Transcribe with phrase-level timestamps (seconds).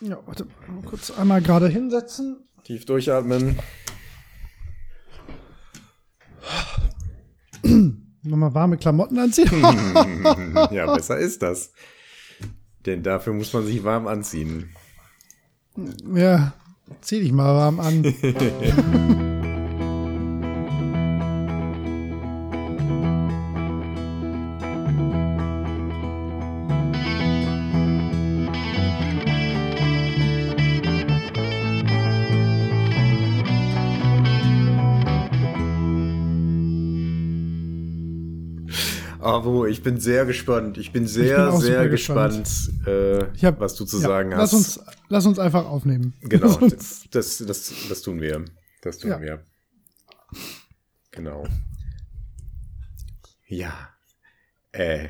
[0.00, 2.44] Ja, warte, mal kurz einmal gerade hinsetzen.
[2.64, 3.58] Tief durchatmen.
[8.22, 9.48] Nochmal warme Klamotten anziehen.
[10.70, 11.72] ja, besser ist das.
[12.84, 14.70] Denn dafür muss man sich warm anziehen.
[16.14, 16.52] ja,
[17.00, 19.32] zieh dich mal warm an.
[39.76, 40.78] ich bin sehr gespannt.
[40.78, 42.86] Ich bin sehr, bin sehr gespannt, gespannt.
[42.86, 44.54] äh, Ich hab- was du zu Ja, sagen lass hast.
[44.54, 46.14] Uns, lass uns einfach aufnehmen.
[46.22, 48.44] Genau, das, das, das, das tun wir.
[48.82, 49.20] Das tun Ja.
[49.20, 49.44] wir.
[51.10, 51.46] Genau.
[53.48, 53.90] Ja.
[54.72, 55.08] Äh.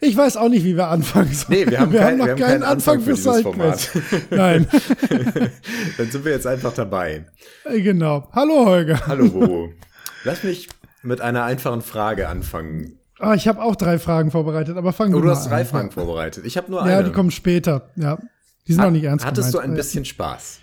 [0.00, 1.60] Ich weiß auch nicht, wie wir anfangen sollen.
[1.60, 3.42] Nee, wir haben, kein, noch wir haben keinen keinen Anfang für dieses.
[3.42, 3.88] Format.
[4.30, 4.66] Nein,
[5.96, 7.26] Dann sind wir jetzt einfach dabei.
[7.64, 8.28] Äh, genau.
[8.32, 9.06] Hallo Holger.
[9.06, 9.72] Hallo, Bobo.
[10.24, 10.68] Lass mich
[11.02, 12.98] mit einer einfachen Frage anfangen.
[13.20, 15.60] Ah, ich habe auch drei Fragen vorbereitet, aber fangen Oh, wir du mal hast drei
[15.62, 15.66] an.
[15.66, 16.44] Fragen vorbereitet.
[16.46, 17.04] Ich habe nur Ja, eine.
[17.08, 17.90] die kommen später.
[17.96, 18.18] Ja,
[18.66, 19.72] die sind Hat- auch nicht ernst Hattest du gemeint.
[19.72, 20.60] ein bisschen Spaß?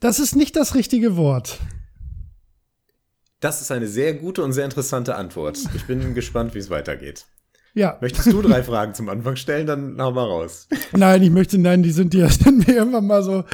[0.00, 1.58] Das ist nicht das richtige Wort.
[3.40, 5.58] Das ist eine sehr gute und sehr interessante Antwort.
[5.74, 7.26] Ich bin gespannt, wie es weitergeht.
[7.78, 9.66] Ja, Möchtest du drei Fragen zum Anfang stellen?
[9.66, 10.66] Dann hau mal raus.
[10.96, 13.44] nein, ich möchte, nein, die sind, die sind mir irgendwann mal so,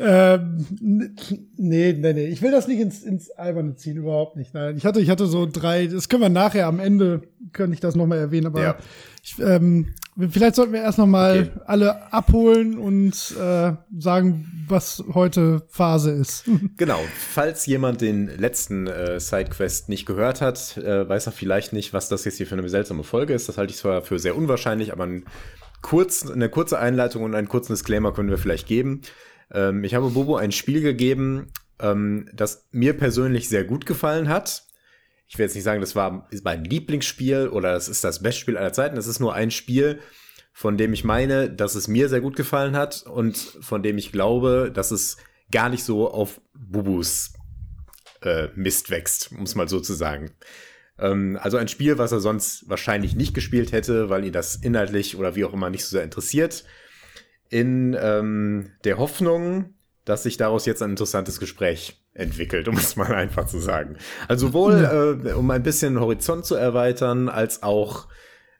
[0.00, 4.54] ähm, nee, nee, nee, ich will das nicht ins, ins Alberne ziehen, überhaupt nicht.
[4.54, 7.80] Nein, ich hatte, ich hatte so drei, das können wir nachher am Ende, könnte ich
[7.80, 8.76] das nochmal erwähnen, aber Ja.
[9.22, 9.94] ich, ähm,
[10.28, 11.60] vielleicht sollten wir erst nochmal Okay.
[11.66, 16.44] alle abholen und äh, sagen, was heute Phase ist.
[16.76, 17.00] Genau,
[17.32, 22.08] falls jemand den letzten äh, Sidequest nicht gehört hat, äh, weiß er vielleicht nicht, was
[22.08, 23.48] das jetzt hier für eine seltsame Folge ist.
[23.48, 25.24] Das halte ich zwar für sehr unwahrscheinlich, aber ein
[25.82, 29.02] kurz, eine kurze Einleitung und einen kurzen Disclaimer können wir vielleicht geben.
[29.52, 31.48] Ähm, ich habe Bobo ein Spiel gegeben,
[31.80, 34.64] ähm, das mir persönlich sehr gut gefallen hat.
[35.30, 38.56] Ich will jetzt nicht sagen, das war mein Lieblingsspiel oder das ist das beste Spiel
[38.58, 38.96] aller Zeiten.
[38.96, 40.00] Es ist nur ein Spiel,
[40.52, 44.10] von dem ich meine, dass es mir sehr gut gefallen hat und von dem ich
[44.10, 45.18] glaube, dass es
[45.52, 47.34] gar nicht so auf Bubus
[48.22, 50.32] äh, Mist wächst, um es mal so zu sagen.
[50.98, 55.16] Ähm, also ein Spiel, was er sonst wahrscheinlich nicht gespielt hätte, weil ihn das inhaltlich
[55.16, 56.64] oder wie auch immer nicht so sehr interessiert.
[57.50, 59.74] In ähm, der Hoffnung,
[60.10, 63.96] dass sich daraus jetzt ein interessantes Gespräch entwickelt, um es mal einfach zu sagen.
[64.26, 68.08] Also sowohl äh, um ein bisschen den Horizont zu erweitern, als auch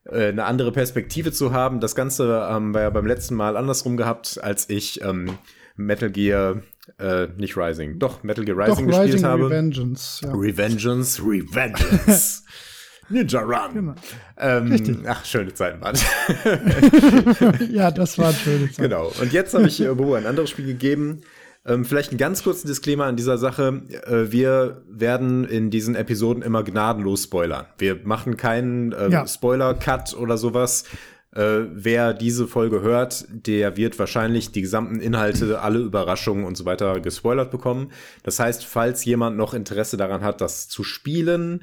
[0.04, 1.80] äh, eine andere Perspektive zu haben.
[1.80, 5.38] Das Ganze haben wir ja beim letzten Mal andersrum gehabt, als ich ähm,
[5.76, 6.62] Metal Gear,
[6.98, 9.46] äh, nicht Rising, doch Metal Gear Doch, Rising gespielt Rising habe.
[9.46, 10.20] Revengeance.
[10.22, 10.32] Ja.
[10.32, 12.44] Revengeance, Revengeance.
[13.08, 13.74] Ninja Run.
[13.74, 13.94] Genau.
[14.38, 15.96] Ähm, ach, schöne Zeiten waren.
[17.72, 18.84] ja, das war ein schönes Zeit.
[18.84, 19.12] genau.
[19.20, 21.22] Und jetzt habe ich äh, Bobo ein anderes Spiel gegeben.
[21.66, 23.82] Ähm, vielleicht einen ganz kurzen Disclaimer an dieser Sache.
[24.06, 27.66] Äh, wir werden in diesen Episoden immer gnadenlos spoilern.
[27.78, 29.26] Wir machen keinen äh, Ja.
[29.26, 30.84] Spoiler-Cut oder sowas.
[31.32, 36.64] Äh, wer diese Folge hört, der wird wahrscheinlich die gesamten Inhalte, alle Überraschungen und so
[36.64, 37.92] weiter gespoilert bekommen.
[38.24, 41.62] Das heißt, falls jemand noch Interesse daran hat, das zu spielen,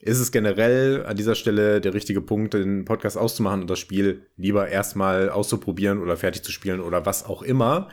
[0.00, 4.26] ist es generell an dieser Stelle der richtige Punkt, den Podcast auszumachen und das Spiel
[4.36, 7.88] lieber erstmal auszuprobieren oder fertig zu spielen oder was auch immer.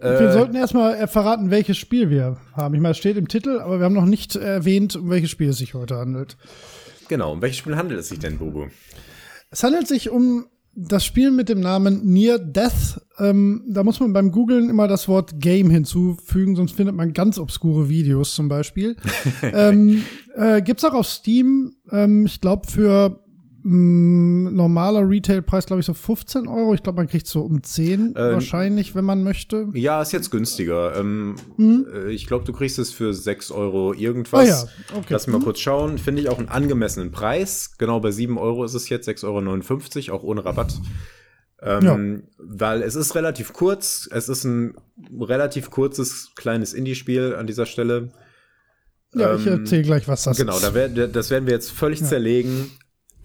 [0.00, 2.74] Wir sollten erstmal äh, verraten, welches Spiel wir haben.
[2.74, 5.48] Ich meine, es steht im Titel, aber wir haben noch nicht erwähnt, um welches Spiel
[5.48, 6.36] es sich heute handelt.
[7.08, 8.68] Genau, um welches Spiel handelt es sich denn, Bobo?
[9.50, 10.46] Es handelt sich um
[10.80, 13.00] das Spiel mit dem Namen Near Death.
[13.18, 17.38] Ähm, da muss man beim Googlen immer das Wort Game hinzufügen, sonst findet man ganz
[17.38, 18.96] obskure Videos zum Beispiel.
[19.42, 20.04] ähm,
[20.36, 23.24] äh, gibt's auch auf Steam, ähm, ich glaube für
[23.68, 26.74] mh, normaler Retailpreis, glaube ich, so 15 Euro.
[26.74, 29.68] Ich glaube, man kriegt so um 10 Ähm, wahrscheinlich, wenn man möchte.
[29.74, 30.96] Ja, ist jetzt günstiger.
[30.96, 34.40] Ähm, äh, Ich glaube, du kriegst es für 6 Euro irgendwas.
[34.40, 35.06] Ah ja, okay.
[35.10, 35.98] Lass mal kurz schauen.
[35.98, 37.74] Finde ich auch einen angemessenen Preis.
[37.78, 40.74] Genau bei 7 Euro ist es jetzt, 6,59 Euro, auch ohne Rabatt.
[41.60, 44.08] Ähm, Weil es ist relativ kurz.
[44.12, 44.74] Es ist ein
[45.20, 48.10] relativ kurzes, kleines Indie-Spiel an dieser Stelle.
[49.14, 50.62] Ja, ich ähm, erzähle gleich, was das Genau, ist.
[50.64, 52.70] da wer, das werden wir jetzt völlig zerlegen.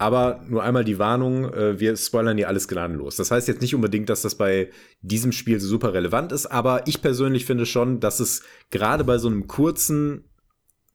[0.04, 3.16] Aber nur einmal die Warnung, äh, wir spoilern hier alles gnadenlos.
[3.16, 4.70] Das heißt jetzt nicht unbedingt, dass das bei
[5.02, 9.30] diesem Spiel super relevant ist, aber ich persönlich finde schon, dass es gerade bei so
[9.30, 10.26] einem kurzen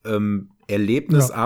[0.05, 1.37] ähm, Erlebnis, Ja.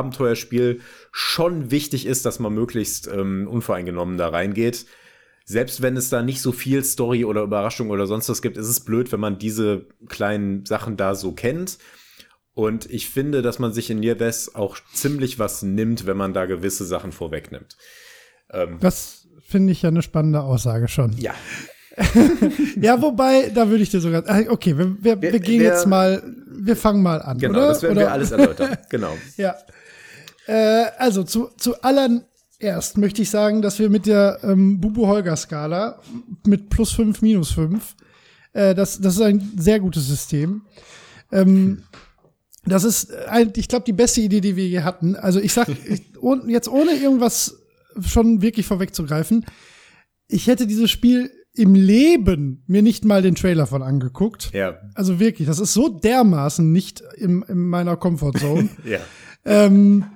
[1.12, 4.86] Schon wichtig ist, dass man möglichst ähm, unvoreingenommen da reingeht.
[5.44, 8.66] Selbst wenn es da nicht so viel Story oder Überraschung oder sonst was gibt, ist
[8.66, 11.78] es blöd, wenn man diese kleinen Sachen da so kennt.
[12.54, 16.34] Und ich finde, dass man sich in Near Death auch ziemlich was nimmt, wenn man
[16.34, 17.76] da gewisse Sachen vorwegnimmt.
[18.80, 21.12] Das finde ich ja eine spannende Aussage schon.
[21.18, 21.34] Ja.
[22.80, 24.24] ja, wobei, da würde ich dir sogar.
[24.26, 27.38] Ah, okay, wir, wir, wir, wir gehen jetzt mal, wir fangen mal an.
[27.38, 27.68] Genau, oder?
[27.68, 28.06] das werden oder?
[28.06, 28.76] wir alles erläutern.
[28.88, 29.16] Genau.
[29.36, 29.54] ja.
[30.46, 36.00] Äh, also zu, zu allererst möchte ich sagen, dass wir mit der ähm, Bubu-Holger-Skala
[36.46, 37.94] mit plus 5, minus 5,
[38.52, 40.62] äh, das, das ist ein sehr gutes System.
[41.30, 41.84] Ähm,
[42.64, 45.16] das ist, ein, ich glaube, die beste Idee, die wir je hatten.
[45.16, 46.02] Also ich sag, ich,
[46.46, 47.62] jetzt ohne irgendwas
[48.00, 49.44] schon wirklich vorwegzugreifen,
[50.28, 54.50] ich hätte dieses Spiel im Leben mir nicht mal den Trailer von angeguckt.
[54.54, 54.78] Ja.
[54.94, 58.70] Also wirklich, das ist so dermaßen nicht in, in meiner Comfortzone.
[58.84, 59.00] ja.
[59.44, 60.06] Ähm,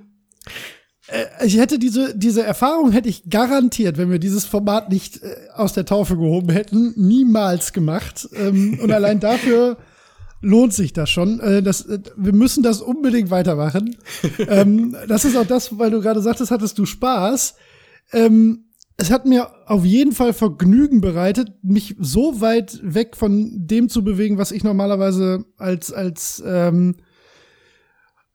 [1.08, 5.36] äh, ich hätte diese, diese Erfahrung hätte ich garantiert, wenn wir dieses Format nicht äh,
[5.54, 8.28] aus der Taufe gehoben hätten, niemals gemacht.
[8.34, 9.76] Ähm, und allein dafür
[10.40, 11.40] lohnt sich das schon.
[11.40, 13.96] Äh, das, äh, wir müssen das unbedingt weitermachen.
[14.48, 17.54] ähm, das ist auch das, weil du gerade sagtest, hattest du Spaß.
[18.12, 18.64] Ähm,
[18.98, 24.02] es hat mir auf jeden Fall Vergnügen bereitet, mich so weit weg von dem zu
[24.02, 26.96] bewegen, was ich normalerweise als, als ähm,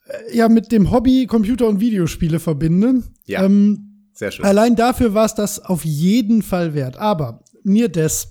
[0.05, 3.03] äh, ja mit dem Hobby Computer- und Videospiele verbinde.
[3.25, 3.43] Ja.
[3.43, 4.45] Ähm, sehr schön.
[4.45, 6.97] Allein dafür war es das auf jeden Fall wert.
[6.97, 8.30] Aber Near Death,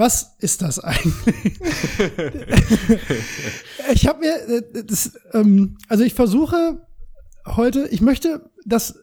[0.00, 1.60] was ist das eigentlich?
[3.92, 6.86] ich habe mir, äh, das, ähm, also ich versuche
[7.46, 8.98] heute, ich möchte das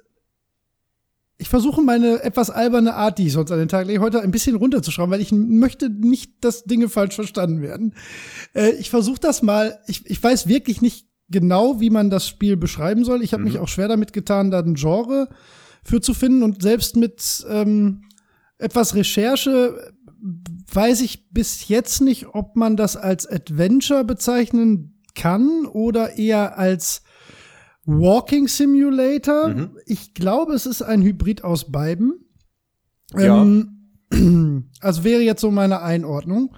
[1.40, 4.32] ich versuche meine etwas alberne Art, die ich sonst an den Tag lege, heute ein
[4.32, 7.94] bisschen runterzuschrauben, weil ich möchte nicht, dass Dinge falsch verstanden werden.
[8.56, 12.58] Äh, ich versuche das mal, ich, ich weiß wirklich nicht genau, wie man das Spiel
[12.58, 13.22] beschreiben soll.
[13.22, 13.50] Ich habe mhm.
[13.50, 15.30] mich auch schwer damit getan, da ein Genre
[15.84, 18.02] für zu finden und selbst mit ähm,
[18.58, 19.94] etwas Recherche
[20.72, 27.04] weiß ich bis jetzt nicht, ob man das als Adventure bezeichnen kann oder eher als
[27.86, 29.50] Walking Simulator.
[29.50, 29.78] Mhm.
[29.86, 32.26] Ich glaube, es ist ein Hybrid aus beiden.
[33.14, 33.42] Ja.
[33.42, 36.56] Ähm, also wäre jetzt so meine Einordnung.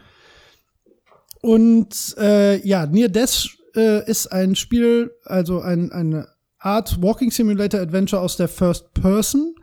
[1.41, 6.27] Und äh, ja, Near Death äh, ist ein Spiel, also ein, eine
[6.57, 9.55] Art Walking Simulator Adventure aus der First Person,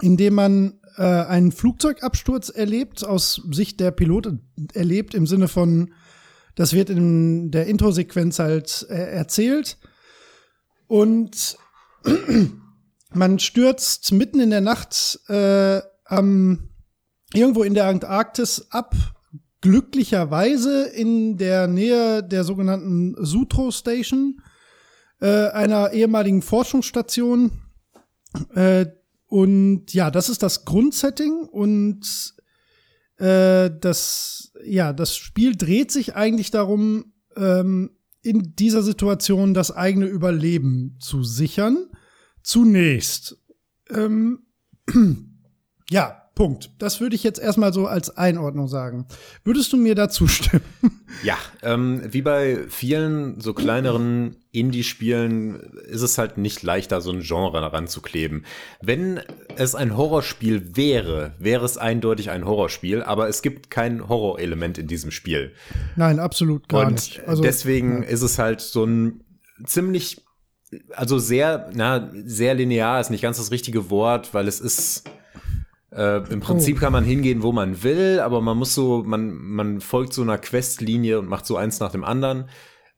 [0.00, 4.34] in dem man äh, einen Flugzeugabsturz erlebt, aus Sicht der Pilot
[4.74, 5.94] erlebt, im Sinne von,
[6.56, 9.78] das wird in der Intro-Sequenz halt äh, erzählt.
[10.88, 11.56] Und
[13.14, 16.68] man stürzt mitten in der Nacht äh, am,
[17.32, 18.94] irgendwo in der Antarktis ab,
[19.62, 24.42] glücklicherweise in der Nähe der sogenannten Sutro Station,
[25.22, 27.52] äh, einer ehemaligen Forschungsstation.
[28.54, 28.86] Äh,
[29.30, 32.34] und ja, das ist das Grundsetting und
[33.16, 37.92] äh, das, ja, das Spiel dreht sich eigentlich darum, ähm,
[38.22, 41.86] in dieser Situation das eigene Überleben zu sichern.
[42.42, 43.40] Zunächst.
[43.88, 44.46] Ähm,
[45.90, 46.70] ja, Punkt.
[46.78, 49.04] Das würde ich jetzt erstmal so als Einordnung sagen.
[49.44, 50.64] Würdest du mir dazu stimmen?
[51.24, 55.56] Ja, ähm, wie bei vielen so kleineren Indie-Spielen
[55.88, 58.46] ist es halt nicht leichter, so ein Genre ranzukleben.
[58.80, 59.20] Wenn
[59.56, 64.86] es ein Horrorspiel wäre, wäre es eindeutig ein Horrorspiel, aber es gibt kein Horrorelement in
[64.86, 65.52] diesem Spiel.
[65.96, 67.26] Nein, absolut gar Und nicht.
[67.26, 68.08] Also, deswegen ja.
[68.08, 69.24] ist es halt so ein
[69.66, 70.24] ziemlich,
[70.92, 75.04] also sehr, na, sehr linear ist nicht ganz das richtige Wort, weil es ist
[75.92, 76.80] äh, Im Prinzip oh.
[76.80, 80.38] kann man hingehen, wo man will, aber man muss so, man, man folgt so einer
[80.38, 82.48] Questlinie und macht so eins nach dem anderen.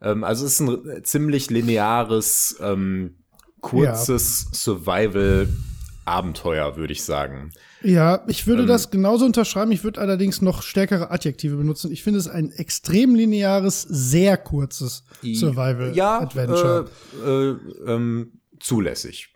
[0.03, 3.15] Ähm, also es ist ein ziemlich lineares, ähm,
[3.63, 4.59] kurzes ja.
[4.59, 7.53] Survival-Abenteuer, würde ich sagen.
[7.83, 9.73] Ja, ich würde ähm, das genauso unterschreiben.
[9.73, 11.91] Ich würde allerdings noch stärkere Adjektive benutzen.
[11.91, 16.91] Ich finde es ein extrem lineares, sehr kurzes Survival-Adventure.
[17.25, 17.57] Ja, äh, äh,
[17.87, 19.32] ähm, zulässig.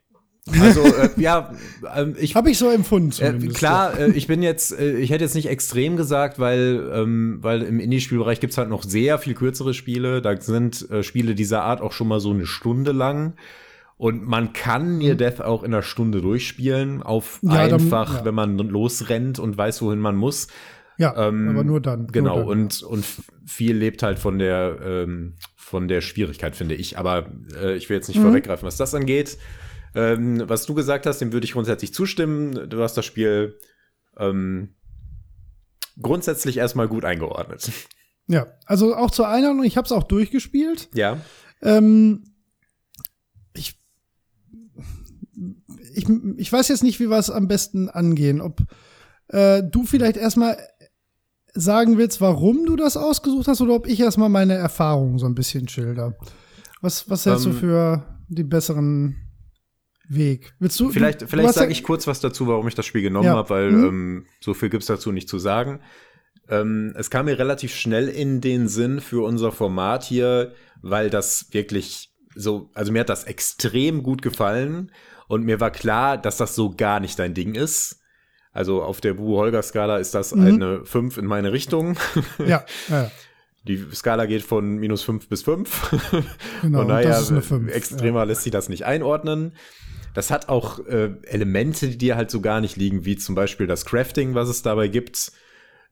[0.60, 1.52] Also äh, ja,
[1.94, 3.12] äh, ich habe ich so empfunden.
[3.20, 7.38] Äh, klar, äh, ich bin jetzt, äh, ich hätte jetzt nicht extrem gesagt, weil ähm,
[7.40, 10.22] weil im Indie-Spielbereich gibt's halt noch sehr viel kürzere Spiele.
[10.22, 13.34] Da sind äh, Spiele dieser Art auch schon mal so eine Stunde lang.
[13.98, 15.18] Und man kann Near mhm.
[15.18, 18.24] Death auch in einer Stunde durchspielen, auf ja, einfach, dann, ja.
[18.26, 20.48] wenn man losrennt und weiß, wohin man muss.
[20.98, 22.06] Ja, ähm, aber nur dann.
[22.08, 23.04] Genau, nur dann, und, und
[23.46, 26.98] viel lebt halt von der, ähm, von der Schwierigkeit, finde ich.
[26.98, 27.26] Aber
[27.60, 28.24] äh, ich will jetzt nicht mhm.
[28.24, 29.38] vorweggreifen, was das angeht.
[29.96, 32.68] Ähm, was du gesagt hast, dem würde ich grundsätzlich zustimmen.
[32.68, 33.58] Du hast das Spiel
[34.18, 34.74] ähm,
[36.00, 37.70] grundsätzlich erstmal gut eingeordnet.
[38.28, 40.88] Ja, also auch zur Einordnung, ich habe es auch durchgespielt.
[40.94, 41.18] Ja.
[41.62, 42.24] Ähm,
[43.54, 43.78] ich,
[45.94, 48.40] ich, ich weiß jetzt nicht, wie wir es am besten angehen.
[48.40, 48.62] Ob
[49.28, 50.58] äh, du vielleicht erstmal
[51.54, 55.36] sagen willst, warum du das ausgesucht hast, oder ob ich erstmal meine Erfahrungen so ein
[55.36, 56.16] bisschen schilder.
[56.80, 59.25] Was, was hältst um, du ähm, für die besseren
[60.08, 60.54] Weg.
[60.58, 60.90] Willst du?
[60.90, 63.34] Vielleicht, du, vielleicht sage ich kurz was dazu, warum ich das Spiel genommen Ja.
[63.36, 63.84] habe, weil Mhm.
[63.84, 65.80] ähm, so viel gibt's dazu nicht zu sagen.
[66.48, 71.46] Ähm, es kam mir relativ schnell in den Sinn für unser Format hier, weil das
[71.52, 74.92] wirklich so, also mir hat das extrem gut gefallen
[75.26, 78.00] und mir war klar, dass das so gar nicht dein Ding ist.
[78.52, 80.46] Also auf der Bu-Holger-Skala ist das Mhm.
[80.46, 81.96] eine 5 in meine Richtung.
[82.46, 83.10] Ja, ja,
[83.66, 85.90] Die Skala geht von minus 5 bis 5.
[86.62, 86.82] genau.
[86.82, 87.68] Und eine 5.
[87.72, 89.52] extremer lässt sich das nicht einordnen.
[90.16, 93.66] Das hat auch äh, Elemente, die dir halt so gar nicht liegen, wie zum Beispiel
[93.66, 95.30] das Crafting, was es dabei gibt.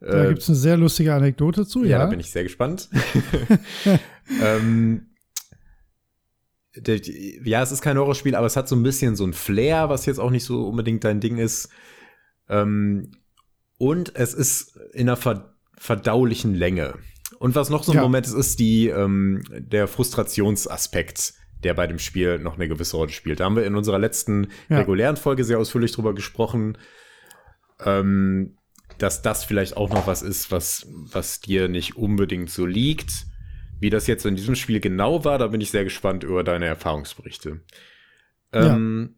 [0.01, 1.99] Da Äh, gibt's eine sehr lustige Anekdote zu, ja, ja.
[1.99, 2.89] da bin ich sehr gespannt.
[4.43, 5.11] ähm,
[7.45, 10.07] ja, es ist kein Horrorspiel, aber es hat so ein bisschen so ein Flair, was
[10.07, 11.69] jetzt auch nicht so unbedingt dein Ding ist.
[12.49, 13.13] Ähm,
[13.79, 16.95] und es ist in einer ver verdaulichen Länge.
[17.39, 18.03] Und was noch so ein Ja.
[18.03, 23.11] Moment ist, ist die, ähm, der Frustrationsaspekt, der bei dem Spiel noch eine gewisse Rolle
[23.11, 23.41] spielt.
[23.41, 24.79] Da haben wir in unserer letzten Ja.
[24.79, 26.79] regulären Folge sehr ausführlich drüber gesprochen,
[27.85, 28.57] ähm,
[28.99, 33.27] dass das vielleicht auch noch was ist, was, was dir nicht unbedingt so liegt.
[33.81, 36.67] Wie das jetzt in diesem Spiel genau war, da bin ich sehr gespannt über deine
[36.67, 37.61] Erfahrungsberichte.
[38.53, 39.17] Ähm,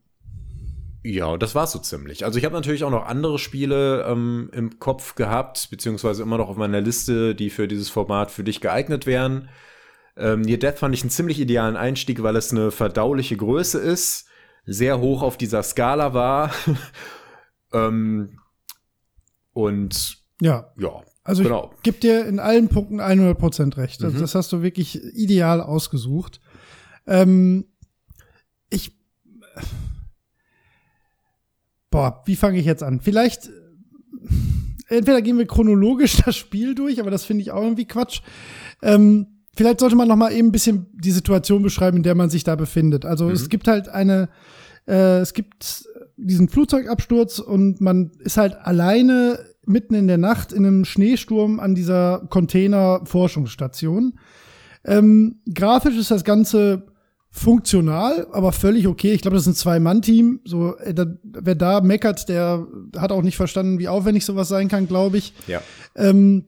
[1.02, 1.36] ja.
[1.36, 2.24] das war's so ziemlich.
[2.24, 6.48] Also ich habe natürlich auch noch andere Spiele ähm, im Kopf gehabt, beziehungsweise immer noch
[6.48, 9.48] auf meiner Liste, die für dieses Format für dich geeignet wären.
[10.16, 14.26] Ähm, Near Death fand ich einen ziemlich idealen Einstieg, weil es eine verdauliche Größe ist,
[14.64, 16.52] sehr hoch auf dieser Skala war.
[17.72, 18.38] ähm,
[19.52, 21.72] und Ja, ja, also genau.
[21.76, 24.02] ich gebe dir in allen Punkten 100% recht.
[24.02, 24.20] Also Mhm.
[24.20, 26.40] Das hast du wirklich ideal ausgesucht.
[27.06, 27.66] Ähm,
[28.70, 28.96] ich,
[31.90, 33.00] boah, wie fange ich jetzt an?
[33.00, 33.50] Vielleicht,
[34.88, 38.22] entweder gehen wir chronologisch das Spiel durch, aber das finde ich auch irgendwie Quatsch.
[38.82, 42.30] Ähm, vielleicht sollte man noch mal eben ein bisschen die Situation beschreiben, in der man
[42.30, 43.04] sich da befindet.
[43.04, 44.28] Also es gibt halt eine,
[44.86, 50.64] äh, es gibt diesen Flugzeugabsturz und man ist halt alleine mitten in der Nacht in
[50.64, 54.18] einem Schneesturm an dieser Container-Forschungsstation.
[54.84, 56.86] Ähm, grafisch ist das Ganze
[57.30, 59.12] funktional, aber völlig okay.
[59.12, 60.40] Ich glaube, das ist ein Zwei-Mann-Team.
[60.44, 64.68] So, äh, da, wer da meckert, der hat auch nicht verstanden, wie aufwendig sowas sein
[64.68, 65.34] kann, glaube ich.
[65.46, 65.60] Ja.
[65.96, 66.46] Ähm,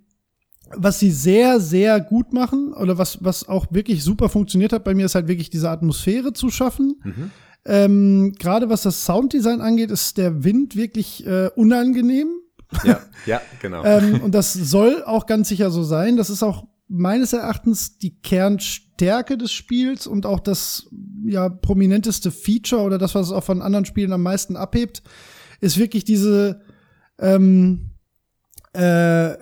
[0.76, 4.94] was sie sehr, sehr gut machen oder was, was auch wirklich super funktioniert hat bei
[4.94, 7.00] mir, ist halt wirklich diese Atmosphäre zu schaffen.
[7.04, 7.30] Mhm.
[7.64, 12.28] Ähm, Gerade was das Sounddesign angeht, ist der Wind wirklich äh, unangenehm.
[12.84, 13.84] Ja, ja, genau.
[13.84, 16.16] ähm, und das soll auch ganz sicher so sein.
[16.16, 20.88] Das ist auch meines Erachtens die Kernstärke des Spiels und auch das
[21.24, 25.02] ja prominenteste Feature oder das, was es auch von anderen Spielen am meisten abhebt,
[25.60, 26.62] ist wirklich diese
[27.18, 27.90] ähm,
[28.72, 29.34] äh,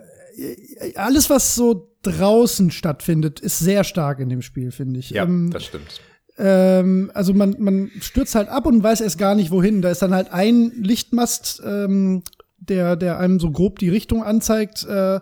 [0.96, 5.10] alles, was so draußen stattfindet, ist sehr stark in dem Spiel, finde ich.
[5.10, 6.00] ja, ähm, das stimmt.
[6.38, 9.82] ähm, also man, man stürzt halt ab und weiß erst gar nicht wohin.
[9.82, 12.22] Da ist dann halt ein Lichtmast, ähm,
[12.58, 14.84] der, der einem so grob die Richtung anzeigt.
[14.84, 15.20] Äh,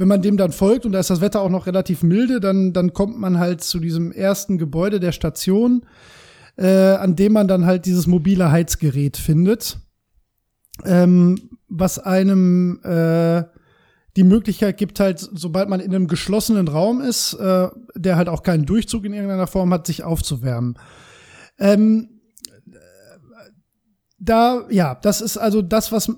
[0.00, 2.72] wenn man dem dann folgt und da ist das Wetter auch noch relativ milde, dann,
[2.72, 5.84] dann kommt man halt zu diesem ersten Gebäude der Station,
[6.56, 9.78] äh, an dem man dann halt dieses mobile Heizgerät findet,
[10.86, 11.36] ähm,
[11.68, 13.44] was einem äh,
[14.16, 18.42] die Möglichkeit gibt halt, sobald man in einem geschlossenen Raum ist, äh, der halt auch
[18.42, 20.78] keinen Durchzug in irgendeiner Form hat, sich aufzuwärmen.
[21.58, 22.20] Ähm,
[24.18, 26.12] da, ja, das ist also das, was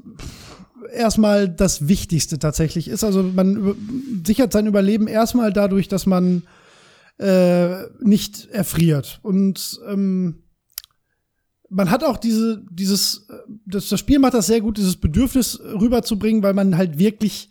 [0.92, 3.04] erstmal das Wichtigste tatsächlich ist.
[3.04, 3.75] Also man
[4.26, 6.42] sichert sein Überleben erstmal dadurch, dass man
[7.18, 9.20] äh, nicht erfriert.
[9.22, 10.42] Und ähm,
[11.68, 13.34] man hat auch diese, dieses, äh,
[13.66, 17.50] das, das Spiel macht das sehr gut, dieses Bedürfnis rüberzubringen, weil man halt wirklich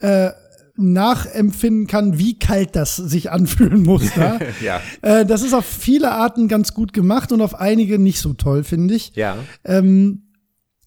[0.00, 0.30] äh,
[0.76, 4.10] nachempfinden kann, wie kalt das sich anfühlen muss.
[4.14, 4.38] Da.
[4.64, 8.32] ja, äh, das ist auf viele Arten ganz gut gemacht und auf einige nicht so
[8.32, 9.12] toll, finde ich.
[9.14, 10.22] ja, Ähm,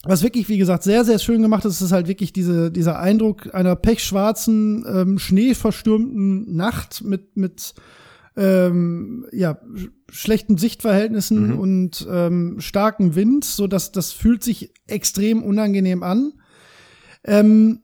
[0.05, 3.53] was wirklich, wie gesagt, sehr, sehr schön gemacht ist, ist halt wirklich diese, dieser Eindruck
[3.55, 7.74] einer pechschwarzen, ähm, schneeverstürmten Nacht mit, mit
[8.36, 11.60] ähm, ja, sch schlechten Sichtverhältnissen Mhm.
[11.60, 16.34] und ähm, starkem Wind, so dass das fühlt sich extrem unangenehm an.
[17.24, 17.79] Ähm,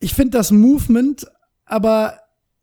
[0.00, 1.26] ich finde das Movement
[1.64, 2.14] aber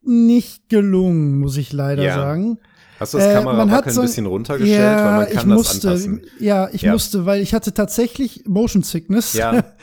[0.02, 2.16] nicht gelungen, muss ich leider Ja.
[2.16, 2.60] sagen.
[3.00, 5.28] Hast du das Äh, Kamerawacken man hat ein so- bisschen runtergestellt, ja, weil man kann
[5.30, 6.22] ich das musste, anpassen.
[6.40, 6.94] Ja, ich Ja.
[6.94, 9.34] musste, weil ich hatte tatsächlich Motion Sickness.
[9.34, 9.64] Ja.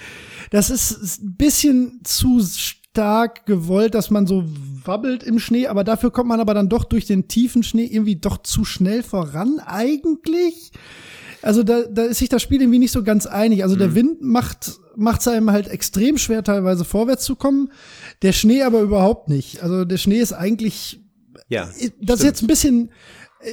[0.50, 4.44] Das ist, ist ein bisschen zu stark gewollt, dass man so
[4.84, 8.16] wabbelt im Schnee, aber dafür kommt man aber dann doch durch den tiefen Schnee irgendwie
[8.16, 10.70] doch zu schnell voran eigentlich.
[11.44, 13.62] Also da, da ist sich das Spiel irgendwie nicht so ganz einig.
[13.62, 13.78] Also Mhm.
[13.80, 17.70] der Wind macht macht einem halt extrem schwer, teilweise vorwärts zu kommen.
[18.22, 19.62] Der Schnee aber überhaupt nicht.
[19.62, 21.00] Also der Schnee ist eigentlich
[21.48, 21.68] Ja,
[22.00, 22.90] das ist jetzt ein bisschen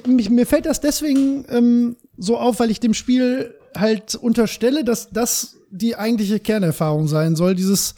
[0.07, 5.09] mich, mir fällt das deswegen ähm, so auf, weil ich dem Spiel halt unterstelle, dass
[5.09, 7.95] das die eigentliche Kernerfahrung sein soll, dieses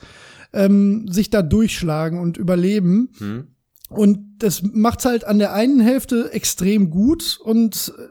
[0.54, 3.10] ähm, sich da durchschlagen und überleben.
[3.18, 3.48] Hm.
[3.90, 8.02] Und das macht's halt an der einen Hälfte extrem gut und äh,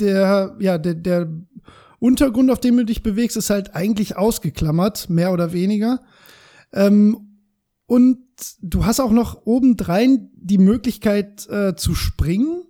[0.00, 1.28] der, ja, der, der
[1.98, 6.00] Untergrund, auf dem du dich bewegst, ist halt eigentlich ausgeklammert, mehr oder weniger.
[6.72, 7.38] Ähm,
[7.86, 8.18] und
[8.62, 12.62] du hast auch noch obendrein die Möglichkeit äh, zu springen,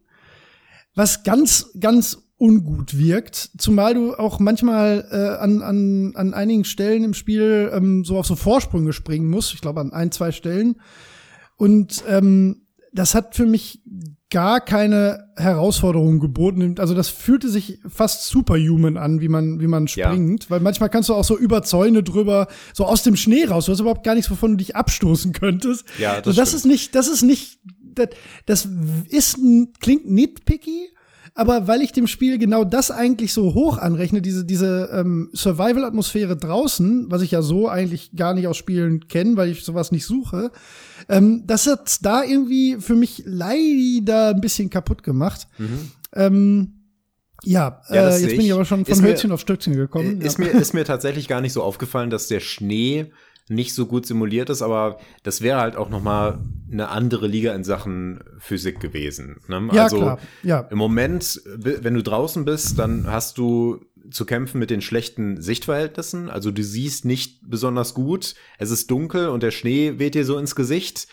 [0.95, 3.51] was ganz, ganz ungut wirkt.
[3.59, 8.27] Zumal du auch manchmal äh, an, an, an einigen Stellen im Spiel ähm, so auf
[8.27, 9.53] so Vorsprünge springen musst.
[9.53, 10.81] Ich glaube an ein, zwei Stellen.
[11.57, 13.83] Und ähm, das hat für mich
[14.31, 16.77] gar keine Herausforderung geboten.
[16.79, 20.45] Also das fühlte sich fast superhuman an, wie man, wie man springt.
[20.45, 20.51] Ja.
[20.51, 23.67] Weil manchmal kannst du auch so über Zäune drüber, so aus dem Schnee raus.
[23.67, 25.85] Du hast überhaupt gar nichts, wovon du dich abstoßen könntest.
[25.99, 27.59] Ja, das, so, das ist nicht, das ist nicht,
[27.95, 28.11] das,
[28.47, 28.69] das
[29.09, 29.39] ist,
[29.81, 30.91] klingt nitpicky,
[31.35, 36.37] aber weil ich dem Spiel genau das eigentlich so hoch anrechne, diese, diese ähm, Survival-Atmosphäre
[36.37, 40.07] draußen, was ich ja so eigentlich gar nicht aus Spielen kenne, weil ich sowas nicht
[40.07, 40.51] suche,
[41.09, 45.49] ähm, das hat da irgendwie für mich leider ein bisschen kaputt gemacht.
[45.59, 45.91] Mhm.
[46.15, 46.75] Ähm,
[47.43, 50.21] ja, ja äh, jetzt bin ich aber schon von Hölzchen auf Stöckchen gekommen.
[50.21, 50.45] Ist, ja.
[50.45, 53.13] mir, ist mir tatsächlich gar nicht so aufgefallen, dass der Schnee
[53.51, 56.39] nicht so gut simuliert ist, aber das wäre halt auch noch mal
[56.71, 59.41] eine andere Liga in Sachen Physik gewesen.
[59.49, 59.69] Ne?
[59.73, 60.19] Ja, also klar.
[60.43, 60.61] Ja.
[60.71, 66.31] im Moment, wenn du draußen bist, dann hast du zu kämpfen mit den schlechten Sichtverhältnissen.
[66.31, 68.35] Also du siehst nicht besonders gut.
[68.59, 71.09] Es ist dunkel und der Schnee weht dir so ins Gesicht.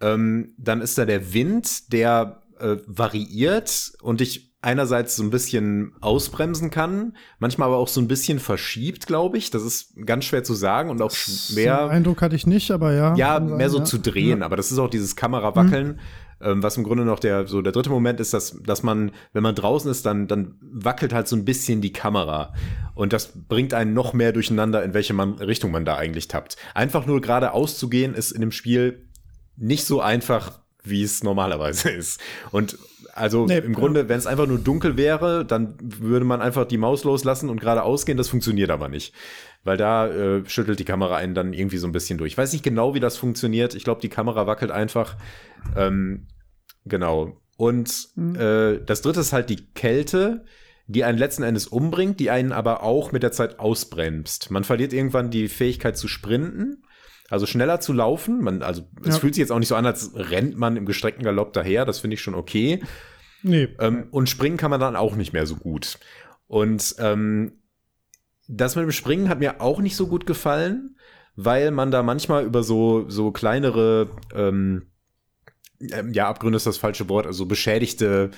[0.00, 5.92] Ähm, dann ist da der Wind, der äh, variiert und dich einerseits so ein bisschen
[6.00, 9.50] ausbremsen kann, manchmal aber auch so ein bisschen verschiebt, glaube ich.
[9.50, 11.86] Das ist ganz schwer zu sagen und auch schwer.
[11.86, 13.14] Den Eindruck hatte ich nicht, aber ja.
[13.16, 13.84] Ja, mehr so ja.
[13.84, 14.44] zu drehen, ja.
[14.46, 15.88] aber das ist auch dieses Kamerawackeln.
[15.88, 15.98] Mhm.
[16.42, 19.42] Ähm, was im Grunde noch der, so der dritte Moment ist, dass, dass man, wenn
[19.42, 22.54] man draußen ist, dann, dann wackelt halt so ein bisschen die Kamera.
[22.94, 26.56] Und das bringt einen noch mehr durcheinander, in welche man, Richtung man da eigentlich tappt.
[26.74, 29.06] Einfach nur geradeaus zu gehen, ist in dem Spiel
[29.56, 32.20] nicht so einfach, wie es normalerweise ist.
[32.52, 32.78] Und
[33.14, 36.78] also nee, im Grunde, wenn es einfach nur dunkel wäre, dann würde man einfach die
[36.78, 38.16] Maus loslassen und geradeaus gehen.
[38.16, 39.14] Das funktioniert aber nicht.
[39.62, 42.32] Weil da äh, schüttelt die Kamera einen dann irgendwie so ein bisschen durch.
[42.32, 43.74] Ich weiß nicht genau, wie das funktioniert.
[43.74, 45.16] Ich glaube, die Kamera wackelt einfach.
[45.76, 46.26] Ähm,
[46.84, 47.40] genau.
[47.56, 48.36] Und mhm.
[48.36, 50.44] äh, das dritte ist halt die Kälte,
[50.86, 54.50] die einen letzten Endes umbringt, die einen aber auch mit der Zeit ausbremst.
[54.50, 56.82] Man verliert irgendwann die Fähigkeit zu sprinten.
[57.30, 58.42] Also schneller zu laufen.
[58.42, 59.10] Man, also ja.
[59.10, 61.84] es fühlt sich jetzt auch nicht so an, als rennt man im gestreckten Galopp daher.
[61.84, 62.82] Das finde ich schon okay.
[63.42, 63.68] Nee.
[63.78, 65.98] Ähm, und springen kann man dann auch nicht mehr so gut.
[66.48, 67.52] Und ähm,
[68.48, 70.96] das mit dem Springen hat mir auch nicht so gut gefallen,
[71.36, 74.90] weil man da manchmal über so, so kleinere, ähm,
[75.78, 78.32] ja, Abgründe ist das falsche Wort, also beschädigte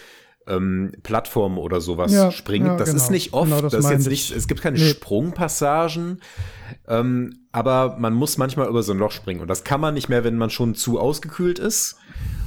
[0.46, 2.66] ähm, Plattformen oder sowas ja, springt.
[2.66, 3.02] Ja, das genau.
[3.02, 3.50] ist nicht oft.
[3.50, 4.88] Genau, das, das ist jetzt nicht, es gibt keine nee.
[4.88, 6.20] Sprungpassagen,
[6.88, 9.40] ähm, aber man muss manchmal über so ein Loch springen.
[9.40, 11.96] Und das kann man nicht mehr, wenn man schon zu ausgekühlt ist.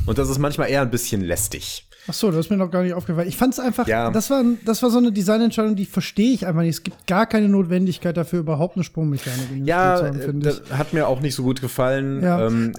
[0.05, 1.88] Und das ist manchmal eher ein bisschen lästig.
[2.08, 3.28] Ach so, das ist mir noch gar nicht aufgefallen.
[3.28, 4.12] Ich fand es einfach, ja.
[4.12, 6.76] das, war, das war so eine Designentscheidung, die verstehe ich einfach nicht.
[6.76, 10.72] Es gibt gar keine Notwendigkeit dafür, überhaupt eine Sprungmechanik in Ja, haben, das ich.
[10.74, 12.22] hat mir auch nicht so gut gefallen.
[12.22, 12.48] Ja.
[12.48, 12.74] Ähm,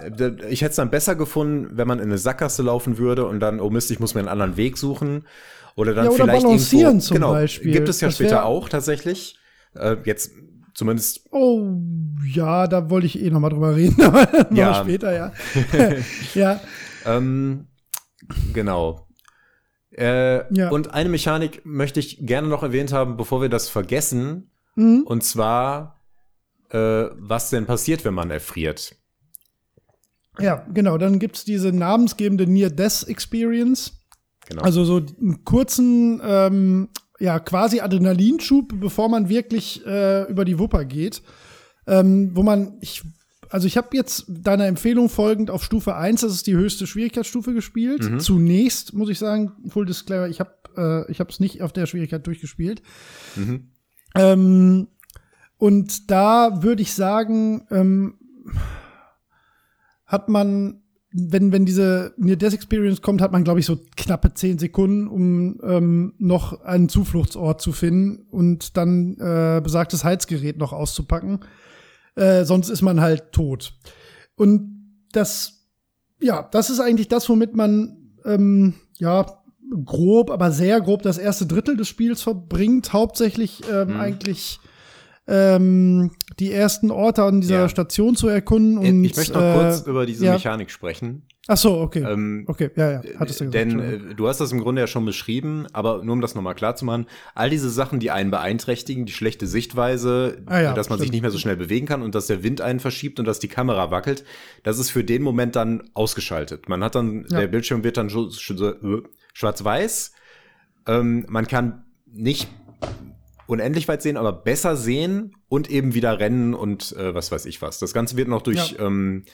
[0.48, 3.60] ich hätte es dann besser gefunden, wenn man in eine Sackgasse laufen würde und dann,
[3.60, 5.24] oh Mist, ich muss mir einen anderen Weg suchen.
[5.74, 7.72] Oder dann ja, oder vielleicht balancieren irgendwo, zum genau, Beispiel.
[7.72, 9.38] Gibt es ja das später auch tatsächlich.
[9.74, 10.30] Äh, jetzt
[10.72, 11.26] zumindest.
[11.32, 11.72] Oh,
[12.32, 14.74] ja, da wollte ich eh noch mal drüber reden, aber ja.
[14.74, 15.32] später, ja.
[16.34, 16.60] ja.
[17.04, 17.66] Ähm,
[18.52, 19.05] genau.
[19.96, 20.68] Äh, ja.
[20.68, 24.50] Und eine Mechanik möchte ich gerne noch erwähnt haben, bevor wir das vergessen.
[24.74, 25.04] Mhm.
[25.06, 26.00] Und zwar,
[26.70, 28.94] äh, was denn passiert, wenn man erfriert.
[30.38, 30.98] Ja, genau.
[30.98, 33.98] Dann gibt es diese namensgebende Near-Death-Experience.
[34.48, 34.62] Genau.
[34.62, 40.84] Also so einen kurzen, ähm, ja, quasi Adrenalinschub, bevor man wirklich äh, über die Wupper
[40.84, 41.22] geht.
[41.86, 43.02] Ähm, wo man, ich
[43.50, 47.54] also ich habe jetzt deiner Empfehlung folgend auf Stufe 1, das ist die höchste Schwierigkeitsstufe
[47.54, 48.10] gespielt.
[48.10, 48.20] Mhm.
[48.20, 51.86] Zunächst muss ich sagen, Full Disclaimer, ich habe äh, ich habe es nicht auf der
[51.86, 52.82] Schwierigkeit durchgespielt.
[53.34, 53.68] Mhm.
[54.14, 54.88] Ähm,
[55.58, 58.14] und da würde ich sagen, ähm,
[60.04, 60.82] hat man,
[61.12, 65.08] wenn, wenn diese Near Death Experience kommt, hat man, glaube ich, so knappe zehn Sekunden,
[65.08, 71.40] um ähm, noch einen Zufluchtsort zu finden und dann äh, besagtes Heizgerät noch auszupacken.
[72.16, 73.74] Äh, sonst ist man halt tot.
[74.34, 75.66] Und das,
[76.20, 79.26] ja, das ist eigentlich das, womit man, ähm, ja,
[79.84, 82.92] grob, aber sehr grob das erste Drittel des Spiels verbringt.
[82.92, 84.00] Hauptsächlich ähm, hm.
[84.00, 84.60] eigentlich
[85.26, 87.68] ähm, die ersten Orte an dieser ja.
[87.68, 88.78] Station zu erkunden.
[88.78, 90.32] Und, ich möchte noch äh, kurz über diese ja.
[90.34, 91.22] Mechanik sprechen.
[91.48, 92.02] Ach so, okay.
[92.02, 93.02] Ähm, okay, ja, ja.
[93.18, 96.14] Hattest du gesagt, denn äh, du hast das im Grunde ja schon beschrieben, aber nur
[96.14, 100.42] um das nochmal klar zu machen, all diese Sachen, die einen beeinträchtigen, die schlechte Sichtweise,
[100.46, 101.06] ah, ja, dass man stimmt.
[101.06, 103.38] sich nicht mehr so schnell bewegen kann und dass der Wind einen verschiebt und dass
[103.38, 104.24] die Kamera wackelt,
[104.64, 106.68] das ist für den Moment dann ausgeschaltet.
[106.68, 107.40] Man hat dann, ja.
[107.40, 110.12] der Bildschirm wird dann äh, schwarz-weiß.
[110.88, 112.48] Ähm, man kann nicht
[113.46, 117.62] unendlich weit sehen, aber besser sehen und eben wieder rennen und äh, was weiß ich
[117.62, 117.78] was.
[117.78, 118.86] Das Ganze wird noch durch ja.
[118.86, 119.24] ähm,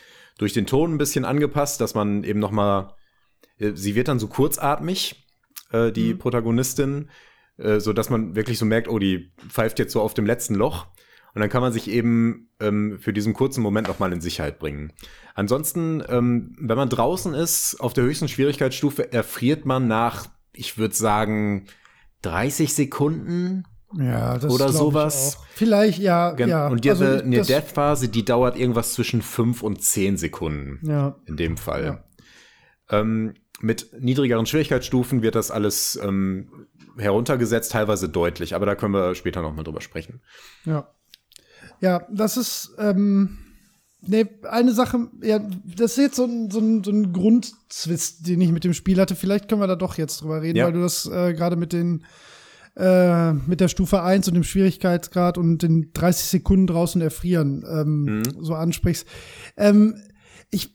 [0.42, 2.96] durch den Ton ein bisschen angepasst, dass man eben noch mal,
[3.58, 5.24] äh, sie wird dann so kurzatmig,
[5.70, 6.18] äh, die mhm.
[6.18, 7.10] Protagonistin,
[7.58, 10.56] äh, so dass man wirklich so merkt, oh, die pfeift jetzt so auf dem letzten
[10.56, 10.88] Loch.
[11.32, 14.58] Und dann kann man sich eben ähm, für diesen kurzen Moment noch mal in Sicherheit
[14.58, 14.92] bringen.
[15.34, 20.94] Ansonsten, ähm, wenn man draußen ist, auf der höchsten Schwierigkeitsstufe, erfriert man nach, ich würde
[20.94, 21.68] sagen,
[22.22, 23.64] 30 Sekunden
[23.98, 25.38] ja, das oder sowas.
[25.54, 26.68] Vielleicht, ja, Gen ja.
[26.68, 30.78] Und die also, eine Death-Phase, die dauert irgendwas zwischen fünf und zehn Sekunden.
[30.86, 31.16] Ja.
[31.26, 31.84] In dem Fall.
[32.90, 33.00] Ja.
[33.00, 36.66] Ähm, mit niedrigeren Schwierigkeitsstufen wird das alles ähm,
[36.98, 40.20] heruntergesetzt, teilweise deutlich, aber da können wir später noch mal drüber sprechen.
[40.64, 40.88] Ja.
[41.80, 43.38] Ja, das ist, ähm,
[44.00, 48.40] ne, eine Sache, ja, das ist jetzt so ein, so ein, so ein Grundzwist, den
[48.40, 49.16] ich mit dem Spiel hatte.
[49.16, 50.66] Vielleicht können wir da doch jetzt drüber reden, ja.
[50.66, 52.04] weil du das äh, gerade mit den
[52.76, 58.04] äh, mit der Stufe 1 und dem Schwierigkeitsgrad und den 30 Sekunden draußen erfrieren ähm,
[58.04, 58.22] mhm.
[58.40, 59.06] so ansprichst.
[59.56, 59.96] Ähm,
[60.50, 60.74] ich,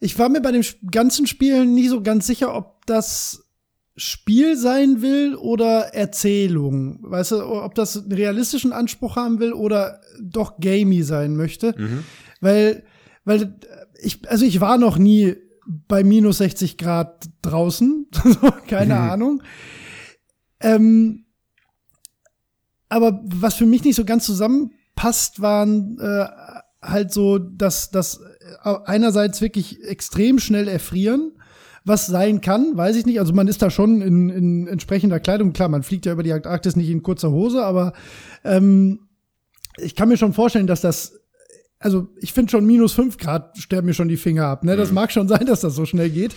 [0.00, 3.48] ich war mir bei dem ganzen Spiel nie so ganz sicher, ob das
[3.96, 7.00] Spiel sein will oder Erzählung.
[7.02, 11.74] Weißt du, ob das einen realistischen Anspruch haben will oder doch gamey sein möchte.
[11.76, 12.04] Mhm.
[12.40, 12.84] Weil,
[13.24, 13.56] weil
[14.00, 15.34] ich, also ich war noch nie
[15.66, 18.06] bei minus 60 Grad draußen.
[18.68, 19.00] Keine mhm.
[19.00, 19.42] Ahnung.
[20.60, 21.24] Ähm,
[22.88, 26.26] aber was für mich nicht so ganz zusammenpasst, waren äh,
[26.82, 28.20] halt so, dass das
[28.64, 31.32] äh, einerseits wirklich extrem schnell erfrieren,
[31.84, 33.20] was sein kann, weiß ich nicht.
[33.20, 35.52] Also man ist da schon in, in entsprechender Kleidung.
[35.52, 37.92] Klar, man fliegt ja über die Antarktis nicht in kurzer Hose, aber
[38.44, 39.00] ähm,
[39.78, 41.20] ich kann mir schon vorstellen, dass das,
[41.78, 44.64] also ich finde schon minus fünf Grad sterben mir schon die Finger ab.
[44.64, 44.76] Ne?
[44.76, 44.96] Das mhm.
[44.96, 46.34] mag schon sein, dass das so schnell geht.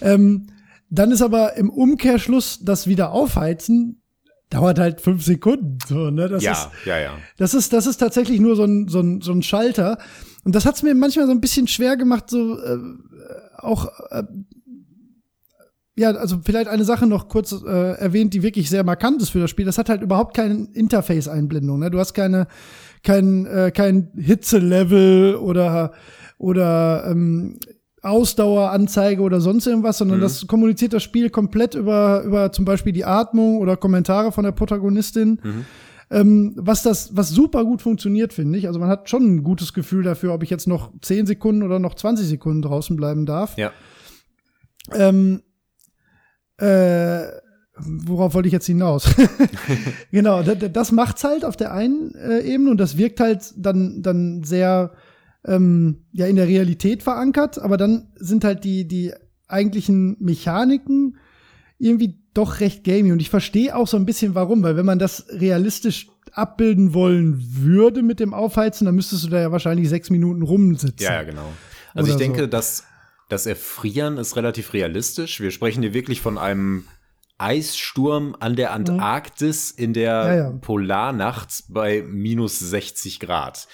[0.00, 0.48] Ähm,
[0.94, 3.98] dann ist aber im Umkehrschluss das wieder aufheizen
[4.50, 5.78] dauert halt fünf Sekunden.
[5.88, 6.28] So, ne?
[6.28, 7.12] Das ja, ist, ja, ja.
[7.38, 9.96] Das ist, das ist tatsächlich nur so ein, so ein, so ein Schalter.
[10.44, 12.78] Und das hat es mir manchmal so ein bisschen schwer gemacht, so äh,
[13.56, 14.24] auch äh,
[15.94, 19.40] ja, also vielleicht eine Sache noch kurz äh, erwähnt, die wirklich sehr markant ist für
[19.40, 19.66] das Spiel.
[19.66, 21.78] Das hat halt überhaupt keine Interface-Einblendung.
[21.78, 21.90] Ne?
[21.90, 22.46] Du hast keine,
[23.02, 25.92] kein, äh, kein Hitzelevel oder
[26.38, 27.58] oder ähm,
[28.02, 30.22] Ausdaueranzeige oder sonst irgendwas, sondern mhm.
[30.22, 34.52] das kommuniziert das Spiel komplett über, über zum Beispiel die Atmung oder Kommentare von der
[34.52, 35.40] Protagonistin.
[35.42, 35.64] Mhm.
[36.10, 38.66] Ähm, was das, was super gut funktioniert, finde ich.
[38.66, 41.78] Also man hat schon ein gutes Gefühl dafür, ob ich jetzt noch 10 Sekunden oder
[41.78, 43.56] noch 20 Sekunden draußen bleiben darf.
[43.56, 43.72] Ja.
[44.92, 45.42] Ähm,
[46.58, 47.22] äh,
[47.76, 49.08] worauf wollte ich jetzt hinaus?
[50.10, 54.02] genau, das, das macht's halt auf der einen äh, Ebene und das wirkt halt dann,
[54.02, 54.92] dann sehr
[55.46, 59.12] ähm, ja in der Realität verankert, aber dann sind halt die, die
[59.48, 61.18] eigentlichen Mechaniken
[61.78, 63.12] irgendwie doch recht gamey.
[63.12, 67.42] Und ich verstehe auch so ein bisschen warum, weil wenn man das realistisch abbilden wollen
[67.58, 71.04] würde mit dem Aufheizen, dann müsstest du da ja wahrscheinlich sechs Minuten rumsitzen.
[71.04, 71.52] Ja, ja genau.
[71.94, 72.46] Also ich denke, so.
[72.46, 72.84] dass
[73.28, 75.40] das Erfrieren ist relativ realistisch.
[75.40, 76.84] Wir sprechen hier wirklich von einem
[77.38, 78.74] Eissturm an der mhm.
[78.74, 80.50] Antarktis in der ja, ja.
[80.52, 83.66] Polarnacht bei minus 60 Grad.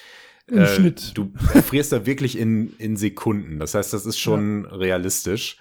[0.48, 1.12] Im äh, Schnitt.
[1.16, 3.58] Du frierst da wirklich in, in Sekunden.
[3.58, 4.76] Das heißt, das ist schon ja.
[4.76, 5.58] realistisch.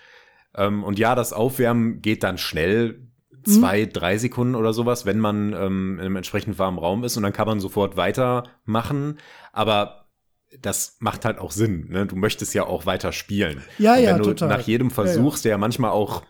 [0.55, 3.03] Ähm, und ja, das Aufwärmen geht dann schnell.
[3.45, 3.93] Zwei, mhm.
[3.93, 7.31] drei Sekunden oder sowas, wenn man ähm, in einem entsprechend warmen Raum ist und dann
[7.31, 9.19] kann man sofort weitermachen.
[9.53, 10.07] Aber
[10.61, 11.87] das macht halt auch Sinn.
[11.89, 12.05] Ne?
[12.05, 13.63] Du möchtest ja auch weiter spielen.
[13.77, 14.49] Ja, und ja, wenn du total.
[14.49, 15.41] nach jedem Versuch, ja, ja.
[15.43, 16.23] der ja manchmal auch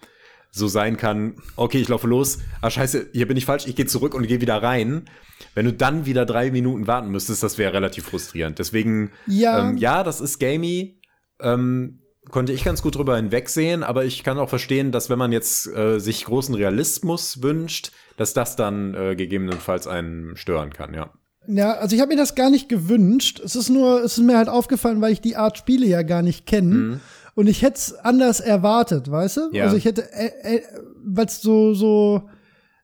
[0.58, 3.86] so sein kann, okay, ich laufe los, ah scheiße, hier bin ich falsch, ich gehe
[3.86, 5.06] zurück und gehe wieder rein.
[5.54, 8.60] Wenn du dann wieder drei Minuten warten müsstest, das wäre relativ frustrierend.
[8.60, 11.00] Deswegen, ja, ähm, ja das ist gamey.
[11.40, 15.32] Ähm, konnte ich ganz gut drüber hinwegsehen, aber ich kann auch verstehen, dass wenn man
[15.32, 21.12] jetzt äh, sich großen Realismus wünscht, dass das dann äh, gegebenenfalls einen stören kann, ja.
[21.48, 23.40] Ja, also ich habe mir das gar nicht gewünscht.
[23.40, 26.22] Es ist nur, es ist mir halt aufgefallen, weil ich die Art Spiele ja gar
[26.22, 26.76] nicht kenne.
[26.76, 27.00] Mhm.
[27.38, 29.50] Und ich hätte es anders erwartet, weißt du?
[29.52, 29.66] Ja.
[29.66, 30.62] Also ich hätte, äh, äh,
[31.06, 32.24] weil es so, so,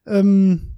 [0.05, 0.75] ähm,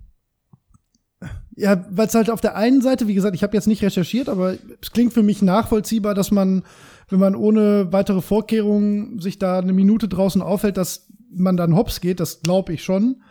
[1.58, 4.30] ja, weil es halt auf der einen Seite, wie gesagt, ich habe jetzt nicht recherchiert,
[4.30, 6.64] aber es klingt für mich nachvollziehbar, dass man,
[7.10, 12.00] wenn man ohne weitere Vorkehrungen sich da eine Minute draußen aufhält, dass man dann hops
[12.00, 13.24] geht, das glaube ich schon.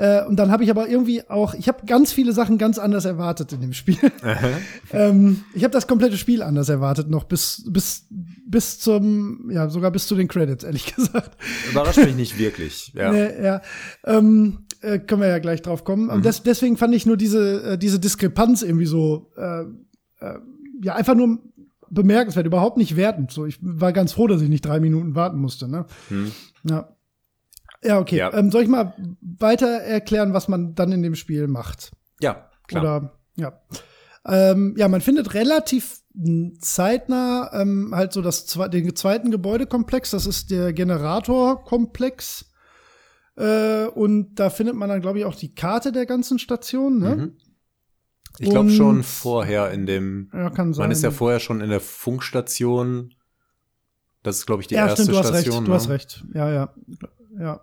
[0.00, 3.04] Äh, und dann habe ich aber irgendwie auch, ich habe ganz viele Sachen ganz anders
[3.04, 3.98] erwartet in dem Spiel.
[4.92, 8.06] ähm, ich habe das komplette Spiel anders erwartet noch, bis, bis
[8.50, 11.36] bis zum, ja, sogar bis zu den Credits, ehrlich gesagt.
[11.70, 13.12] Überrascht mich nicht wirklich, ja.
[13.12, 13.62] Nee, ja.
[14.04, 16.04] Ähm, äh, können wir ja gleich drauf kommen.
[16.04, 16.10] Mhm.
[16.10, 19.60] Und des, deswegen fand ich nur diese, äh, diese Diskrepanz irgendwie so, äh,
[20.24, 20.38] äh,
[20.82, 21.38] ja, einfach nur
[21.90, 23.30] bemerkenswert, überhaupt nicht wertend.
[23.30, 25.86] So, ich war ganz froh, dass ich nicht drei Minuten warten musste, ne?
[26.08, 26.32] Mhm.
[26.64, 26.88] Ja.
[27.82, 28.16] Ja, okay.
[28.16, 28.32] Ja.
[28.34, 31.92] Ähm, soll ich mal weiter erklären, was man dann in dem Spiel macht?
[32.20, 32.82] Ja, klar.
[32.82, 33.60] Oder, ja.
[34.26, 36.00] Ähm, ja, man findet relativ
[36.58, 40.10] zeitnah ähm, halt so das den zweiten Gebäudekomplex.
[40.10, 42.50] Das ist der Generatorkomplex.
[43.36, 46.98] Äh, und da findet man dann, glaube ich, auch die Karte der ganzen Station.
[46.98, 47.16] Ne?
[47.16, 47.36] Mhm.
[48.38, 50.30] Ich glaube schon vorher in dem.
[50.32, 50.84] Ja, kann sein.
[50.84, 53.14] Man ist ja vorher schon in der Funkstation.
[54.22, 55.34] Das ist, glaube ich, die ja, erste stimmt, du Station.
[55.34, 55.66] Hast recht, ne?
[55.66, 56.24] Du hast recht.
[56.34, 56.74] Ja, ja.
[57.38, 57.60] Ja.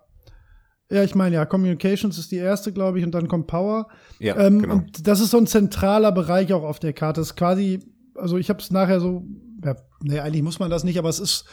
[0.90, 3.88] Ja, ich meine, ja, Communications ist die erste, glaube ich, und dann kommt Power.
[4.18, 4.74] Ja, ähm, genau.
[4.76, 7.20] Und das ist so ein zentraler Bereich auch auf der Karte.
[7.20, 7.80] Das ist quasi,
[8.14, 9.24] also ich habe es nachher so,
[9.62, 11.44] ja, nee, eigentlich muss man das nicht, aber es ist,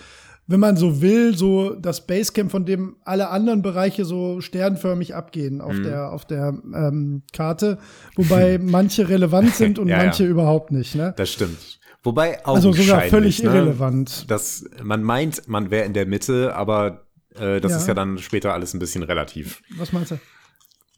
[0.47, 5.59] wenn man so will, so das Basecamp, von dem alle anderen Bereiche so sternförmig abgehen
[5.59, 5.83] auf mhm.
[5.83, 7.77] der auf der ähm, Karte,
[8.15, 10.29] wobei manche relevant sind und ja, manche ja.
[10.29, 10.95] überhaupt nicht.
[10.95, 11.13] Ne?
[11.17, 11.79] Das stimmt.
[12.03, 13.49] Wobei auch also sogar völlig ne?
[13.49, 14.29] irrelevant.
[14.29, 17.04] Das, man meint, man wäre in der Mitte, aber
[17.39, 17.77] äh, das ja.
[17.77, 19.61] ist ja dann später alles ein bisschen relativ.
[19.77, 20.19] Was meinst du?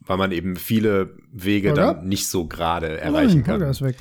[0.06, 1.94] Weil man eben viele Wege Holger?
[1.94, 3.54] dann nicht so gerade erreichen kann.
[3.54, 3.96] Holger ist weg.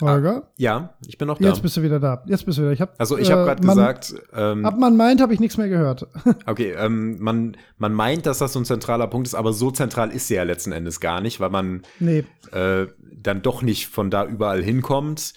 [0.00, 0.42] Holger?
[0.44, 1.48] Ah, ja, ich bin noch da.
[1.48, 2.22] Jetzt bist du wieder da.
[2.26, 2.72] Jetzt bist du wieder.
[2.72, 4.14] Ich hab, also ich habe gerade äh, gesagt.
[4.32, 6.06] Ähm, ab man meint, habe ich nichts mehr gehört.
[6.46, 10.10] okay, ähm, man, man meint, dass das so ein zentraler Punkt ist, aber so zentral
[10.10, 12.24] ist sie ja letzten Endes gar nicht, weil man nee.
[12.52, 15.32] äh, dann doch nicht von da überall hinkommt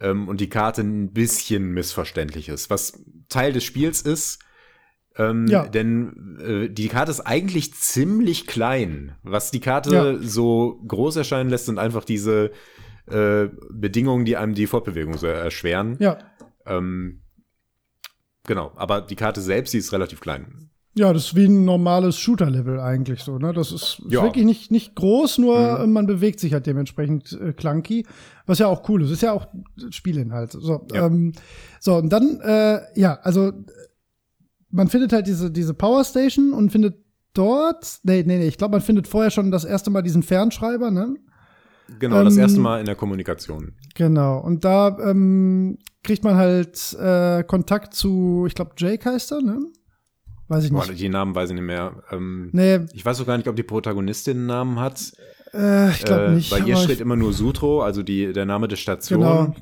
[0.00, 2.68] ähm, und die Karte ein bisschen missverständlich ist.
[2.68, 4.40] Was Teil des Spiels ist,
[5.16, 5.66] ähm, ja.
[5.66, 9.12] Denn äh, die Karte ist eigentlich ziemlich klein.
[9.22, 10.18] Was die Karte ja.
[10.18, 12.50] so groß erscheinen lässt, sind einfach diese
[13.06, 15.96] äh, Bedingungen, die einem die Fortbewegung so erschweren.
[15.98, 16.18] Ja.
[16.66, 17.22] Ähm,
[18.46, 20.70] genau, aber die Karte selbst, die ist relativ klein.
[20.94, 23.54] Ja, das ist wie ein normales Shooter-Level eigentlich so, ne?
[23.54, 24.22] Das ist, ja.
[24.22, 25.92] wirklich nicht, nicht groß, nur mhm.
[25.92, 28.04] man bewegt sich halt dementsprechend äh, clunky,
[28.44, 29.10] was ja auch cool ist.
[29.10, 29.46] Ist ja auch
[29.88, 30.52] Spielinhalt.
[30.52, 31.06] So, ja.
[31.06, 31.32] ähm,
[31.80, 33.52] so und dann, äh, ja, also
[34.72, 36.96] man findet halt diese, diese Power Station und findet
[37.34, 40.90] dort, nee, nee, nee, ich glaube, man findet vorher schon das erste Mal diesen Fernschreiber,
[40.90, 41.14] ne?
[41.98, 43.74] Genau, ähm, das erste Mal in der Kommunikation.
[43.94, 49.42] Genau, und da ähm, kriegt man halt äh, Kontakt zu, ich glaube, Jake heißt er,
[49.42, 49.60] ne?
[50.48, 50.86] Weiß ich nicht.
[50.86, 52.02] Boah, die Namen weiß ich nicht mehr.
[52.10, 52.80] Ähm, nee.
[52.92, 55.12] Ich weiß auch gar nicht, ob die Protagonistin einen Namen hat.
[55.54, 56.50] Äh, ich glaube äh, nicht.
[56.50, 59.20] Bei ihr steht immer nur Sutro, also die, der Name der Station.
[59.20, 59.54] Genau.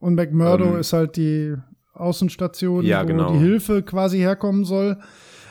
[0.00, 1.54] Und McMurdo ähm, ist halt die
[1.98, 3.32] Außenstation, ja, wo genau.
[3.32, 4.98] die Hilfe quasi herkommen soll.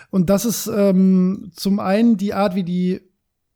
[0.10, 3.02] Und das ist ähm, zum einen die Art, wie die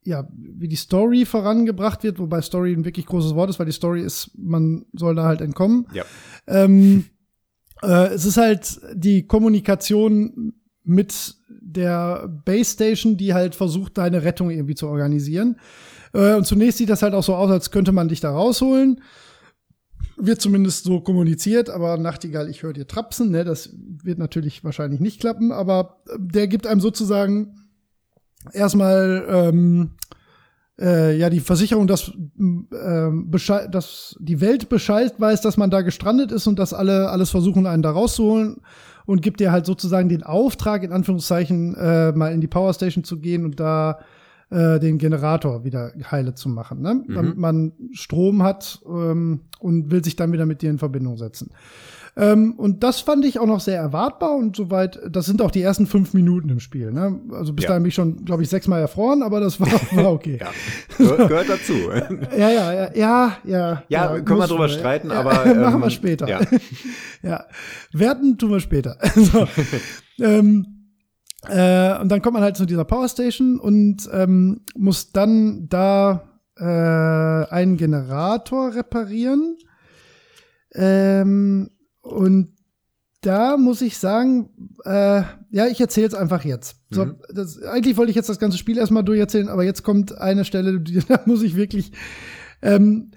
[0.03, 3.71] ja, wie die Story vorangebracht wird, wobei Story ein wirklich großes Wort ist, weil die
[3.71, 5.85] Story ist, man soll da halt entkommen.
[5.93, 6.03] Ja.
[6.47, 7.05] Ähm,
[7.83, 14.49] äh, es ist halt die Kommunikation mit der Base Station, die halt versucht, deine Rettung
[14.49, 15.57] irgendwie zu organisieren.
[16.13, 19.01] Äh, und zunächst sieht das halt auch so aus, als könnte man dich da rausholen
[20.21, 23.43] wird zumindest so kommuniziert, aber Nachtigall, ich höre dir trapsen, ne?
[23.43, 23.69] Das
[24.03, 27.55] wird natürlich wahrscheinlich nicht klappen, aber der gibt einem sozusagen
[28.53, 29.91] erstmal ähm,
[30.79, 36.31] äh, ja die Versicherung, dass, äh, dass die Welt Bescheid weiß, dass man da gestrandet
[36.31, 38.61] ist und dass alle alles versuchen, einen da rauszuholen
[39.05, 43.19] und gibt dir halt sozusagen den Auftrag, in Anführungszeichen, äh, mal in die Powerstation zu
[43.19, 43.99] gehen und da
[44.51, 46.95] äh, den Generator wieder heile zu machen, ne?
[47.07, 47.13] Mhm.
[47.13, 51.51] damit man Strom hat ähm, und will sich dann wieder mit dir in Verbindung setzen.
[52.17, 55.61] Ähm, und das fand ich auch noch sehr erwartbar und soweit, das sind auch die
[55.61, 56.91] ersten fünf Minuten im Spiel.
[56.91, 57.21] Ne?
[57.31, 57.69] Also bis ja.
[57.69, 60.37] dahin bin ich schon, glaube ich, sechsmal erfroren, aber das war, war okay.
[60.41, 60.51] ja.
[60.97, 61.73] Gehör, gehört dazu.
[62.37, 63.83] ja, ja, ja, ja, ja.
[63.87, 65.31] Ja, können wir drüber streiten, aber.
[65.55, 66.27] machen wir ähm, später.
[66.27, 66.41] Ja.
[67.23, 67.45] ja.
[67.93, 68.97] Werten tun wir später.
[69.15, 69.47] so.
[70.19, 70.80] ähm,
[71.47, 76.23] äh, und dann kommt man halt zu dieser Powerstation und ähm, muss dann da
[76.57, 79.57] äh, einen Generator reparieren.
[80.73, 82.55] Ähm, und
[83.21, 84.49] da muss ich sagen,
[84.83, 86.77] äh, ja, ich erzähle es einfach jetzt.
[86.89, 87.15] So, mhm.
[87.33, 90.79] das, eigentlich wollte ich jetzt das ganze Spiel erstmal durcherzählen, aber jetzt kommt eine Stelle,
[90.79, 91.91] die, da muss ich wirklich.
[92.61, 93.11] Ähm,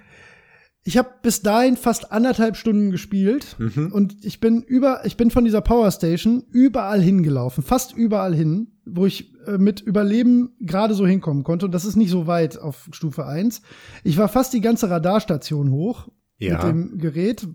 [0.87, 3.90] ich habe bis dahin fast anderthalb Stunden gespielt mhm.
[3.90, 8.68] und ich bin über, ich bin von dieser Power Station überall hingelaufen, fast überall hin,
[8.85, 11.64] wo ich äh, mit Überleben gerade so hinkommen konnte.
[11.64, 13.62] Und das ist nicht so weit auf Stufe 1.
[14.05, 16.53] Ich war fast die ganze Radarstation hoch ja.
[16.53, 17.49] mit dem Gerät,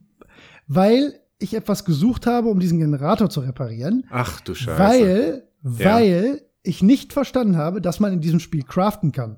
[0.67, 4.07] weil ich etwas gesucht habe, um diesen Generator zu reparieren.
[4.09, 4.79] Ach du Scheiße.
[4.79, 6.41] Weil, weil ja.
[6.63, 9.37] ich nicht verstanden habe, dass man in diesem Spiel craften kann.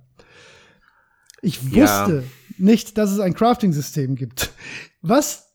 [1.41, 1.75] Ich wusste,
[2.15, 2.23] ja
[2.57, 4.51] nicht, dass es ein Crafting-System gibt.
[5.01, 5.47] Was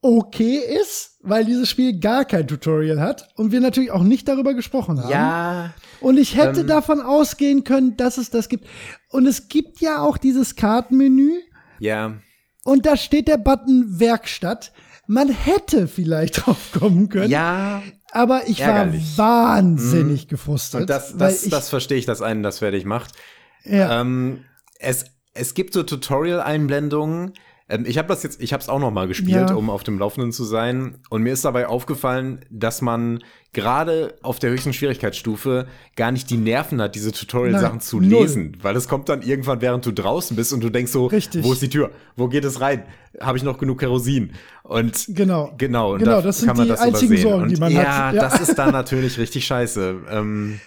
[0.00, 4.54] okay ist, weil dieses Spiel gar kein Tutorial hat und wir natürlich auch nicht darüber
[4.54, 5.10] gesprochen haben.
[5.10, 5.74] Ja.
[6.00, 8.66] Und ich hätte ähm, davon ausgehen können, dass es das gibt.
[9.10, 11.32] Und es gibt ja auch dieses Kartenmenü
[11.80, 12.14] Ja.
[12.64, 14.72] und da steht der Button Werkstatt.
[15.08, 17.82] Man hätte vielleicht drauf kommen können, Ja.
[18.12, 19.18] aber ich Ärgerlich.
[19.18, 20.82] war wahnsinnig gefrustet.
[20.82, 23.14] Und das, das, ich, das verstehe ich, dass einen das fertig macht.
[23.64, 24.44] ja, Ähm,
[24.78, 27.32] es, es gibt so Tutorial-Einblendungen.
[27.70, 29.54] Ähm, ich habe das jetzt, ich habe es auch noch mal gespielt, Ja.
[29.54, 30.98] um auf dem Laufenden zu sein.
[31.10, 33.18] Und mir ist dabei aufgefallen, dass man
[33.52, 38.22] gerade auf der höchsten Schwierigkeitsstufe gar nicht die Nerven hat, diese Tutorial-Sachen zu null.
[38.22, 38.56] lesen.
[38.62, 41.44] Weil es kommt dann irgendwann, während du draußen bist und du denkst so, Richtig.
[41.44, 41.90] wo ist die Tür?
[42.16, 42.84] Wo geht es rein?
[43.20, 44.32] Habe ich noch genug Kerosin?
[44.62, 45.52] Und Genau.
[45.58, 47.28] genau, und Genau, da das sind kann man die das einzigen übersehen.
[47.30, 48.14] Sorgen, und die man ja, hat.
[48.14, 48.20] Ja.
[48.30, 49.96] das ist dann natürlich richtig scheiße.
[50.10, 50.60] Ähm,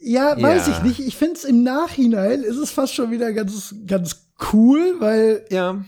[0.00, 0.76] Ja, weiß Ja.
[0.76, 1.00] ich nicht.
[1.06, 5.82] Ich finde es im Nachhinein ist es fast schon wieder ganz, ganz cool, weil ja.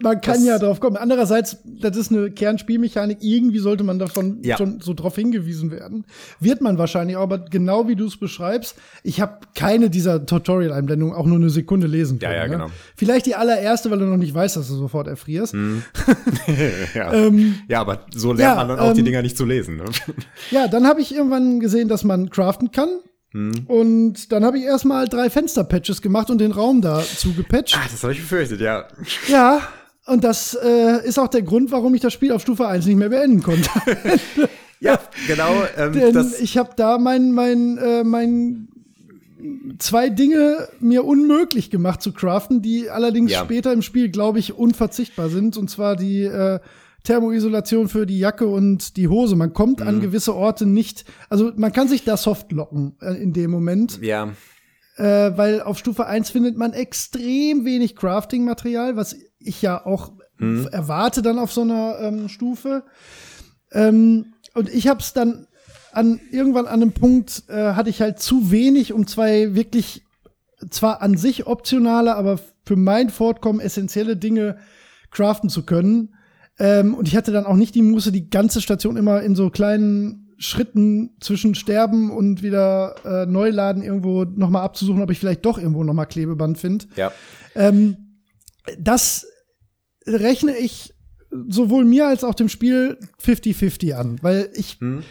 [0.00, 0.96] man kann ja drauf kommen.
[0.96, 3.18] Andererseits, das ist eine Kernspielmechanik.
[3.22, 4.56] Irgendwie sollte man davon Ja.
[4.56, 6.04] schon so drauf hingewiesen werden.
[6.38, 11.14] Wird man wahrscheinlich, auch, aber genau wie du es beschreibst, ich habe keine dieser Tutorial-Einblendungen
[11.14, 12.40] auch nur eine Sekunde lesen Ja, können.
[12.40, 12.52] ja, ne?
[12.64, 12.70] genau.
[12.94, 15.54] Vielleicht die allererste, weil du noch nicht weißt, dass du sofort erfrierst.
[16.94, 17.12] ja.
[17.12, 19.76] Ähm, ja, aber so lernt ja, man dann auch die ähm, Dinger nicht zu lesen.
[19.78, 19.84] Ne?
[20.52, 22.88] Ja, dann habe ich irgendwann gesehen, dass man craften kann.
[23.36, 23.66] Hm.
[23.66, 27.76] Und dann habe ich erstmal drei Fensterpatches gemacht und den Raum da zugepatcht.
[27.76, 28.86] Ah, das habe ich befürchtet, ja.
[29.28, 29.60] Ja,
[30.06, 32.96] und das äh, ist auch der Grund, warum ich das Spiel auf Stufe 1 nicht
[32.96, 33.68] mehr beenden konnte.
[34.78, 35.54] Ja, genau.
[35.78, 38.68] Ähm, Denn ich habe da mein, mein, äh, mein
[39.78, 43.42] zwei Dinge mir unmöglich gemacht zu craften, die allerdings Ja.
[43.42, 45.56] später im Spiel, glaube ich, unverzichtbar sind.
[45.56, 46.60] Und zwar die äh,
[47.06, 49.36] Thermoisolation für die Jacke und die Hose.
[49.36, 49.86] Man kommt Mhm.
[49.88, 53.98] an gewisse Orte nicht, also man kann sich da soft locken äh, in dem Moment,
[54.02, 54.32] ja,
[54.96, 55.02] äh,
[55.36, 60.68] weil auf Stufe 1 findet man extrem wenig Crafting-Material, was ich ja auch Mhm.
[60.70, 62.82] erwarte dann auf so einer ähm, Stufe.
[63.72, 65.46] Ähm, und ich habe es dann
[65.92, 70.02] an irgendwann an einem Punkt äh, hatte ich halt zu wenig, um zwei wirklich
[70.70, 74.58] zwar an sich optionale, aber für mein Fortkommen essentielle Dinge
[75.10, 76.14] craften zu können.
[76.58, 79.50] Ähm, und ich hatte dann auch nicht die Muße, die ganze Station immer in so
[79.50, 85.44] kleinen Schritten zwischen Sterben und wieder äh, Neuladen irgendwo noch mal abzusuchen, ob ich vielleicht
[85.46, 86.86] doch irgendwo noch mal Klebeband finde.
[86.96, 87.12] ja.
[87.54, 87.96] Ähm,
[88.78, 89.26] das
[90.06, 90.92] rechne ich
[91.48, 95.02] sowohl mir als auch dem Spiel 50-50 an, weil ich Hm.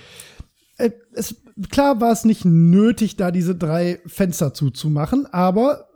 [0.77, 1.36] äh, es,
[1.69, 5.88] klar war es nicht nötig, da diese drei Fenster zuzumachen, aber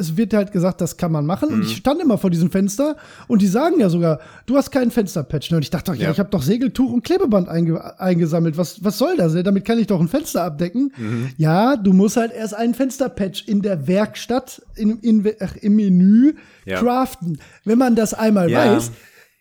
[0.00, 1.48] es wird halt gesagt, das kann man machen.
[1.50, 1.54] Mhm.
[1.56, 4.90] Und ich stand immer vor diesem Fenster und die sagen ja sogar, du hast keinen
[4.90, 5.50] Fensterpatch.
[5.50, 5.56] Ne?
[5.56, 6.10] Und ich dachte doch, ja, Ja.
[6.12, 8.56] ich habe doch Segeltuch und Klebeband einge eingesammelt.
[8.56, 9.34] Was, was soll das?
[9.42, 10.92] Damit kann ich doch ein Fenster abdecken.
[10.96, 11.30] Mhm.
[11.36, 16.34] Ja, du musst halt erst einen Fensterpatch in der Werkstatt, in, in, ach, im Menü
[16.64, 16.78] Ja.
[16.78, 17.38] craften.
[17.64, 18.92] Wenn man das einmal weiß,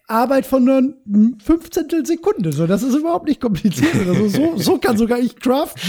[0.08, 0.94] Arbeit von nur
[1.44, 2.54] Fünfzehntel Sekunde.
[2.54, 3.94] So, das ist überhaupt nicht kompliziert.
[4.08, 5.82] Also so, so kann sogar ich craften.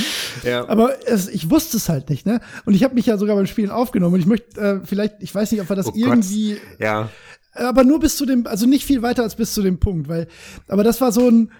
[0.42, 0.68] Ja.
[0.68, 2.40] Aber es, ich wusste es halt nicht, ne?
[2.64, 4.14] Und ich habe mich ja sogar beim Spielen aufgenommen.
[4.14, 6.00] Und ich möchte äh, vielleicht, ich weiß nicht, ob wir das Oh Gott.
[6.00, 7.08] irgendwie, Ja,
[7.54, 10.28] aber nur bis zu dem, also nicht viel weiter als bis zu dem Punkt, weil,
[10.68, 11.50] aber das war so ein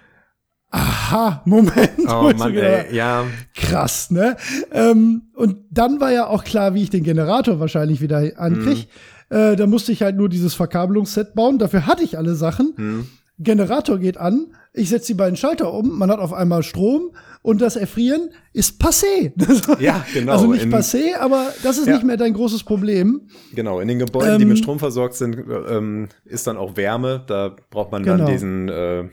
[0.71, 1.99] Aha-Moment.
[1.99, 3.25] wo oh Mann, ey, ja.
[3.55, 4.37] krass, ne?
[4.71, 8.89] Ähm, und dann war ja auch klar, wie ich den Generator wahrscheinlich wieder ankrieg.
[9.31, 11.59] Äh, da musste ich halt nur dieses Verkabelungsset bauen.
[11.59, 13.07] Dafür hatte ich alle Sachen.
[13.41, 17.13] Generator geht an, ich setze die beiden Schalter um, man hat auf einmal Strom
[17.43, 19.33] und das Erfrieren ist passé.
[19.81, 20.33] Ja, genau.
[20.33, 21.95] Also nicht In- passé, aber das ist Ja.
[21.95, 23.29] nicht mehr dein großes Problem.
[23.55, 25.37] Genau, in den Gebäuden, die Ähm, mit Strom versorgt sind,
[25.69, 27.23] ähm, ist dann auch Wärme.
[27.29, 28.25] Da braucht man Genau.
[28.25, 29.11] dann diesen, äh, diesen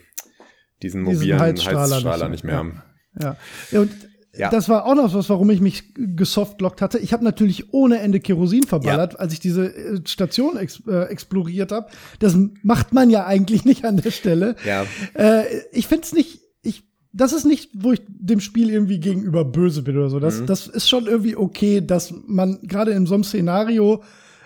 [0.81, 2.63] Diesen mobilen Heizstrahler Heizstrahler, nicht nicht mehr.
[2.63, 2.83] mehr.
[3.21, 3.35] Ja.
[3.69, 3.91] ja und
[4.37, 4.49] Ja.
[4.49, 6.99] das war auch noch was, warum ich mich gesoftlockt hatte.
[6.99, 11.71] Ich habe natürlich ohne Ende Kerosin verballert, als ich diese äh, Station ex äh, exploriert
[11.71, 11.87] habe.
[12.19, 14.55] Das macht man ja eigentlich nicht an der Stelle.
[14.65, 14.85] Ja.
[15.13, 19.81] Äh, ich find's nicht, ich, das ist nicht, wo ich dem Spiel irgendwie gegenüber böse
[19.83, 20.19] bin oder so.
[20.19, 20.45] Das, Mhm.
[20.47, 24.03] das ist schon irgendwie okay, dass man gerade in so einem Szenario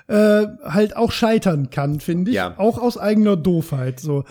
[0.07, 2.35] äh, halt auch scheitern kann, finde ich.
[2.37, 2.55] Ja.
[2.57, 3.99] Auch aus eigener Doofheit.
[3.99, 4.23] So.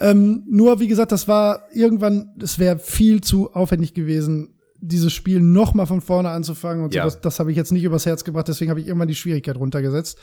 [0.00, 4.51] Ähm, nur, wie gesagt, das war irgendwann, es wäre viel zu aufwendig gewesen,
[4.84, 7.04] dieses Spiel noch mal von vorne anzufangen und Ja.
[7.04, 7.10] so.
[7.14, 9.56] Das, das habe ich jetzt nicht übers Herz gebracht, deswegen habe ich irgendwann die Schwierigkeit
[9.56, 10.18] runtergesetzt.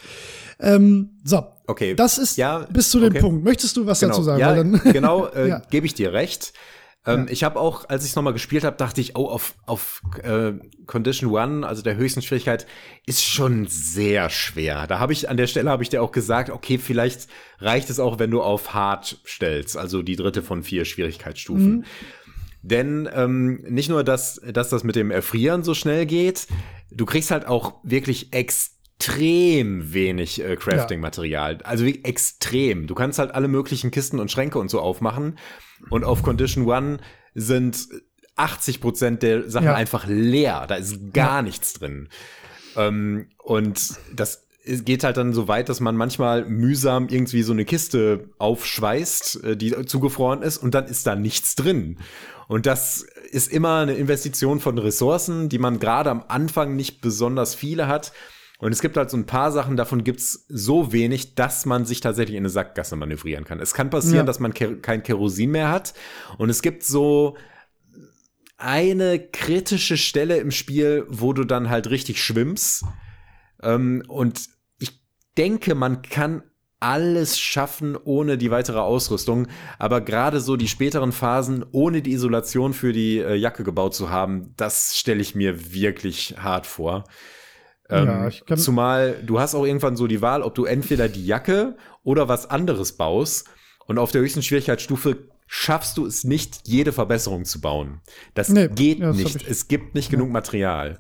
[0.59, 1.43] Ähm, so.
[1.67, 1.95] Okay.
[1.95, 3.19] Das ist Ja, bis zu dem okay.
[3.21, 3.43] Punkt.
[3.43, 4.39] Möchtest du was Genau, dazu sagen?
[4.39, 5.61] ja, dann, genau, äh, Ja.
[5.71, 6.53] gebe ich dir recht.
[7.05, 10.01] Ähm, Ich habe auch, als ich es nochmal gespielt habe, dachte ich, oh, auf, auf
[10.21, 10.51] äh,
[10.85, 12.67] Condition One, also der höchsten Schwierigkeit,
[13.05, 14.85] ist schon sehr schwer.
[14.85, 17.27] Da habe ich, an der Stelle habe ich dir auch gesagt, okay, vielleicht
[17.59, 21.77] reicht es auch, wenn du auf Hard stellst, also die dritte von vier Schwierigkeitsstufen.
[21.77, 21.83] Mhm.
[22.61, 26.47] Denn ähm, nicht nur, dass, dass das mit dem Erfrieren so schnell geht,
[26.91, 31.59] du kriegst halt auch wirklich extrem wenig äh, Crafting-Material.
[31.63, 32.87] Also wie extrem.
[32.87, 35.37] Du kannst halt alle möglichen Kisten und Schränke und so aufmachen.
[35.89, 36.97] Und auf Condition One
[37.33, 37.87] sind
[38.35, 39.75] 80 Prozent der Sachen Ja.
[39.75, 40.65] einfach leer.
[40.67, 42.09] Da ist gar nichts drin.
[42.75, 43.79] Ähm, und
[44.13, 48.29] das es geht halt dann so weit, dass man manchmal mühsam irgendwie so eine Kiste
[48.37, 51.97] aufschweißt, äh, die zugefroren ist, und dann ist da nichts drin.
[52.49, 57.53] Und das ist immer eine Investition von Ressourcen, die man gerade am Anfang nicht besonders
[57.53, 58.11] viele hat.
[58.57, 62.01] Und es gibt halt so ein paar Sachen, davon gibt's so wenig, dass man sich
[62.01, 63.59] tatsächlich in eine Sackgasse manövrieren kann.
[63.59, 64.23] Es kann passieren, Ja.
[64.23, 65.93] dass man ke kein Kerosin mehr hat.
[66.39, 67.37] Und es gibt so
[68.57, 72.83] eine kritische Stelle im Spiel, wo du dann halt richtig schwimmst.
[73.61, 74.99] Ähm, und ich
[75.37, 76.43] denke, man kann
[76.79, 79.47] alles schaffen ohne die weitere Ausrüstung.
[79.77, 84.09] Aber gerade so die späteren Phasen, ohne die Isolation für die äh, Jacke gebaut zu
[84.09, 87.03] haben, das stelle ich mir wirklich hart vor.
[87.89, 91.09] Ähm, Ja, ich kann- zumal du hast auch irgendwann so die Wahl, ob du entweder
[91.09, 93.47] die Jacke oder was anderes baust.
[93.87, 95.17] Und auf der höchsten Schwierigkeitsstufe
[95.47, 98.01] schaffst du es nicht, jede Verbesserung zu bauen.
[98.35, 99.35] Das Nee, geht ja, das nicht.
[99.37, 100.99] ich- Es gibt nicht genug Material.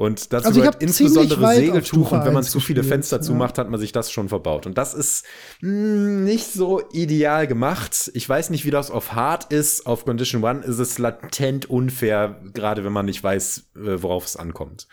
[0.00, 3.20] Und dazu Also gehört insbesondere Segeltuch und wenn man 1 zu viele gespielt, Fenster ja.
[3.22, 4.64] zumacht, hat man sich das schon verbaut.
[4.64, 5.26] Und das ist
[5.60, 8.10] mh, nicht so ideal gemacht.
[8.14, 9.84] Ich weiß nicht, wie das auf Hard ist.
[9.84, 14.36] Auf Condition One ist es latent unfair, gerade wenn man nicht weiß, äh, worauf es
[14.36, 14.88] ankommt.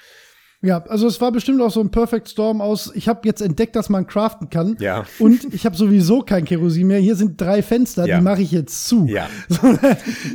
[0.64, 3.76] Ja, also es war bestimmt auch so ein Perfect Storm aus, ich habe jetzt entdeckt,
[3.76, 4.76] dass man craften kann.
[4.80, 5.06] Ja.
[5.20, 6.98] Und ich habe sowieso kein Kerosin mehr.
[7.00, 8.18] Hier sind drei Fenster, Ja.
[8.18, 9.06] die mache ich jetzt zu.
[9.06, 9.30] Ja.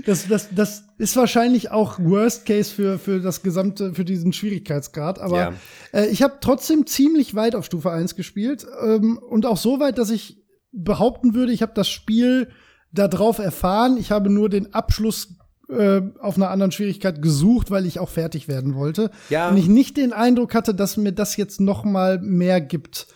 [0.07, 5.19] Das, das, das ist wahrscheinlich auch Worst Case für, für das gesamte, für diesen Schwierigkeitsgrad.
[5.19, 5.53] Aber Ja.
[5.93, 8.65] äh, ich habe trotzdem ziemlich weit auf Stufe 1 gespielt.
[8.85, 10.39] Ähm, und auch so weit, dass ich
[10.73, 12.49] behaupten würde, ich habe das Spiel
[12.93, 13.97] da drauf erfahren.
[13.99, 15.35] Ich habe nur den Abschluss
[15.73, 19.11] äh, auf einer anderen Schwierigkeit gesucht, weil ich auch fertig werden wollte.
[19.31, 19.49] Ja.
[19.51, 23.07] Und ich nicht den Eindruck hatte, dass mir das jetzt noch mal mehr gibt.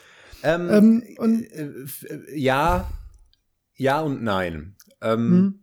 [0.43, 2.91] Ähm, Ähm, und äh, f- äh, ja,
[3.75, 4.77] ja und nein.
[5.01, 5.61] Ähm, Hm.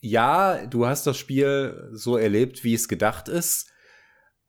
[0.00, 3.70] Ja, du hast das Spiel so erlebt, wie es gedacht ist,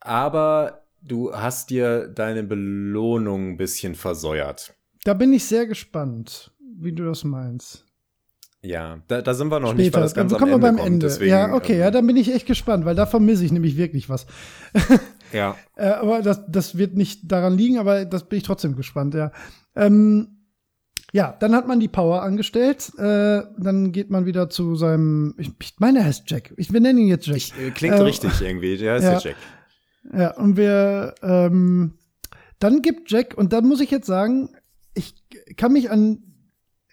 [0.01, 4.75] aber du hast dir deine Belohnung ein bisschen versäuert.
[5.05, 7.84] da bin ich sehr gespannt, wie du das meinst.
[8.65, 10.67] Ja, da, da sind wir noch nicht, Später, weil das ganz dann am kommen wir
[10.67, 10.87] Ende beim kommt.
[10.93, 11.07] Ende.
[11.07, 13.77] Deswegen, ja, okay, ähm, ja, dann bin ich echt gespannt, weil da vermisse ich nämlich
[13.77, 14.25] wirklich was.
[15.33, 15.55] ja.
[15.75, 19.31] Äh, aber das, das wird nicht daran liegen, aber das bin ich trotzdem gespannt, ja.
[19.75, 20.29] Ähm,
[21.13, 22.91] ja, dann hat man die Power angestellt.
[22.97, 25.35] Äh, dann geht man wieder zu seinem.
[25.37, 26.53] Ich, ich meine, er heißt Jack.
[26.57, 27.37] Ich, wir nennen ihn jetzt Jack.
[27.37, 28.77] Ich, äh, klingt Äh, richtig irgendwie.
[28.77, 29.11] Der ist ja.
[29.11, 29.35] der Jack.
[30.13, 31.93] Ja, und wir, ähm,
[32.59, 34.49] dann gibt Jack, und dann muss ich jetzt sagen,
[34.93, 35.15] ich
[35.57, 36.24] kann mich an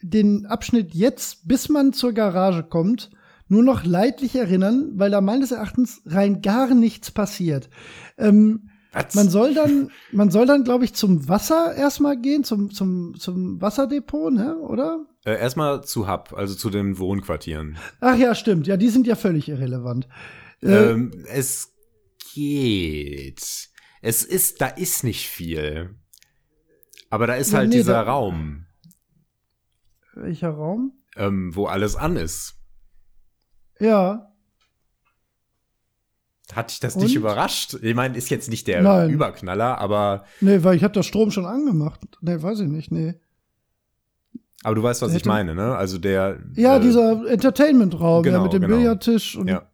[0.03, 3.11] den Abschnitt jetzt, bis man zur Garage kommt,
[3.49, 7.69] nur noch leidlich erinnern, weil da meines Erachtens rein gar nichts passiert.
[8.19, 8.71] Ähm,
[9.15, 13.61] man soll dann, man soll dann, glaube ich, zum Wasser erstmal gehen, zum, zum, zum
[13.61, 15.07] Wasserdepot, ne, oder?
[15.25, 17.79] äh, erstmal zu Hub, also zu den Wohnquartieren.
[18.01, 18.67] Ach ja, stimmt.
[18.67, 20.09] Ja, die sind ja völlig irrelevant.
[20.63, 21.73] Äh, Ähm, es
[22.35, 23.69] geht.
[24.01, 25.95] Es ist, da ist nicht viel.
[27.09, 28.67] Aber da ist halt nee, dieser Raum,
[30.15, 30.93] welcher Raum?
[31.17, 32.55] ähm, wo alles an ist.
[33.79, 34.33] Ja.
[36.53, 37.03] Hat dich das Und?
[37.03, 37.77] nicht überrascht?
[37.83, 39.11] Ich meine, ist jetzt nicht der Nein.
[39.11, 42.01] Überknaller, aber, Nee, weil ich habe das Strom schon angemacht.
[42.21, 43.15] Nee, weiß ich nicht, nee.
[44.63, 45.75] aber du weißt, was ich Hätte- meine, ne?
[45.77, 46.41] Also der.
[46.55, 48.77] Ja, äh, dieser Entertainment-Raum, ja, genau, mit dem genau.
[48.77, 49.67] Billardtisch und Ja.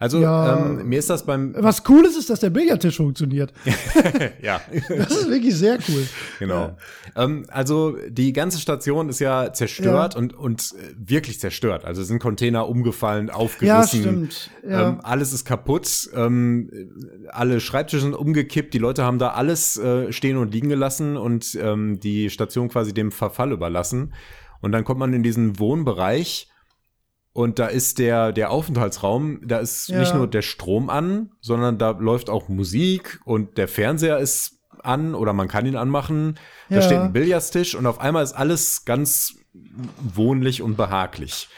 [0.00, 0.56] Also Ja.
[0.58, 1.54] ähm, mir ist das beim.
[1.58, 3.52] was cool ist, ist, dass der Billardtisch funktioniert.
[4.42, 4.60] ja.
[4.88, 6.06] Das ist wirklich sehr cool.
[6.38, 6.76] Genau.
[7.14, 11.84] Ähm, also die ganze Station ist ja zerstört und, und äh, wirklich zerstört.
[11.84, 14.00] Also es sind Container umgefallen, Ja, aufgerissen.
[14.00, 14.50] stimmt.
[14.66, 14.88] Ja.
[14.88, 16.08] Ähm, alles ist kaputt.
[16.14, 16.70] Ähm,
[17.28, 18.72] alle Schreibtische sind umgekippt.
[18.72, 22.94] Die Leute haben da alles äh, stehen und liegen gelassen und ähm, die Station quasi
[22.94, 24.14] dem Verfall überlassen.
[24.62, 26.49] Und dann kommt man in diesen Wohnbereich
[27.32, 29.98] und da ist der, der Aufenthaltsraum, da ist Ja.
[29.98, 35.14] nicht nur der Strom an, sondern da läuft auch Musik und der Fernseher ist an
[35.14, 36.38] oder man kann ihn anmachen.
[36.68, 36.82] Da Ja.
[36.82, 39.34] steht ein Billardstisch und auf einmal ist alles ganz
[40.00, 41.48] wohnlich und behaglich.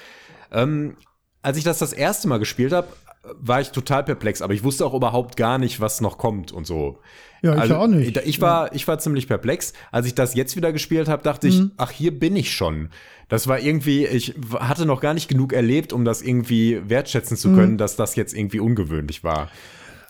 [0.51, 0.97] Ähm,
[1.41, 2.89] als ich das das erste Mal gespielt habe,
[3.23, 6.67] war ich total perplex, aber ich wusste auch überhaupt gar nicht, was noch kommt und
[6.67, 6.99] so.
[7.43, 8.17] Ja, ich also, auch nicht.
[8.25, 9.73] Ich war, ich war ziemlich perplex.
[9.91, 11.73] Als ich das jetzt wieder gespielt habe, dachte ich, Mhm.
[11.77, 12.91] ach, hier bin ich schon.
[13.29, 17.53] Das war irgendwie, ich hatte noch gar nicht genug erlebt, um das irgendwie wertschätzen zu
[17.55, 19.45] können, dass das jetzt irgendwie ungewöhnlich war.
[19.45, 19.49] Mhm.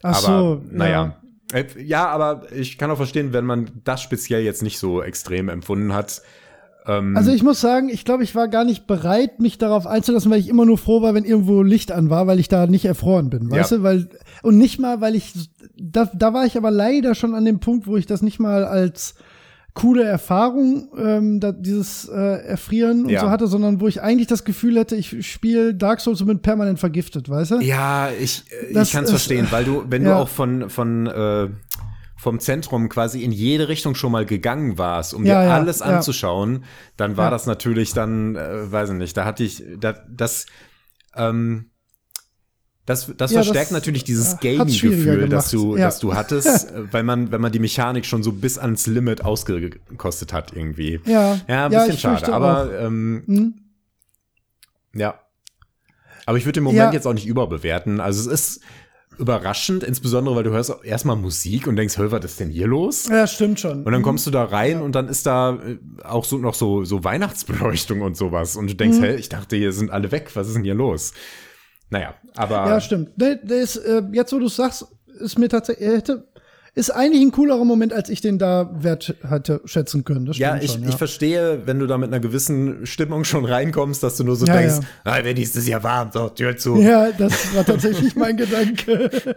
[0.02, 1.16] Ach aber so, naja.
[1.52, 5.48] Äh, Ja, aber ich kann auch verstehen, wenn man das speziell jetzt nicht so extrem
[5.48, 6.22] empfunden hat.
[6.86, 10.30] Ähm, Also ich muss sagen, ich glaube, ich war gar nicht bereit, mich darauf einzulassen,
[10.30, 12.84] weil ich immer nur froh war, wenn irgendwo Licht an war, weil ich da nicht
[12.84, 13.60] erfroren bin, Ja.
[13.60, 13.82] weißt du?
[13.82, 14.08] Weil,
[14.42, 15.32] und nicht mal, weil ich
[15.76, 18.64] da, da war ich aber leider schon an dem Punkt, wo ich das nicht mal
[18.64, 19.14] als
[19.74, 22.14] coole Erfahrung, ähm, da, dieses äh,
[22.46, 23.20] Erfrieren und Ja.
[23.20, 26.40] so hatte, sondern wo ich eigentlich das Gefühl hätte, ich spiele Dark Souls und bin
[26.40, 27.60] permanent vergiftet, weißt du?
[27.60, 30.10] Ja, ich, äh, ich kann es verstehen, weil du, wenn Ja.
[30.10, 31.48] du auch von, von äh,
[32.22, 35.86] vom Zentrum quasi in jede Richtung schon mal gegangen warst, um Ja, dir alles ja.
[35.86, 36.64] anzuschauen,
[36.96, 40.46] dann war das natürlich dann, äh, weiß ich nicht, da hatte ich, da, das,
[41.16, 41.70] ähm,
[42.86, 45.86] das, das Ja, verstärkt das, natürlich dieses äh, Game-Gefühl, das du, Ja.
[45.86, 49.24] das du hattest, äh, weil man, wenn man die Mechanik schon so bis ans Limit
[49.24, 51.00] ausgekostet hat irgendwie.
[51.04, 53.54] Ja, Ja, ein ja, bisschen schade, aber ähm, Hm?
[54.94, 55.18] ja.
[56.24, 57.98] Aber ich würde den Moment jetzt auch nicht überbewerten.
[57.98, 58.62] Also es ist
[59.18, 63.08] überraschend, insbesondere weil du hörst erstmal Musik und denkst, hör, was ist denn hier los?
[63.08, 63.82] Ja, stimmt schon.
[63.84, 66.84] Und dann kommst du da rein und dann ist da äh, auch so noch so,
[66.84, 68.56] so Weihnachtsbeleuchtung und sowas.
[68.56, 69.02] Und du denkst, Mhm.
[69.04, 71.12] hä, ich dachte, hier sind alle weg, was ist denn hier los?
[71.90, 73.10] Naja, aber Ja, stimmt.
[73.16, 74.86] Der ist, äh, jetzt, wo du sagst,
[75.20, 76.26] ist mir tatsächlich, hätte,
[76.74, 80.26] ist eigentlich ein coolerer Moment, als ich den da wert hätte schätzen können.
[80.32, 84.16] Ja, ich, schon, ich verstehe, wenn du da mit einer gewissen Stimmung schon reinkommst, dass
[84.16, 85.12] du nur so Ja, denkst, ja.
[85.12, 86.76] ah, wenn ist es ja warm, so, Tür zu.
[86.80, 89.10] Ja, das war tatsächlich mein Gedanke.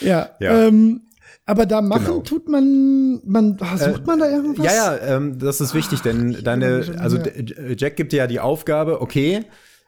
[0.00, 0.66] ja, Ja.
[0.66, 1.02] Ähm,
[1.46, 2.18] aber da machen Genau.
[2.20, 4.66] tut man, man ah, sucht man da irgendwas?
[4.66, 7.18] Ja, ja, ähm, das ist wichtig, denn deine, also
[7.74, 9.46] Jack gibt dir ja die Aufgabe, okay,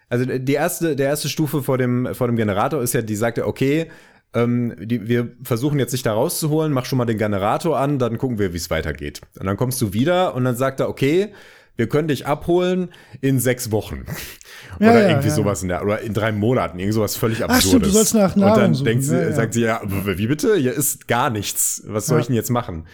[0.09, 3.37] also die erste, der erste Stufe vor dem, vor dem Generator ist ja, die sagt
[3.37, 3.89] ja, okay,
[4.35, 8.18] ähm, die, wir versuchen jetzt dich da rauszuholen, mach schon mal den Generator an, dann
[8.18, 9.20] gucken wir, wie es weitergeht.
[9.39, 11.33] Und dann kommst du wieder und dann sagt er, okay,
[11.76, 14.05] wir können dich abholen in sechs Wochen.
[14.78, 15.35] Ja, oder ja, irgendwie ja.
[15.35, 17.68] sowas in der, oder in drei Monaten, irgend sowas völlig Ach absurdes.
[17.68, 20.57] stimmt, du sollst nach Nahrung Und dann suchen, denkt sie, sagt sie, ja, wie bitte?
[20.57, 21.83] Hier ist gar nichts.
[21.87, 22.87] Was soll ich denn jetzt machen?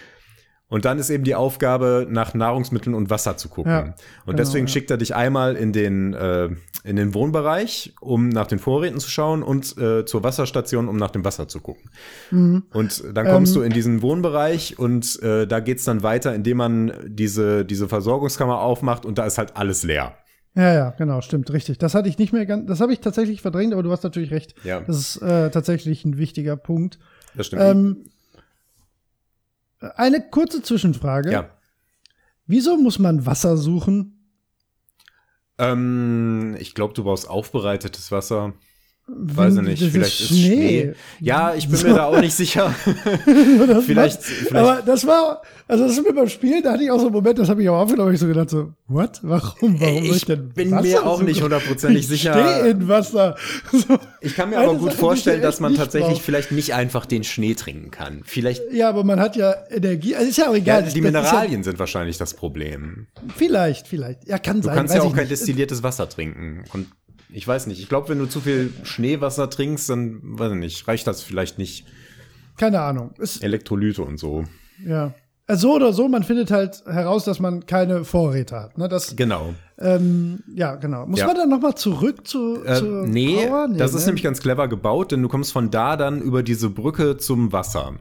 [0.69, 3.71] Und dann ist eben die Aufgabe, nach Nahrungsmitteln und Wasser zu gucken.
[3.71, 3.95] Ja, und
[4.27, 4.73] genau, deswegen ja.
[4.73, 6.49] schickt er dich einmal in den, äh,
[6.83, 11.11] in den Wohnbereich, um nach den Vorräten zu schauen und äh, zur Wasserstation, um nach
[11.11, 11.89] dem Wasser zu gucken.
[12.33, 12.65] Mhm.
[12.73, 13.61] Und dann kommst Ähm.
[13.61, 18.61] du in diesen Wohnbereich und äh, da geht's dann weiter, indem man diese, diese Versorgungskammer
[18.61, 20.17] aufmacht und da ist halt alles leer.
[20.57, 21.79] Ja, ja, genau, stimmt, richtig.
[21.79, 24.31] Das hatte ich nicht mehr ganz, das habe ich tatsächlich verdrängt, aber du hast natürlich
[24.31, 24.55] recht.
[24.65, 24.81] Ja.
[24.81, 26.99] Das ist äh, tatsächlich ein wichtiger Punkt.
[27.37, 27.63] Das stimmt.
[27.63, 28.05] Ähm,
[29.97, 31.31] eine kurze Zwischenfrage.
[31.33, 31.51] ja.
[32.47, 34.31] Wieso muss man Wasser suchen?
[35.59, 38.55] Ähm, ich glaube, du brauchst aufbereitetes Wasser.
[39.09, 40.47] Weiß ich nicht, vielleicht ist Schnee.
[40.81, 40.93] Schnee.
[41.21, 42.75] Ja, ich bin mir da auch nicht sicher.
[43.87, 46.99] Vielleicht- vielleicht- Aber das war, also das ist mir beim Spielen, da hatte ich auch
[46.99, 49.21] so einen Moment, das habe ich auch aufgenommen, hab ich so gedacht so, what?
[49.23, 49.81] Warum?
[49.81, 51.27] Warum soll ich Ich denn bin Wasser mir auch suchen?
[51.27, 52.33] nicht hundertprozentig ich sicher.
[52.33, 53.37] Stehe in Wasser.
[53.73, 53.99] So.
[54.21, 56.23] Ich kann mir aber gut die vorstellen, ich dass man tatsächlich brauch.
[56.23, 58.23] vielleicht nicht einfach den Schnee trinken kann.
[58.25, 60.17] Vielleicht, Ja, aber man hat ja Energie.
[60.17, 60.81] Also ist ja auch ja, egal.
[60.83, 63.07] die Das ist Mineralien sind wahrscheinlich das Problem.
[63.17, 64.27] Ja, vielleicht, vielleicht.
[64.27, 64.77] Ja, kann Du sein.
[64.77, 65.33] kannst weiß ja auch ich kein nicht.
[65.33, 66.65] destilliertes Wasser trinken.
[66.73, 66.87] Und
[67.31, 67.81] ich weiß nicht.
[67.81, 71.59] Ich glaube, wenn du zu viel Schneewasser trinkst, dann, weiß ich nicht, reicht das vielleicht
[71.59, 71.87] nicht.
[72.57, 73.13] Keine Ahnung.
[73.19, 74.45] Ist, Elektrolyte und so.
[74.85, 75.15] ja.
[75.49, 78.79] Also so oder so, man findet halt heraus, dass man keine Vorräte hat.
[78.79, 78.89] Ne?
[78.89, 79.55] Das, Genau.
[79.79, 81.07] ähm, ja, genau.
[81.07, 81.29] Muss Ja.
[81.29, 83.69] man dann noch mal zurück zu, Äh, zur nee, Power?
[83.69, 84.07] das ist ne?
[84.07, 87.93] nämlich ganz clever gebaut, denn du kommst von da dann über diese Brücke zum Wasser.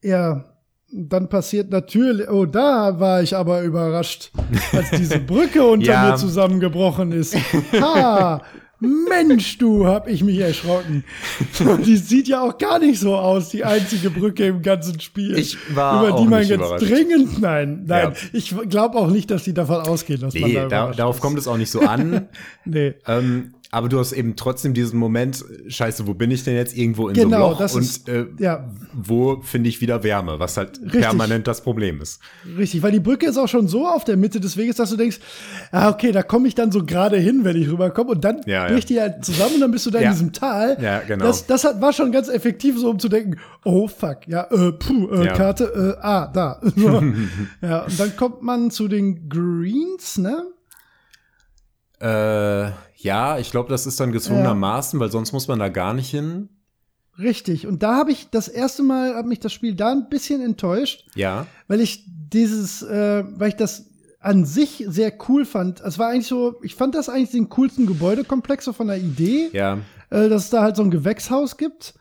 [0.00, 0.44] Ja,
[0.96, 4.30] dann passiert natürlich, oh, da war ich aber überrascht,
[4.72, 6.10] als diese Brücke unter Ja.
[6.10, 7.36] mir zusammengebrochen ist.
[7.80, 8.40] Ha,
[8.80, 11.04] Mensch, du, hab ich mich erschrocken.
[11.86, 15.38] Die sieht ja auch gar nicht so aus, die einzige Brücke im ganzen Spiel.
[15.38, 16.88] Ich war über die man jetzt überrascht.
[16.90, 18.12] dringend, nein, nein.
[18.12, 18.12] Ja.
[18.32, 21.22] Ich glaube auch nicht, dass die davon ausgehen, dass man Nee, da da, darauf ist.
[21.22, 22.28] kommt es auch nicht so an.
[22.66, 22.94] Nee.
[23.06, 26.76] ähm, aber du hast eben trotzdem diesen Moment, scheiße, wo bin ich denn jetzt?
[26.76, 28.68] Irgendwo in so Genau, einem Loch das und ist- äh, ja.
[28.92, 31.00] wo finde ich wieder Wärme, was halt Richtig.
[31.00, 32.20] permanent das Problem ist.
[32.56, 34.96] Richtig, weil die Brücke ist auch schon so auf der Mitte des Weges, dass du
[34.96, 35.18] denkst,
[35.72, 38.10] ah, okay, da komme ich dann so gerade hin, wenn ich rüberkomme.
[38.12, 38.72] Und dann Ja, ja.
[38.72, 40.06] bricht die halt zusammen und dann bist du da Ja.
[40.08, 40.78] in diesem Tal.
[40.80, 41.24] Ja, genau.
[41.24, 44.70] Das, das hat, war schon ganz effektiv, so um zu denken, oh fuck, ja, äh,
[44.72, 45.32] puh, äh, Ja.
[45.32, 46.60] Karte, äh, ah, da.
[46.76, 47.02] So.
[47.60, 50.44] ja, und dann kommt man zu den Greens, ne?
[52.00, 52.70] Äh,
[53.04, 56.48] ja, ich glaube, das ist dann gezwungenermaßen, weil sonst muss man da gar nicht hin.
[57.18, 57.66] Richtig.
[57.68, 61.06] Und da habe ich das erste Mal, hat mich das Spiel da ein bisschen enttäuscht.
[61.14, 61.46] Ja.
[61.68, 65.80] weil ich dieses, äh, weil ich das an sich sehr cool fand.
[65.82, 69.50] Es war eigentlich so, ich fand das eigentlich den coolsten Gebäudekomplex so von der Idee,
[69.52, 69.78] Ja.
[70.10, 71.94] äh, dass es da halt so ein Gewächshaus gibt.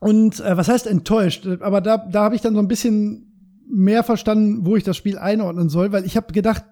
[0.00, 1.46] Und äh, was heißt enttäuscht?
[1.60, 3.26] Aber da, da habe ich dann so ein bisschen
[3.68, 6.64] mehr verstanden, wo ich das Spiel einordnen soll, weil ich habe gedacht,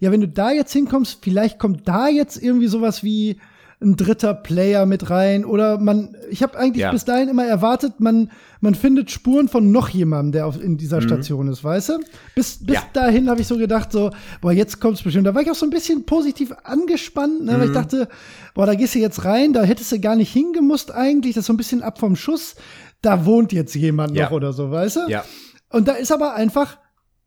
[0.00, 3.38] ja, wenn du da jetzt hinkommst, vielleicht kommt da jetzt irgendwie sowas wie
[3.82, 6.90] ein dritter Player mit rein oder man, ich habe eigentlich Ja.
[6.90, 8.30] bis dahin immer erwartet, man,
[8.60, 11.92] man findet Spuren von noch jemandem, der auf, in dieser Station ist, weißt du?
[12.34, 12.74] Bis, bis Mhm.
[12.74, 12.82] Ja.
[12.92, 14.10] dahin habe ich so gedacht, so,
[14.42, 15.26] boah, jetzt kommt's bestimmt.
[15.26, 17.64] Da war ich auch so ein bisschen positiv angespannt, ne, weil Mhm.
[17.64, 18.08] ich dachte,
[18.54, 21.46] boah, da gehst du jetzt rein, da hättest du gar nicht hingemusst eigentlich, das ist
[21.46, 22.56] so ein bisschen ab vom Schuss.
[23.00, 24.24] Da wohnt jetzt jemand Ja.
[24.26, 25.00] noch oder so, weißt du?
[25.08, 25.24] Ja.
[25.70, 26.76] Und da ist aber einfach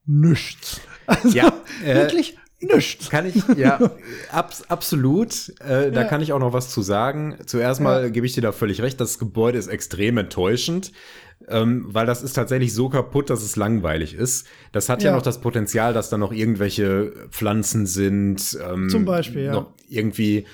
[0.06, 0.82] nichts.
[1.06, 1.52] Also Ja,
[1.86, 3.10] äh, wirklich nichts.
[3.10, 3.80] Kann ich, ja,
[4.32, 5.50] abs absolut.
[5.60, 6.04] Äh, Da Ja.
[6.06, 7.38] kann ich auch noch was zu sagen.
[7.46, 10.92] Zuerst mal gebe ich dir da völlig recht, das Gebäude ist extrem enttäuschend.
[11.50, 14.48] Ähm, weil das ist tatsächlich so kaputt, dass es langweilig ist.
[14.72, 15.16] Das hat ja, Ja.
[15.18, 18.58] noch das Potenzial, dass da noch irgendwelche Pflanzen sind.
[18.66, 19.52] Ähm, Zum Beispiel, ja.
[19.52, 20.46] Noch irgendwie,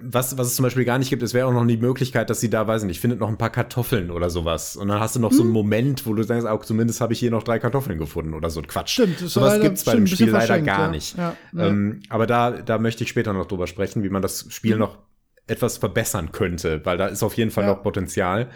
[0.00, 2.40] was, was es zum Beispiel gar nicht gibt, es wäre auch noch die Möglichkeit, dass
[2.40, 4.76] sie da, weiß ich nicht, findet noch ein paar Kartoffeln oder sowas.
[4.76, 5.46] Und dann hast du noch so Hm.
[5.46, 8.50] einen Moment, wo du denkst, auch zumindest habe ich hier noch drei Kartoffeln gefunden oder
[8.50, 8.92] so ein Quatsch.
[8.94, 10.88] Stimmt, das Sowas leider- gibt's bei dem Spiel leider gar ja.
[10.90, 11.16] nicht.
[11.18, 11.66] Ja, ja.
[11.66, 14.98] Ähm, aber da, da möchte ich später noch drüber sprechen, wie man das Spiel noch
[15.46, 18.48] etwas verbessern könnte, weil da ist auf jeden Fall noch Potenzial.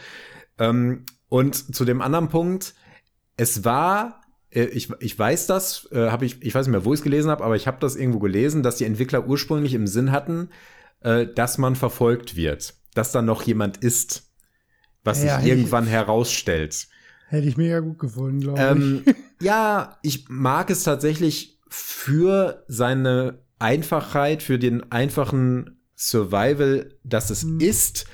[0.59, 2.75] Ähm, und zu dem anderen Punkt,
[3.37, 6.95] es war, äh, ich, ich weiß das, äh, habe ich, ich weiß nicht mehr, wo
[6.95, 9.87] ich es gelesen habe, aber ich habe das irgendwo gelesen, dass die Entwickler ursprünglich im
[9.87, 10.49] Sinn hatten,
[11.01, 14.31] äh, dass man verfolgt wird, dass da noch jemand ist,
[15.05, 16.89] was Ja, sich ich- irgendwann herausstellt.
[17.29, 19.05] Hätte ich mega gut gefunden, glaube Ähm,
[19.41, 27.61] ja, ich mag es tatsächlich für seine Einfachheit, für den einfachen Survival, dass es Mhm.
[27.61, 28.07] ist.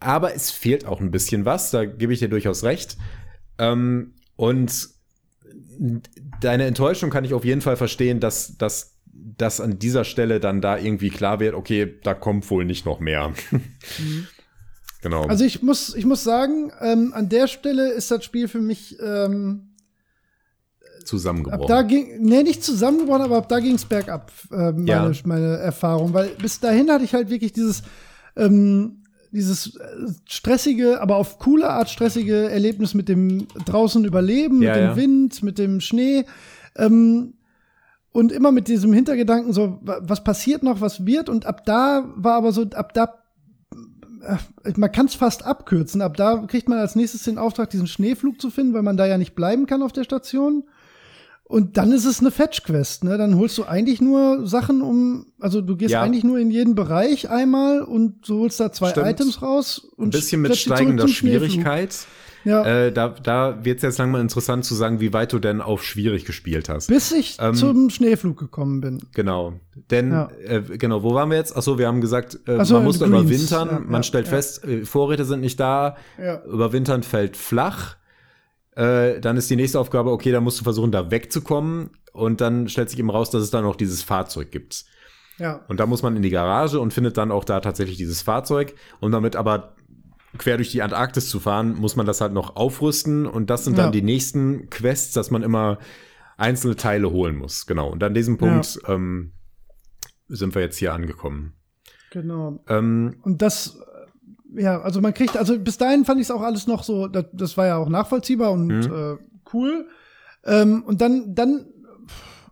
[0.00, 2.98] Aber es fehlt auch ein bisschen was, da gebe ich dir durchaus recht.
[3.58, 4.88] Ähm, und
[6.40, 8.93] deine Enttäuschung kann ich auf jeden Fall verstehen, dass, dass,
[9.36, 13.00] dass an dieser Stelle dann da irgendwie klar wird, okay, da kommt wohl nicht noch
[13.00, 13.32] mehr.
[15.02, 15.24] genau.
[15.24, 15.30] ich.
[15.30, 18.98] Also ich muss, ich muss sagen, ähm, an der Stelle ist das Spiel für mich
[19.00, 19.70] ähm,
[21.00, 21.66] ab zusammengebrochen.
[21.68, 25.12] da ging, nee, nicht zusammengebrochen, aber ab da ging es bergab, äh, meine, Ja.
[25.24, 26.12] meine Erfahrung.
[26.14, 27.82] Weil bis dahin hatte ich halt wirklich dieses,
[28.36, 29.80] ähm, dieses äh,
[30.28, 34.96] stressige, aber auf coole Art stressige Erlebnis mit dem draußen Überleben, Ja, mit dem ja.
[34.96, 36.24] Wind, mit dem Schnee.
[36.76, 37.34] Ähm,
[38.14, 41.28] und immer mit diesem Hintergedanken, so, wa- was passiert noch, was wird?
[41.28, 43.14] Und ab da war aber so, ab da,
[44.22, 46.00] äh, man kann es fast abkürzen.
[46.00, 49.04] Ab da kriegt man als nächstes den Auftrag, diesen Schneeflug zu finden, weil man da
[49.06, 50.62] ja nicht bleiben kann auf der Station.
[51.42, 53.18] Und dann ist es eine Fetch-Quest, ne?
[53.18, 56.00] Dann holst du eigentlich nur Sachen um, also du gehst Ja.
[56.00, 59.08] eigentlich nur in jeden Bereich einmal und du holst da zwei Stimmt.
[59.08, 61.64] Items raus und ein bisschen mit steigender zum Schneeflug.
[62.44, 65.60] Ja, Äh, da da wird es jetzt langsam interessant zu sagen, wie weit du denn
[65.60, 66.88] auf schwierig gespielt hast.
[66.88, 69.00] bis ich ähm, zum Schneeflug gekommen bin.
[69.14, 69.54] Genau.
[69.90, 70.28] Denn, Ja.
[70.44, 71.56] äh, genau, wo waren wir jetzt?
[71.56, 73.68] Achso, wir haben gesagt, äh, so, man muss überwintern.
[73.68, 75.96] Ja, man stellt fest, äh, Vorräte sind nicht da.
[76.46, 77.96] Überwintern fällt flach.
[78.76, 81.90] Äh, dann ist die nächste Aufgabe, okay, da musst du versuchen, da wegzukommen.
[82.12, 84.84] Und dann stellt sich eben raus, dass es da noch dieses Fahrzeug gibt.
[85.38, 85.64] Ja.
[85.68, 88.74] Und da muss man in die Garage und findet dann auch da tatsächlich dieses Fahrzeug.
[89.00, 89.74] Und damit aber
[90.38, 93.26] quer durch die Antarktis zu fahren, muss man das halt noch aufrüsten.
[93.26, 93.90] Und das sind dann Ja.
[93.92, 95.78] die nächsten Quests, dass man immer
[96.36, 97.66] einzelne Teile holen muss.
[97.66, 97.90] Genau.
[97.90, 99.32] Und an diesem Punkt ähm,
[100.28, 101.52] sind wir jetzt hier angekommen.
[102.10, 102.62] Genau.
[102.68, 103.78] Ähm, Und das,
[104.56, 107.08] äh, ja, also man kriegt, also bis dahin fand ich es auch alles noch so,
[107.08, 108.82] das, das war ja auch nachvollziehbar und Mhm.
[108.82, 109.16] äh,
[109.52, 109.88] cool.
[110.44, 111.66] Ähm, und dann, dann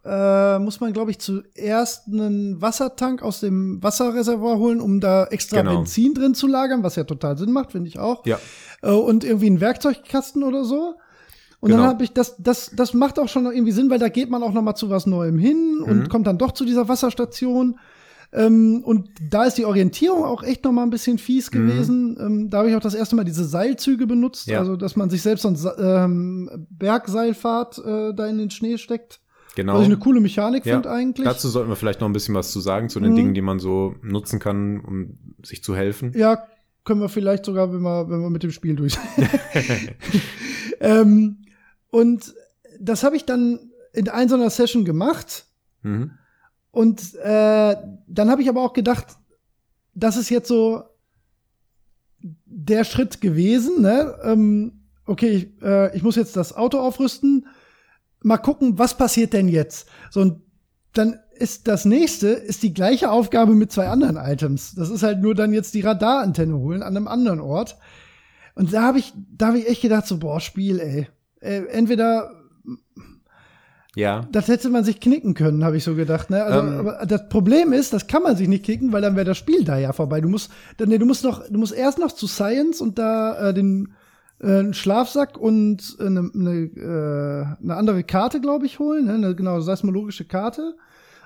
[0.04, 5.58] äh, muss man, glaube ich, zuerst einen Wassertank aus dem Wasserreservoir holen, um da extra
[5.62, 5.76] Genau.
[5.78, 8.26] Benzin drin zu lagern, was ja total Sinn macht, finde ich auch.
[8.26, 8.38] ja.
[8.82, 10.94] Äh, und irgendwie einen Werkzeugkasten oder so.
[11.60, 11.82] Und Genau.
[11.82, 14.42] dann habe ich das, das, das macht auch schon irgendwie Sinn, weil da geht man
[14.42, 15.84] auch noch mal zu was Neuem hin Mhm.
[15.84, 17.78] und kommt dann doch zu dieser Wasserstation.
[18.34, 22.16] Ähm, und da ist die Orientierung auch echt noch mal ein bisschen fies gewesen.
[22.18, 24.52] Ähm, da habe ich auch das erste Mal diese Seilzüge benutzt, Mhm.
[24.54, 24.58] Ja.
[24.58, 29.20] also dass man sich selbst so ein ähm, Bergseilfahrt äh, da in den Schnee steckt.
[29.54, 29.74] Genau.
[29.74, 30.74] Was ich eine coole Mechanik Ja.
[30.74, 31.26] finde eigentlich.
[31.26, 33.16] Dazu sollten wir vielleicht noch ein bisschen was zu sagen, zu den Mhm.
[33.16, 36.12] Dingen, die man so nutzen kann, um sich zu helfen.
[36.16, 36.44] Ja,
[36.84, 39.28] können wir vielleicht sogar, wenn wir, wenn wir mit dem Spiel durch sind.
[40.80, 41.38] ähm,
[41.90, 42.34] und
[42.80, 43.58] das habe ich dann
[43.92, 45.44] in einer so einer Session gemacht.
[45.82, 46.12] Mhm.
[46.70, 47.76] Und äh,
[48.06, 49.06] dann habe ich aber auch gedacht,
[49.94, 50.82] das ist jetzt so
[52.46, 53.82] der Schritt gewesen.
[53.82, 54.16] Ne?
[54.22, 54.72] Ähm,
[55.04, 57.46] okay, ich, äh, ich muss jetzt das Auto aufrüsten.
[58.22, 59.88] Mal gucken, was passiert denn jetzt?
[60.10, 60.40] So, und
[60.92, 64.74] dann ist das nächste, ist die gleiche Aufgabe mit zwei anderen Items.
[64.74, 67.76] Das ist halt nur dann jetzt die Radarantenne holen an einem anderen Ort.
[68.54, 71.08] Und da habe ich, da habe ich echt gedacht, so, boah, Spiel, ey.
[71.40, 72.30] Äh, entweder
[73.96, 74.26] Ja.
[74.30, 76.30] das hätte man sich knicken können, habe ich so gedacht.
[76.30, 76.42] Ne?
[76.44, 76.78] Also, Ähm.
[76.78, 79.64] aber das Problem ist, das kann man sich nicht knicken, weil dann wäre das Spiel
[79.64, 80.20] da ja vorbei.
[80.20, 83.48] Du musst, dann, nee, du musst noch, du musst erst noch zu Science und da
[83.48, 83.92] äh, den
[84.42, 89.06] einen Schlafsack und eine, eine, äh, eine andere Karte, glaube ich, holen.
[89.06, 89.14] Ne?
[89.14, 90.74] Eine genau seismologische Karte.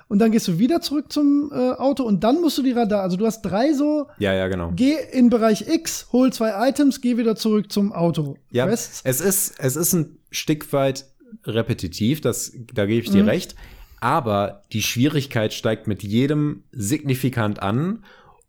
[0.07, 3.01] und dann gehst du wieder zurück zum äh, Auto und dann musst du die Radar,
[3.01, 4.71] also du hast drei so, Ja, ja, genau.
[4.75, 8.37] geh in Bereich X, hol zwei Items, geh wieder zurück zum Auto.
[8.51, 9.01] Ja, Quests.
[9.03, 11.05] es ist, es ist ein Stück weit
[11.43, 13.29] repetitiv, das, da gebe ich dir Mhm.
[13.29, 13.55] recht.
[13.99, 18.03] Aber die Schwierigkeit steigt mit jedem signifikant an.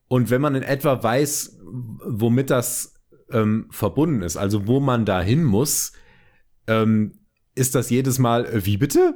[0.07, 1.59] Und wenn man in etwa weiß,
[2.05, 2.95] womit das
[3.31, 5.93] ähm, verbunden ist, also wo man da hin muss,
[6.67, 7.21] ähm,
[7.55, 9.15] ist das jedes Mal, äh, wie bitte?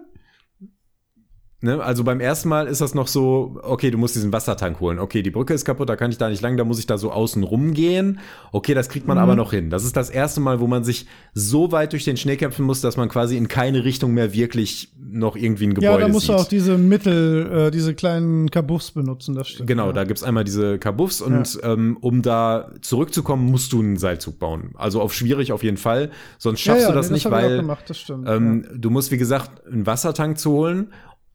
[1.65, 1.81] Ne?
[1.81, 4.99] Also beim ersten Mal ist das noch so, okay, du musst diesen Wassertank holen.
[4.99, 6.99] Okay, die Brücke ist kaputt, da kann ich da nicht lang, da muss ich da
[6.99, 8.19] so außen rumgehen.
[8.51, 9.23] Okay, das kriegt man Mhm.
[9.23, 9.71] aber noch hin.
[9.71, 12.81] Das ist das erste Mal, wo man sich so weit durch den Schnee kämpfen muss,
[12.81, 16.27] dass man quasi in keine Richtung mehr wirklich noch irgendwie ein Gebäude Ja, da musst
[16.27, 16.35] sieht.
[16.35, 19.69] du auch diese Mittel, äh, diese kleinen Kabuffs benutzen, das stimmt.
[19.69, 19.93] Genau, ja.
[19.93, 24.71] da gibt's einmal diese Kabuffs und ähm, um da zurückzukommen, musst du einen Seilzug bauen.
[24.75, 27.31] Also auf schwierig auf jeden Fall, sonst ja, schaffst ja, du das nee, nicht, auch
[27.31, 28.29] weil gemacht, das stimmt.
[28.29, 30.89] ähm, du musst, wie gesagt, einen Wassertank zu holen.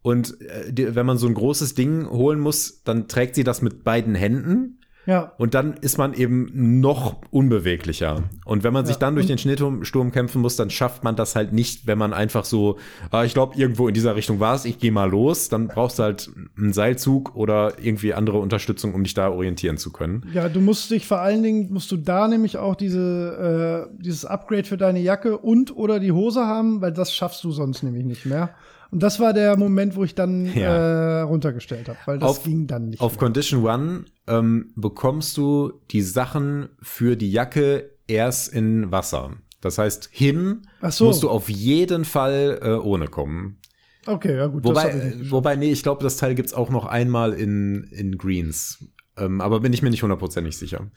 [0.08, 3.62] Und äh, die, wenn man so ein großes Ding holen muss, dann trägt sie das
[3.62, 4.80] mit beiden Händen.
[5.06, 5.34] ja.
[5.38, 8.24] Und dann ist man eben noch unbeweglicher.
[8.46, 11.18] Und wenn man sich Ja, dann durch den Schneesturm Sturm kämpfen muss, dann schafft man
[11.18, 12.78] das halt nicht, wenn man einfach so,
[13.12, 15.50] ah, ich glaube, irgendwo in dieser Richtung war es, ich gehe mal los.
[15.50, 19.92] Dann brauchst du halt einen Seilzug oder irgendwie andere Unterstützung, um dich da orientieren zu
[19.92, 20.24] können.
[20.34, 24.24] Ja, du musst dich vor allen Dingen, musst du da nämlich auch diese, äh, dieses
[24.24, 28.06] Upgrade für deine Jacke und oder die Hose haben, weil das schaffst du sonst nämlich
[28.06, 28.52] nicht mehr.
[28.92, 31.20] Und das war der Moment, wo ich dann Ja.
[31.20, 33.02] äh, runtergestellt habe, weil das Auf- ging dann nicht.
[33.02, 33.20] Auf mehr.
[33.20, 39.34] Condition One ähm, bekommst du die Sachen für die Jacke erst in Wasser.
[39.62, 41.06] Das heißt, hin so.
[41.06, 43.58] musst du auf jeden Fall äh, ohne kommen.
[44.06, 44.64] Okay, ja gut.
[44.64, 48.86] Wobei, wobei, nee, ich glaube, das Teil gibt's auch noch einmal in, in Greens.
[49.18, 50.88] Ähm, aber bin ich mir nicht hundertprozentig sicher.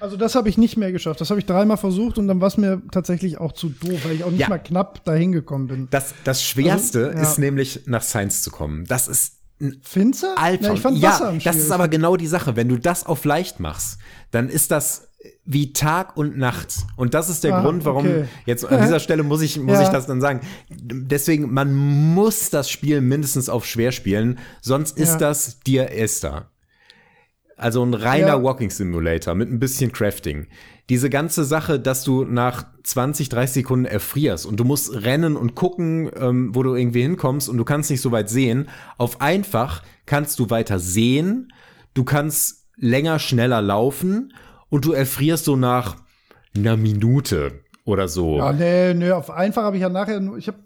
[0.00, 1.20] also das habe ich nicht mehr geschafft.
[1.20, 4.12] Das habe ich dreimal versucht und dann war es mir tatsächlich auch zu doof, weil
[4.16, 4.48] ich auch nicht Ja.
[4.48, 5.88] mal knapp dahin gekommen bin.
[5.90, 7.22] Das, das Schwerste Also, ja.
[7.22, 8.84] ist nämlich nach Science zu kommen.
[8.86, 10.26] Das ist ein Findest du?
[10.36, 12.56] Na, ich fand ja, Wasser am das ist aber genau die Sache.
[12.56, 13.98] Wenn du das auf leicht machst,
[14.30, 15.08] dann ist das
[15.44, 16.74] wie Tag und Nacht.
[16.96, 18.24] Und das ist der Ah, Grund, warum okay.
[18.46, 19.82] jetzt an dieser Stelle muss ich, muss Ja.
[19.82, 20.40] ich das dann sagen.
[20.70, 25.18] Deswegen, man muss das Spiel mindestens auf schwer spielen, sonst ist Ja.
[25.18, 26.49] das Dear Esther.
[27.60, 28.42] Also ein reiner Ja.
[28.42, 30.46] Walking Simulator mit ein bisschen Crafting.
[30.88, 35.54] Diese ganze Sache, dass du nach 20, 30 Sekunden erfrierst und du musst rennen und
[35.54, 38.68] gucken, ähm, wo du irgendwie hinkommst und du kannst nicht so weit sehen.
[38.96, 41.52] Auf einfach kannst du weiter sehen,
[41.92, 44.32] du kannst länger, schneller laufen
[44.70, 45.96] und du erfrierst so nach
[46.56, 48.38] einer Minute oder so.
[48.38, 50.58] Ja, nee, nee, auf einfach habe ich ja nachher ich habe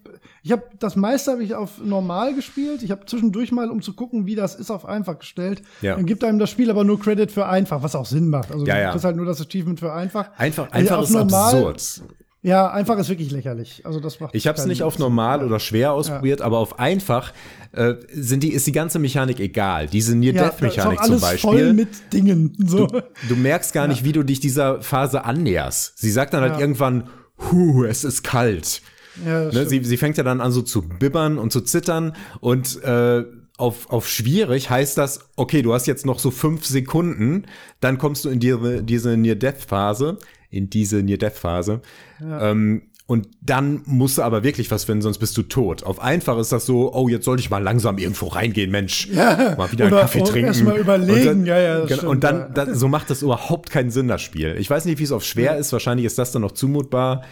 [0.44, 2.82] ich habe das meiste habe ich auf normal gespielt.
[2.82, 5.62] Ich habe zwischendurch mal um zu gucken, wie das ist auf einfach gestellt.
[5.82, 5.96] Ja.
[5.96, 8.52] Dann gibt einem das Spiel aber nur Credit für einfach, was auch Sinn macht.
[8.52, 8.90] Also Ja, du ja.
[8.90, 10.30] kriegst halt nur das Achievement für einfach.
[10.38, 12.02] Einfach, Also einfach ist normal- absurd.
[12.42, 13.80] Ja, einfach ist wirklich lächerlich.
[13.86, 17.32] Also das macht Ich habe es nicht auf normal oder schwer ausprobiert, aber auf einfach
[17.72, 19.86] äh, sind die, ist die ganze Mechanik egal.
[19.86, 21.50] Diese Ja, da ist Near-Death-Mechanik auch zum alles Beispiel.
[21.50, 22.54] voll mit Dingen.
[22.58, 22.86] So.
[23.30, 25.96] Du merkst gar nicht, wie du dich dieser Phase annäherst.
[25.98, 26.60] Sie sagt dann halt Ja.
[26.60, 27.08] irgendwann,
[27.50, 28.82] huh, es ist kalt.
[29.24, 32.82] Ja, Ne, sie, sie fängt ja dann an so zu bibbern und zu zittern und
[32.82, 33.24] äh,
[33.56, 37.44] auf, auf schwierig heißt das, okay, du hast jetzt noch so fünf Sekunden,
[37.80, 40.18] dann kommst du in diese, diese Near-Death-Phase,
[40.50, 41.80] in diese Near-Death-Phase.
[42.20, 45.84] Ähm, und dann musst du aber wirklich was finden, sonst bist du tot.
[45.84, 49.08] Auf einfach ist das so, oh, jetzt sollte ich mal langsam irgendwo reingehen, Mensch.
[49.12, 50.46] Mal wieder einen Oder Kaffee auch trinken.
[50.48, 52.48] erst mal überlegen, Und dann, ja, ja, genau, stimmt, und dann, ja.
[52.48, 54.56] dann, so macht das überhaupt keinen Sinn, das Spiel.
[54.58, 55.70] Ich weiß nicht, wie es auf schwer ist.
[55.72, 57.22] Wahrscheinlich ist das dann noch zumutbar.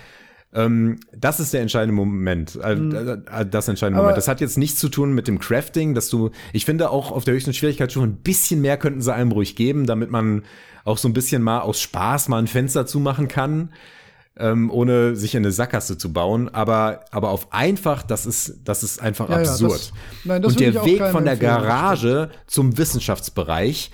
[0.54, 2.56] Ähm, das ist der entscheidende Moment.
[2.62, 3.98] Äh, äh, das entscheidende Mhm.
[4.00, 4.16] Aber- Moment.
[4.18, 7.24] Das hat jetzt nichts zu tun mit dem Crafting, dass du, ich finde auch auf
[7.24, 10.42] der höchsten Schwierigkeitsstufe ein bisschen mehr könnten sie einem ruhig geben, damit man
[10.84, 13.72] auch so ein bisschen mal aus Spaß mal ein Fenster zumachen kann,
[14.36, 16.48] ähm, ohne sich in eine Sackgasse zu bauen.
[16.50, 19.72] Aber, aber auf einfach, das ist, das ist einfach Ja, ja, absurd.
[19.72, 19.92] das-
[20.24, 23.90] nein, das Und der Weg von der Garage zum Wissenschaftsbereich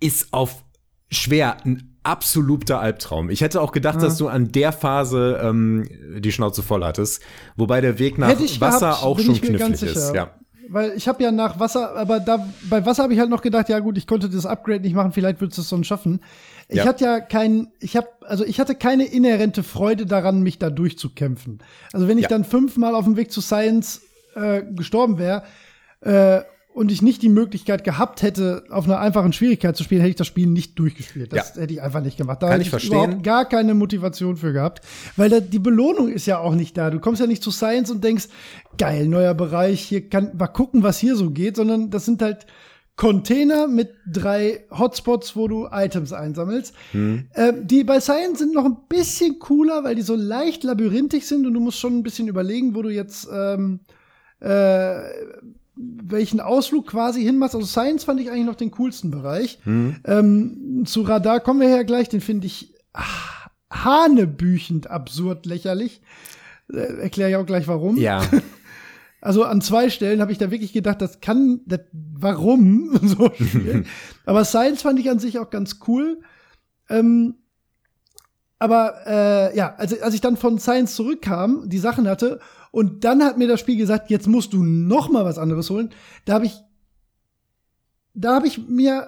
[0.00, 0.64] ist auf
[1.10, 3.30] schwer ein absoluter Albtraum.
[3.30, 5.88] Ich hätte auch gedacht, dass du an der Phase ähm,
[6.20, 7.22] die Schnauze voll hattest,
[7.56, 8.28] wobei der Weg nach
[8.60, 10.14] Wasser gehabt, auch schon ich mir ganz knifflig ist.
[10.14, 10.30] Ja.
[10.68, 13.68] Weil ich habe ja nach Wasser, aber da bei Wasser habe ich halt noch gedacht,
[13.68, 16.20] ja gut, ich konnte das Upgrade nicht machen, vielleicht würdest du es sonst schaffen.
[16.68, 16.86] Ich Ja.
[16.86, 21.60] hatte ja kein, ich habe, also ich hatte keine inhärente Freude daran, mich da durchzukämpfen.
[21.92, 22.28] Also wenn ich Ja.
[22.30, 24.00] dann fünfmal auf dem Weg zu Science
[24.34, 25.44] äh, gestorben wäre
[26.00, 26.40] äh,
[26.76, 30.16] und ich nicht die Möglichkeit gehabt hätte, auf einer einfachen Schwierigkeit zu spielen, hätte ich
[30.16, 31.32] das Spiel nicht durchgespielt.
[31.32, 31.62] Das Ja.
[31.62, 32.42] hätte ich einfach nicht gemacht.
[32.42, 32.92] Da Kann hätte ich verstehen.
[32.92, 34.84] überhaupt gar keine Motivation für gehabt,
[35.16, 36.90] weil da, die Belohnung ist ja auch nicht da.
[36.90, 38.26] Du kommst ja nicht zu Science und denkst,
[38.76, 42.44] geil, neuer Bereich, hier kann mal gucken, was hier so geht, sondern das sind halt
[42.96, 46.74] Container mit drei Hotspots, wo du Items einsammelst.
[46.92, 47.26] Hm.
[47.34, 51.46] Ähm, die bei Science sind noch ein bisschen cooler, weil die so leicht labyrinthisch sind
[51.46, 53.80] und du musst schon ein bisschen überlegen, wo du jetzt ähm,
[54.40, 55.00] äh,
[55.76, 57.54] welchen Ausflug quasi hinmachst.
[57.54, 59.58] Also Science fand ich eigentlich noch den coolsten Bereich.
[59.64, 59.96] Hm.
[60.04, 63.04] Ähm, zu Radar kommen wir ja gleich, den finde ich ah,
[63.70, 66.00] hanebüchend absurd lächerlich.
[66.72, 67.96] Äh, Erkläre ich auch gleich warum.
[67.96, 68.22] Ja.
[69.22, 73.86] Also an zwei Stellen habe ich da wirklich gedacht, das kann, das, warum so spielen.
[74.24, 76.20] aber Science fand ich an sich auch ganz cool.
[76.88, 77.34] Ähm,
[78.60, 82.38] aber äh, ja, als, als ich dann von Science zurückkam, die Sachen hatte
[82.70, 85.90] und dann hat mir das Spiel gesagt, jetzt musst du noch mal was anderes holen.
[86.24, 86.54] Da habe ich,
[88.14, 89.06] da habe ich mir,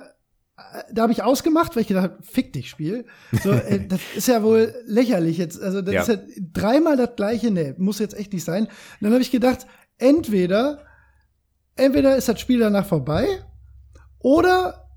[0.56, 3.04] äh, da habe ich ausgemacht, weil ich gedacht habe, fick dich Spiel.
[3.42, 5.60] So, äh, das ist ja wohl lächerlich jetzt.
[5.60, 6.02] Also das Ja.
[6.02, 6.18] ist ja
[6.52, 7.50] dreimal das gleiche.
[7.50, 8.64] Nee, muss jetzt echt nicht sein.
[8.64, 9.66] Und dann habe ich gedacht,
[9.98, 10.84] entweder,
[11.76, 13.26] entweder ist das Spiel danach vorbei
[14.18, 14.88] oder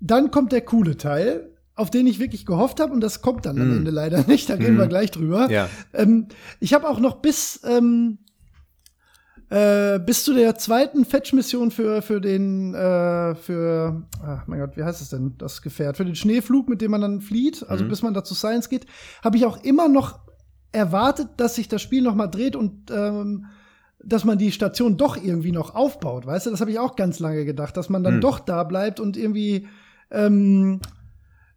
[0.00, 3.60] dann kommt der coole Teil, auf den ich wirklich gehofft habe und das kommt dann
[3.60, 3.76] am Mm.
[3.78, 4.48] Ende leider nicht.
[4.48, 4.78] Da reden Mm.
[4.78, 5.50] wir gleich drüber.
[5.50, 5.68] Ja.
[5.92, 6.28] Ähm,
[6.60, 8.18] ich habe auch noch bis ähm,
[9.50, 14.82] äh, bis zu der zweiten Fetch-Mission für für den äh, für ach mein Gott, wie
[14.84, 17.88] heißt es denn das Gefährt für den Schneeflug, mit dem man dann flieht, also Mhm.
[17.88, 18.86] bis man da zu Science geht,
[19.22, 20.18] habe ich auch immer noch
[20.72, 23.46] erwartet, dass sich das Spiel noch mal dreht und ähm,
[24.02, 26.50] dass man die Station doch irgendwie noch aufbaut, weißt du?
[26.50, 29.66] Das habe ich auch ganz lange gedacht, dass man dann doch da bleibt und irgendwie
[30.10, 30.80] ähm,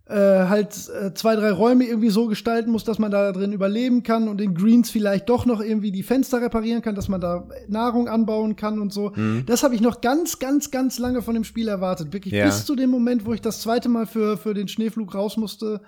[0.09, 0.13] äh,
[0.47, 4.27] halt äh, zwei, drei Räume irgendwie so gestalten muss, dass man da drin überleben kann
[4.29, 8.07] und in Greens vielleicht doch noch irgendwie die Fenster reparieren kann, dass man da Nahrung
[8.07, 9.11] anbauen kann und so.
[9.15, 9.43] Mhm.
[9.45, 12.13] Das habe ich noch ganz, ganz, ganz lange von dem Spiel erwartet.
[12.13, 12.45] Wirklich Ja.
[12.45, 15.81] bis zu dem Moment, wo ich das zweite Mal für, für den Schneeflug raus musste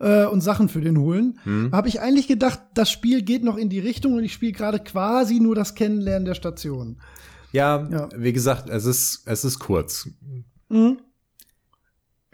[0.00, 1.70] äh, und Sachen für den holen, Mhm.
[1.72, 4.80] habe ich eigentlich gedacht, das Spiel geht noch in die Richtung und ich spiele gerade
[4.80, 6.98] quasi nur das Kennenlernen der Station.
[7.52, 8.08] Ja, Ja.
[8.16, 10.08] wie gesagt, es ist, es ist kurz.
[10.68, 10.98] Mhm.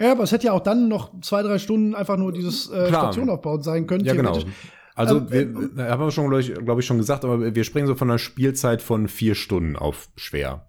[0.01, 2.89] Ja, aber es hätte ja auch dann noch zwei, drei Stunden einfach nur dieses äh.
[2.89, 4.05] Station aufbauen sein können.
[4.05, 4.39] Ja, genau.
[4.95, 7.65] Also, Ähm, wir, wir haben wir schon, glaube ich, glaub ich, schon gesagt, aber wir
[7.65, 10.67] springen so von einer Spielzeit von vier Stunden auf schwer.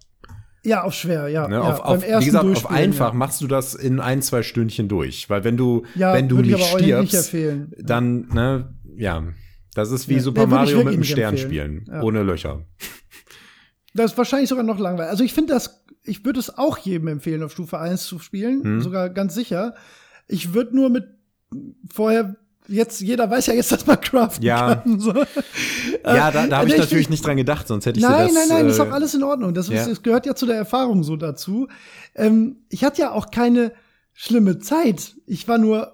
[0.64, 1.48] Ja, auf schwer, ja.
[1.48, 1.56] Ne?
[1.56, 4.88] ja auf, auf, wie gesagt, auf einfach Ja, machst du das in ein, zwei Stündchen
[4.88, 5.30] durch.
[5.30, 7.74] Weil wenn du, ja wenn du nicht nicht stirbst, empfehlen.
[7.80, 9.24] dann, ne, ja,
[9.74, 11.86] das ist wie Super Mario mit nicht Stern empfehlen.
[11.86, 12.66] spielen, ohne Löcher.
[13.94, 15.10] Das ist wahrscheinlich sogar noch langweilig.
[15.10, 18.64] Also ich finde das, ich würde es auch jedem empfehlen, auf Stufe 1 zu spielen,
[18.64, 18.82] Hm.
[18.82, 19.76] sogar ganz sicher.
[20.28, 21.06] Ich würde nur mit
[21.92, 22.36] vorher
[22.68, 24.76] jetzt, jeder weiß ja jetzt, dass man craften Ja.
[24.76, 25.00] kann.
[25.00, 25.12] So.
[26.06, 28.34] Ja, da, da habe ich natürlich ich- nicht dran gedacht, sonst hätte ich Nein, das.
[28.36, 29.54] nein, nein, ist äh, auch alles in Ordnung.
[29.56, 29.88] Das, ist, ja.
[29.88, 31.68] das gehört ja zu der Erfahrung so dazu.
[32.16, 33.74] Ähm, ich hatte ja auch keine
[34.14, 35.16] schlimme Zeit.
[35.26, 35.94] Ich war nur,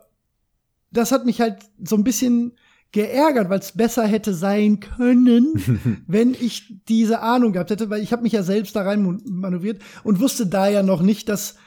[0.91, 2.57] das hat mich halt so ein bisschen
[2.95, 8.13] geärgert, weil es besser hätte sein können, wenn ich diese Ahnung gehabt hätte, weil ich
[8.13, 11.57] habe mich ja selbst da rein manövriert und wusste da ja noch nicht, dass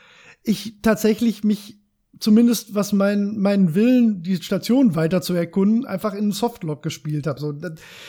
[0.43, 1.83] ich tatsächlich mich
[2.21, 7.39] zumindest was mein, meinen Willen, die Station weiter zu erkunden, einfach in Softlock gespielt habe.
[7.41, 7.55] So,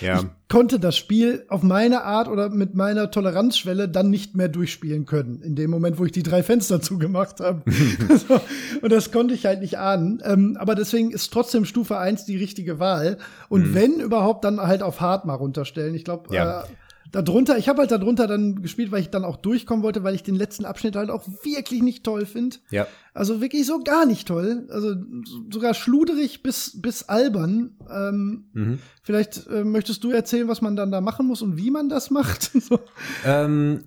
[0.02, 0.20] Ja.
[0.20, 5.06] Ich konnte das Spiel auf meine Art oder mit meiner Toleranzschwelle dann nicht mehr durchspielen
[5.06, 5.42] können.
[5.42, 7.62] In dem Moment, wo ich die drei Fenster zugemacht habe.
[8.28, 8.40] so,
[8.82, 10.22] und das konnte ich halt nicht ahnen.
[10.26, 13.18] Ähm, aber deswegen ist trotzdem Stufe 1 die richtige Wahl.
[13.48, 15.94] Und wenn überhaupt, dann halt auf Hard mal runterstellen.
[15.94, 16.62] Ich glaube, Ja.
[16.62, 16.64] äh,
[17.12, 20.22] darunter, ich habe halt darunter dann gespielt, weil ich dann auch durchkommen wollte, weil ich
[20.24, 22.58] den letzten Abschnitt halt auch wirklich nicht toll finde.
[22.72, 22.88] ja.
[23.20, 24.66] Also wirklich so gar nicht toll.
[24.70, 24.94] Also
[25.26, 27.78] so- sogar schluderig bis, bis albern.
[27.92, 28.80] Ähm, Mhm.
[29.04, 32.12] Vielleicht äh, möchtest du erzählen, was man dann da machen muss und wie man das
[32.12, 32.44] macht.
[32.62, 32.80] so.
[33.26, 33.84] Ähm,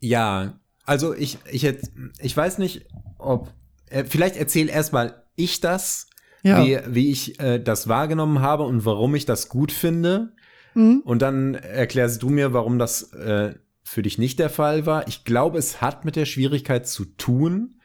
[0.00, 2.86] ja, also ich, ich, jetzt, ich weiß nicht,
[3.18, 3.52] ob.
[3.88, 6.08] Äh, vielleicht erzähl erstmal ich das,
[6.42, 6.64] Ja.
[6.64, 10.32] wie, wie ich äh, das wahrgenommen habe und warum ich das gut finde.
[10.74, 11.02] Mhm.
[11.04, 15.08] Und dann erklärst du mir, warum das äh, für dich nicht der Fall war.
[15.08, 17.76] Ich glaube, es hat mit der Schwierigkeit zu tun.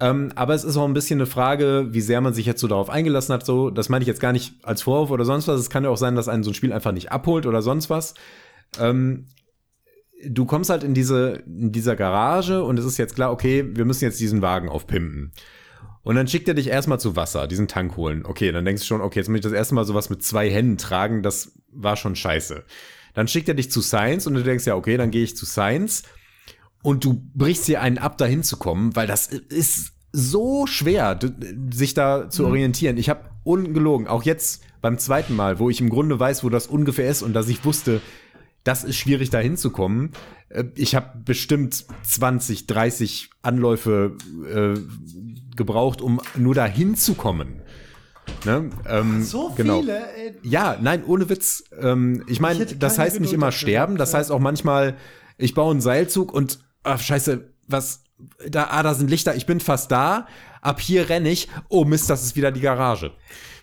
[0.00, 2.68] Ähm, aber es ist auch ein bisschen eine Frage, wie sehr man sich jetzt so
[2.68, 3.44] darauf eingelassen hat.
[3.44, 5.60] So, das meine ich jetzt gar nicht als Vorwurf oder sonst was.
[5.60, 7.90] Es kann ja auch sein, dass einen so ein Spiel einfach nicht abholt oder sonst
[7.90, 8.14] was.
[8.78, 9.26] Ähm,
[10.24, 13.84] du kommst halt in diese in dieser Garage und es ist jetzt klar, okay, wir
[13.84, 15.32] müssen jetzt diesen Wagen aufpimpen.
[16.02, 18.24] Und dann schickt er dich erstmal zu Wasser, diesen Tank holen.
[18.24, 20.48] Okay, dann denkst du schon, okay, jetzt muss ich das erste Mal sowas mit zwei
[20.48, 22.64] Händen tragen, das war schon scheiße.
[23.14, 25.46] Dann schickt er dich zu Science und du denkst ja, okay, dann gehe ich zu
[25.46, 26.02] Science
[26.82, 31.18] und du brichst dir einen ab, da hinzukommen, weil das ist so schwer,
[31.70, 32.96] sich da zu orientieren.
[32.96, 36.66] Ich habe ungelogen, auch jetzt beim zweiten Mal, wo ich im Grunde weiß, wo das
[36.66, 38.00] ungefähr ist und dass ich wusste,
[38.64, 40.12] das ist schwierig da hinzukommen.
[40.48, 44.80] Äh, Ich habe bestimmt 20, 30 Anläufe äh,
[45.56, 47.62] gebraucht, um nur da hinzukommen.
[48.44, 48.70] Ne?
[48.88, 49.80] Ähm, So genau.
[49.80, 50.34] viele, ey.
[50.42, 51.64] Ja, nein, ohne Witz.
[51.80, 54.94] Ähm, ich meine, das heißt nicht immer sterben, das heißt auch manchmal,
[55.36, 58.02] ich baue einen Seilzug und, ach, scheiße, was,
[58.48, 60.26] da, ah, da sind Lichter, ich bin fast da,
[60.62, 63.12] ab hier renne ich, oh Mist, das ist wieder die Garage.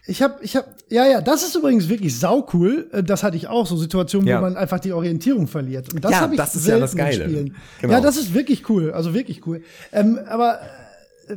[0.07, 2.88] Ich habe, ich habe, ja, ja, das ist übrigens wirklich saucool.
[2.91, 4.38] Äh, Das hatte ich auch, so Situationen, Ja.
[4.38, 5.91] wo man einfach die Orientierung verliert.
[5.93, 7.28] Und das Ja, habe ich das ist ja das Geile.
[7.82, 7.91] Genau.
[7.93, 9.63] Ja, das ist wirklich cool, also wirklich cool.
[9.91, 10.59] Ähm, aber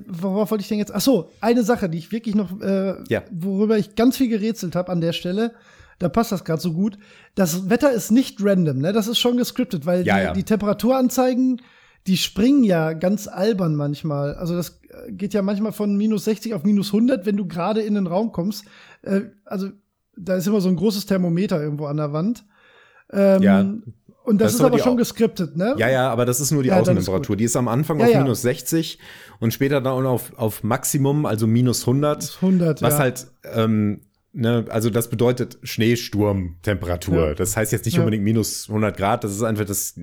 [0.07, 0.95] worauf wollte ich denn jetzt?
[0.95, 3.23] Ach so, eine Sache, die ich wirklich noch, äh, Ja.
[3.31, 5.55] worüber ich ganz viel gerätselt habe an der Stelle.
[5.99, 6.97] Da passt das gerade so gut.
[7.35, 8.93] Das Wetter ist nicht random, ne?
[8.93, 10.33] Das ist schon gescriptet, weil Ja, die, ja.
[10.33, 11.61] die Temperaturanzeigen,
[12.07, 14.35] die springen ja ganz albern manchmal.
[14.35, 17.81] Also das äh, geht ja manchmal von minus 60 auf minus 100, wenn du gerade
[17.83, 18.65] in den Raum kommst.
[19.03, 19.71] Äh, also
[20.17, 22.45] da ist immer so ein großes Thermometer irgendwo an der Wand.
[23.13, 23.75] Ähm, Ja.
[24.29, 25.75] Und das, Das ist ist aber schon geskriptet, ne?
[25.79, 27.35] Ja, ja, aber das ist nur die Ja, ist Außentemperatur.
[27.35, 27.41] gut.
[27.41, 28.23] Die ist am Anfang Ja, auf ja.
[28.23, 28.99] minus 60
[29.41, 32.39] und später dann auf, auf Maximum, also minus 100.
[32.43, 32.99] 100, was ja.
[32.99, 34.03] halt, ähm,
[34.33, 37.29] ne, also das bedeutet Schneesturmtemperatur.
[37.29, 37.35] Ja.
[37.35, 38.01] Das heißt jetzt nicht Ja.
[38.01, 39.95] unbedingt minus 100 Grad, das ist einfach, das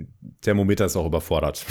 [0.42, 1.66] Thermometer ist auch überfordert.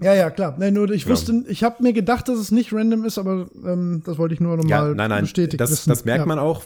[0.00, 0.54] Ja, ja, klar.
[0.58, 1.10] Nee, nur ich Ja.
[1.10, 4.40] wusste, ich habe mir gedacht, dass es nicht random ist, aber ähm, das wollte ich
[4.40, 6.26] nur noch Ja, nein, nein, bestätigt das, das merkt ja.
[6.26, 6.62] man auch.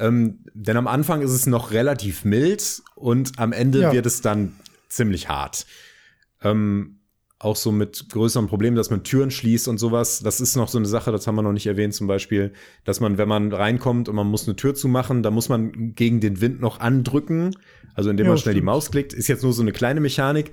[0.00, 3.92] Ähm, denn am Anfang ist es noch relativ mild und am Ende Ja.
[3.92, 4.54] wird es dann
[4.88, 5.66] ziemlich hart.
[6.42, 6.96] Ähm,
[7.38, 10.20] auch so mit größeren Problemen, dass man Türen schließt und sowas.
[10.20, 12.52] Das ist noch so eine Sache, das haben wir noch nicht erwähnt, zum Beispiel,
[12.84, 16.20] dass man, wenn man reinkommt und man muss eine Tür zumachen, da muss man gegen
[16.20, 17.54] den Wind noch andrücken,
[17.94, 18.66] also indem Ja, man schnell die stimmt.
[18.66, 19.12] Maus klickt.
[19.14, 20.50] Ist jetzt nur so eine kleine Mechanik.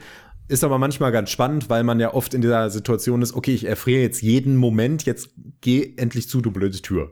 [0.49, 3.65] Ist aber manchmal ganz spannend, weil man ja oft in dieser Situation ist, okay, ich
[3.65, 7.11] erfriere jetzt jeden Moment, jetzt geh endlich zu, du blöde Tür.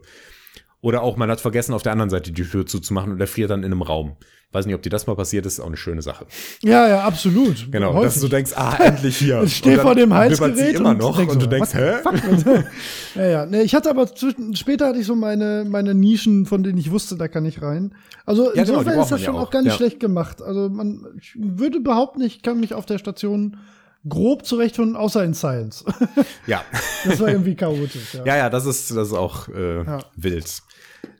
[0.85, 3.61] Oder auch, man hat vergessen, auf der anderen Seite die Tür zuzumachen und erfriert dann
[3.63, 4.17] in einem Raum.
[4.51, 6.27] Weiß nicht, ob dir das mal passiert ist, ist auch eine schöne Sache.
[6.61, 7.71] Ja, ja, absolut.
[7.71, 8.13] Genau, Häufig.
[8.13, 9.41] dass du denkst, ah, endlich hier.
[9.45, 11.93] Ich stehe Und vor dem Heizgerät immer und noch und so, du denkst, hä?
[13.15, 13.45] ja, ja.
[13.47, 16.91] Nee, ich hatte aber zwischen, später hatte ich so meine, meine Nischen, von denen ich
[16.91, 17.95] wusste, da kann ich rein.
[18.27, 19.47] Also Ja, genau, insofern braucht ist das ja schon auch.
[19.47, 19.77] auch gar nicht Ja.
[19.77, 20.43] schlecht gemacht.
[20.43, 23.57] Also man ich würde behaupten, ich kann mich auf der Station
[24.07, 25.83] grob zurechtfinden, außer in Science.
[26.45, 26.63] Ja.
[27.05, 28.13] das war irgendwie chaotisch.
[28.13, 28.23] Ja.
[28.25, 29.99] ja, ja, das ist, das ist auch äh, Ja.
[30.15, 30.61] wild.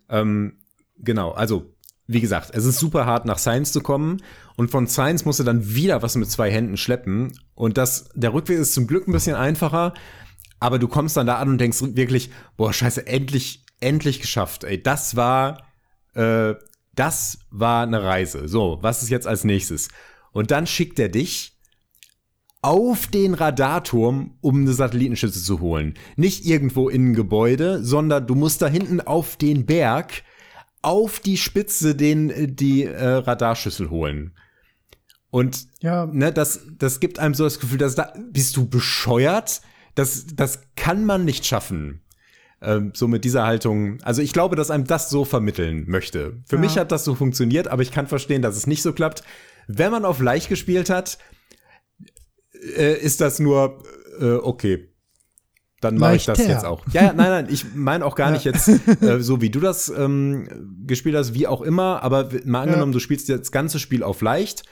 [0.10, 0.58] Ähm,
[0.97, 1.74] genau, also,
[2.08, 4.22] wie gesagt, es ist super hart, nach Science zu kommen.
[4.58, 7.38] Und von Science musst du dann wieder was mit zwei Händen schleppen.
[7.56, 9.93] Und das, der Rückweg ist zum Glück ein bisschen einfacher.
[10.60, 14.64] Aber du kommst dann da an und denkst wirklich, boah, scheiße, endlich, endlich geschafft.
[14.64, 15.64] Ey, das war,
[16.14, 16.56] äh,
[16.93, 18.47] das war eine Reise.
[18.47, 19.89] So, was ist jetzt als nächstes?
[20.32, 21.55] Und dann schickt er dich
[22.66, 25.93] auf den Radarturm, um eine Satellitenschütze zu holen.
[26.16, 30.24] Nicht irgendwo in ein Gebäude, sondern du musst da hinten auf den Berg,
[30.82, 34.34] auf die Spitze den, die äh, Radarschüssel holen.
[35.30, 36.07] Und Ja.
[36.07, 39.61] ne, das, das gibt einem so das Gefühl, dass da bist du bescheuert.
[39.93, 42.01] Das, das kann man nicht schaffen.
[42.63, 43.99] Ähm, so mit dieser Haltung.
[44.01, 46.41] Also ich glaube, dass einem das so vermitteln möchte.
[46.47, 46.61] Für Ja.
[46.63, 49.22] mich hat das so funktioniert, aber ich kann verstehen, dass es nicht so klappt.
[49.68, 51.20] Wenn man auf leicht gespielt hat,
[52.78, 53.84] äh, ist das nur
[54.20, 54.89] äh, okay.
[55.82, 56.84] Dann mache ich das jetzt auch.
[56.93, 58.68] Ja, ja, nein, nein, ich meine auch gar nicht jetzt
[59.03, 60.47] äh, so, wie du das ähm,
[60.88, 64.63] gespielt hast, wie auch immer, aber mal angenommen, du spielst das ganze Spiel auf leicht,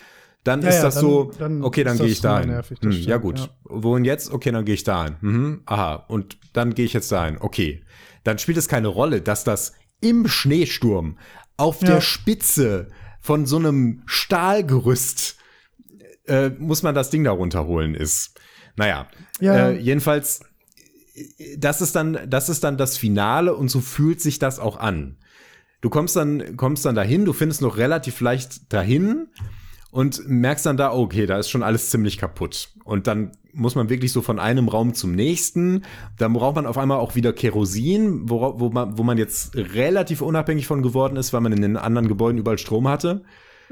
[0.44, 2.60] dann Ja, ist ja, das dann- so, dann okay, dann gehe ich da hin.
[2.82, 3.40] Hm, ja, gut.
[3.40, 3.48] ja.
[3.66, 4.32] Wohin jetzt?
[4.32, 5.16] Okay, dann gehe ich da hin.
[5.22, 7.38] Mhm, aha, und dann gehe ich jetzt da hin.
[7.40, 7.84] Okay.
[8.24, 11.18] Dann spielt es keine Rolle, dass das im Schneesturm
[11.58, 11.90] auf Ja.
[11.96, 12.88] der Spitze
[13.20, 15.36] von so einem Stahlgerüst
[16.28, 18.40] äh, muss man das Ding da runterholen ist.
[18.76, 19.08] Naja,
[19.40, 19.70] Ja.
[19.70, 20.42] äh, jedenfalls,
[21.58, 25.18] das ist dann, das ist dann das Finale und so fühlt sich das auch an.
[25.82, 29.28] Du kommst dann, kommst dann dahin, du findest noch relativ leicht dahin
[29.92, 32.70] und merkst dann da, okay, da ist schon alles ziemlich kaputt.
[32.84, 35.84] Und dann muss man wirklich so von einem Raum zum nächsten.
[36.18, 40.22] Dann braucht man auf einmal auch wieder Kerosin, wo, wo, man, wo man jetzt relativ
[40.22, 43.24] unabhängig von geworden ist, weil man in den anderen Gebäuden überall Strom hatte.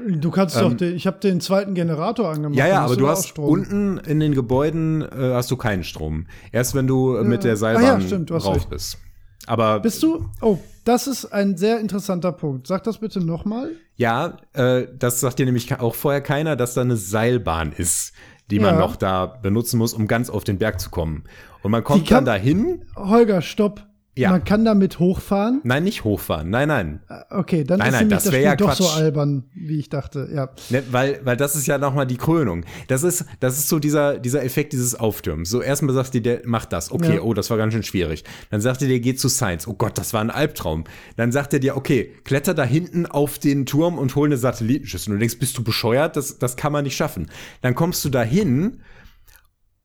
[0.06, 2.52] Du kannst doch, den, ich habe den zweiten Generator angemacht.
[2.54, 6.26] Ähm, Ja, ja, aber du hast unten in den Gebäuden äh, hast du keinen Strom.
[6.52, 8.70] Erst wenn du äh, mit der Ah, Seilbahn ja, stimmt, rauf recht.
[8.70, 8.98] bist.
[9.46, 10.26] Aber Bist du?
[10.40, 12.66] Oh, das ist ein sehr interessanter Punkt.
[12.66, 13.70] Sag das bitte nochmal.
[13.96, 18.12] ja, äh, das sagt dir nämlich auch vorher keiner, dass da eine Seilbahn ist,
[18.50, 18.80] die man Ja.
[18.80, 21.24] noch da benutzen muss, um ganz auf den Berg zu kommen.
[21.62, 22.84] Und man kommt dann dahin.
[22.96, 23.84] Holger, stopp.
[24.14, 24.28] Ja.
[24.30, 25.62] Man kann damit hochfahren.
[25.64, 26.50] Nein, nicht hochfahren.
[26.50, 27.00] Nein, nein.
[27.30, 28.96] Okay, dann Nein, ist nein, das das Spiel ja doch so Quatsch.
[28.98, 30.28] albern, wie ich dachte.
[30.30, 30.50] Ja.
[30.68, 32.66] Ne, weil, weil das ist ja nochmal die Krönung.
[32.88, 35.48] Das ist, das ist so dieser, dieser Effekt dieses Auftürmens.
[35.48, 36.92] So erstmal sagt dir, der macht das.
[36.92, 37.20] Okay, Ja.
[37.22, 38.24] oh, das war ganz schön schwierig.
[38.50, 39.66] Dann sagt er dir, geh zu Science.
[39.66, 40.84] Oh Gott, das war ein Albtraum.
[41.16, 45.10] Dann sagt er dir, okay, kletter da hinten auf den Turm und hol eine Satellitenschüssel.
[45.10, 46.16] Und du denkst, bist du bescheuert?
[46.16, 47.30] Das, das kann man nicht schaffen.
[47.62, 48.82] Dann kommst du da hin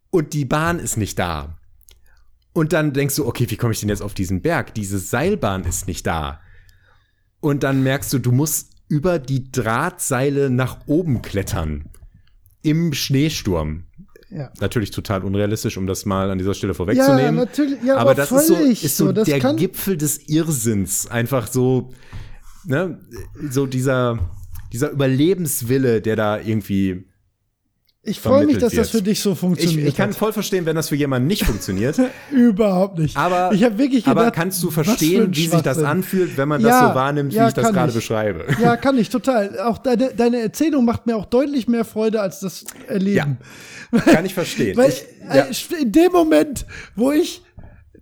[0.09, 1.56] und die Bahn ist nicht da.
[2.57, 4.73] Und dann denkst du, okay, wie komme ich denn jetzt auf diesen Berg?
[4.73, 6.41] Diese Seilbahn ist nicht da.
[7.39, 11.85] Und dann merkst du, du musst über die Drahtseile nach oben klettern.
[12.63, 13.83] Im Schneesturm.
[14.31, 14.51] Ja.
[14.59, 17.35] natürlich total unrealistisch, um das mal an dieser Stelle vorwegzunehmen.
[17.35, 21.05] Ja, natürlich, ja, aber aber das ist so, ist so, so, der Gipfel des Irrsinns.
[21.05, 21.91] Einfach so,
[22.65, 22.99] ne,
[23.51, 24.31] so dieser,
[24.73, 27.06] dieser Überlebenswille, der da irgendwie
[28.07, 29.03] Ich freue mich, dass das wird.
[29.03, 29.87] für dich so Ich, funktioniert.
[29.89, 30.15] ich kann hat.
[30.17, 31.99] voll verstehen, wenn das für jemanden nicht funktioniert.
[32.31, 33.17] Überhaupt nicht.
[33.17, 36.61] Aber, ich habe wirklich gedacht, aber kannst du verstehen, wie sich das anfühlt, wenn man
[36.61, 37.95] Ja, das so wahrnimmt, ja, wie ich das kann gerade ich.
[37.95, 38.45] beschreibe?
[38.61, 39.59] Ja, kann ich total.
[39.59, 43.37] Auch deine, deine Erzählung macht mir auch deutlich mehr Freude als das Erleben.
[44.05, 44.75] Kann ich verstehen.
[44.77, 47.41] Weil ich, ja, äh, in dem Moment, wo ich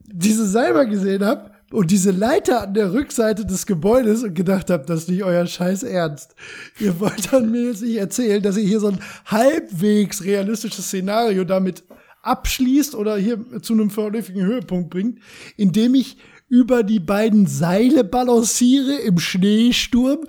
[0.05, 4.85] diese Salber gesehen habe und diese Leiter an der Rückseite des Gebäudes und gedacht habe,
[4.85, 6.35] das ist nicht euer Scheiß Ernst.
[6.79, 11.43] Ihr wollt dann mir jetzt nicht erzählen, dass ihr hier so ein halbwegs realistisches Szenario
[11.43, 11.83] damit
[12.21, 15.19] abschließt oder hier zu einem vernünftigen Höhepunkt bringt,
[15.57, 20.19] indem ich über die beiden Seile balanciere im Schneesturm.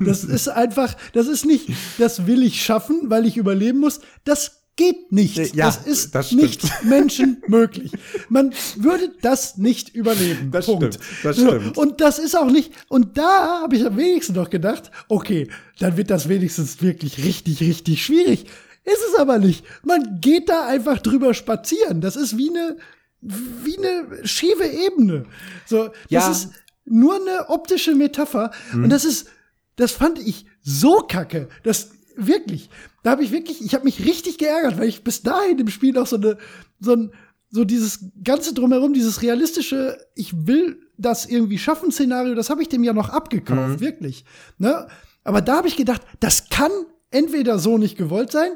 [0.00, 4.00] Das ist einfach, das ist nicht, das will ich schaffen, weil ich überleben muss.
[4.24, 5.36] Das geht nicht.
[5.54, 7.92] Ja, das ist das nicht menschenmöglich.
[8.28, 10.50] Man würde das nicht überleben.
[10.50, 10.94] Das Punkt.
[10.94, 11.78] stimmt, das stimmt.
[11.78, 15.48] Und das ist auch nicht, und da habe ich am wenigsten noch gedacht, okay,
[15.78, 18.44] dann wird das wenigstens wirklich richtig, richtig schwierig.
[18.84, 19.64] Ist es aber nicht.
[19.82, 22.00] Man geht da einfach drüber spazieren.
[22.00, 22.76] Das ist wie eine,
[23.20, 25.26] wie eine schiefe Ebene.
[25.66, 26.20] So, Ja.
[26.20, 26.50] das ist
[26.84, 28.52] nur eine optische Metapher.
[28.72, 28.84] Mhm.
[28.84, 29.26] Und das ist,
[29.74, 31.48] das fand ich so kacke.
[31.64, 32.70] Das wirklich.
[33.06, 35.92] Da habe ich wirklich, ich habe mich richtig geärgert, weil ich bis dahin im Spiel
[35.92, 36.38] noch so eine,
[36.80, 37.12] so ein,
[37.50, 42.68] so dieses ganze drumherum, dieses realistische, ich will das irgendwie schaffen Szenario, das habe ich
[42.68, 44.24] dem ja noch abgekauft, wirklich.
[44.58, 44.88] Ne?
[45.22, 46.72] Aber da habe ich gedacht, das kann
[47.12, 48.50] entweder so nicht gewollt sein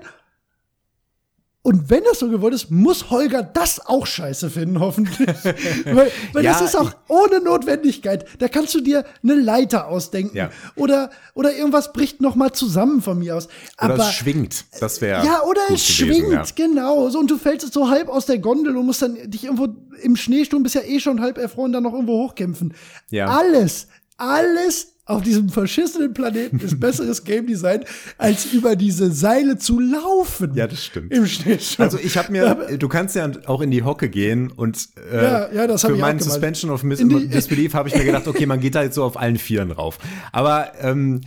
[1.62, 5.28] und wenn das so gewollt ist, muss Holger das auch scheiße finden, hoffentlich.
[5.84, 8.24] weil weil Ja, das ist auch ohne Notwendigkeit.
[8.38, 10.34] Da kannst du dir eine Leiter ausdenken.
[10.34, 10.48] Ja.
[10.74, 13.48] Oder, oder irgendwas bricht noch mal zusammen von mir aus.
[13.78, 14.64] oder Aber es schwingt.
[14.80, 15.22] Das wäre.
[15.26, 16.44] ja, oder es gewesen, schwingt, ja.
[16.54, 17.10] genau.
[17.10, 19.68] So, und du fällst so halb aus der Gondel und musst dann dich irgendwo
[20.00, 22.72] im Schneesturm, bist ja eh schon halb erfroren, dann noch irgendwo hochkämpfen.
[23.10, 23.26] Ja.
[23.26, 23.86] Alles,
[24.20, 27.84] alles auf diesem verschissenen Planeten ist besseres Game Design,
[28.16, 30.54] als über diese Seile zu laufen.
[30.54, 31.12] Ja, das stimmt.
[31.12, 31.84] Im Schneesturm.
[31.84, 35.52] Also ich habe mir, du kannst ja auch in die Hocke gehen und äh, Ja,
[35.52, 36.20] ja, das für meinen.
[36.20, 39.02] Suspension of Mis die- Disbelief habe ich mir gedacht, okay, man geht da jetzt so
[39.02, 39.98] auf allen Vieren rauf.
[40.30, 41.22] Aber ähm,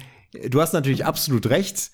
[0.50, 1.92] du hast natürlich absolut recht.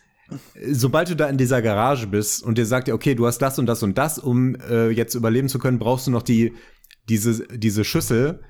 [0.71, 3.65] Sobald du da in dieser Garage bist und dir sagt, okay, du hast das und
[3.65, 6.53] das und das, um äh, jetzt überleben zu können, brauchst du noch die
[7.09, 8.41] diese diese Schüssel.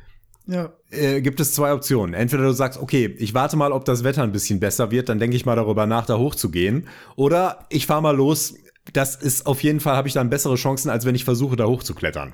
[0.49, 0.73] Ja.
[0.91, 2.13] Äh, gibt es zwei Optionen.
[2.13, 5.19] Entweder du sagst, okay, ich warte mal, ob das Wetter ein bisschen besser wird, dann
[5.19, 6.87] denke ich mal darüber nach, da hochzugehen.
[7.15, 8.55] Oder ich fahre mal los.
[8.93, 11.65] Das ist auf jeden Fall, habe ich dann bessere Chancen, als wenn ich versuche, da
[11.65, 12.33] hochzuklettern.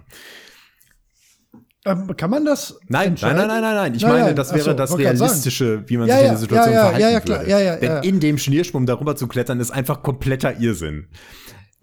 [1.86, 2.80] Ähm, kann man das?
[2.88, 3.96] Nein, nein, nein, nein, nein, nein.
[3.96, 4.36] Ich Nein, meine, nein.
[4.36, 4.98] das Ach wäre so, das.
[4.98, 7.40] Realistische, wie man Ja, sich in ja, der Situation ja, ja, verhalten ja, ja, klar.
[7.40, 7.52] würde.
[7.52, 11.10] Ja, ja, Denn in dem Schneesturm darüber zu klettern, ist einfach kompletter Irrsinn.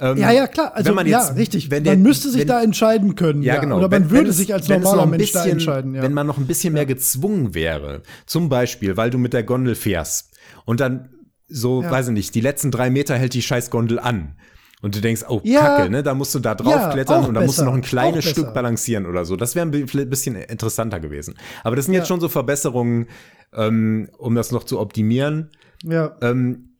[0.02, 0.72] Ähm, Ja, ja, klar.
[0.74, 1.70] Also, wenn man jetzt, ja, richtig.
[1.70, 3.42] Wenn der, man müsste sich wenn, da entscheiden können.
[3.42, 3.78] Ja, genau.
[3.78, 5.94] Oder man Wenn- würde wenn sich als normaler Mensch da bisschen- entscheiden.
[5.94, 6.02] Ja.
[6.02, 9.74] Wenn man noch ein bisschen mehr gezwungen wäre, zum Beispiel, weil du mit der Gondel
[9.76, 10.32] fährst
[10.64, 11.08] und dann
[11.48, 14.34] so, weiß ich nicht, die letzten drei Meter hält die scheiß Gondel an.
[14.80, 15.40] Und du denkst, oh.
[15.40, 16.02] Kacke, ne?
[16.02, 19.24] Da musst du da draufklettern und da musst du noch ein kleines Stück balancieren oder
[19.24, 19.36] so.
[19.36, 19.70] Das wäre ein
[20.10, 21.34] bisschen interessanter gewesen.
[21.62, 23.06] Aber das sind jetzt schon so Verbesserungen,
[23.54, 25.50] ähm, um das noch zu optimieren.
[25.84, 26.16] ja.
[26.20, 26.70] Ähm,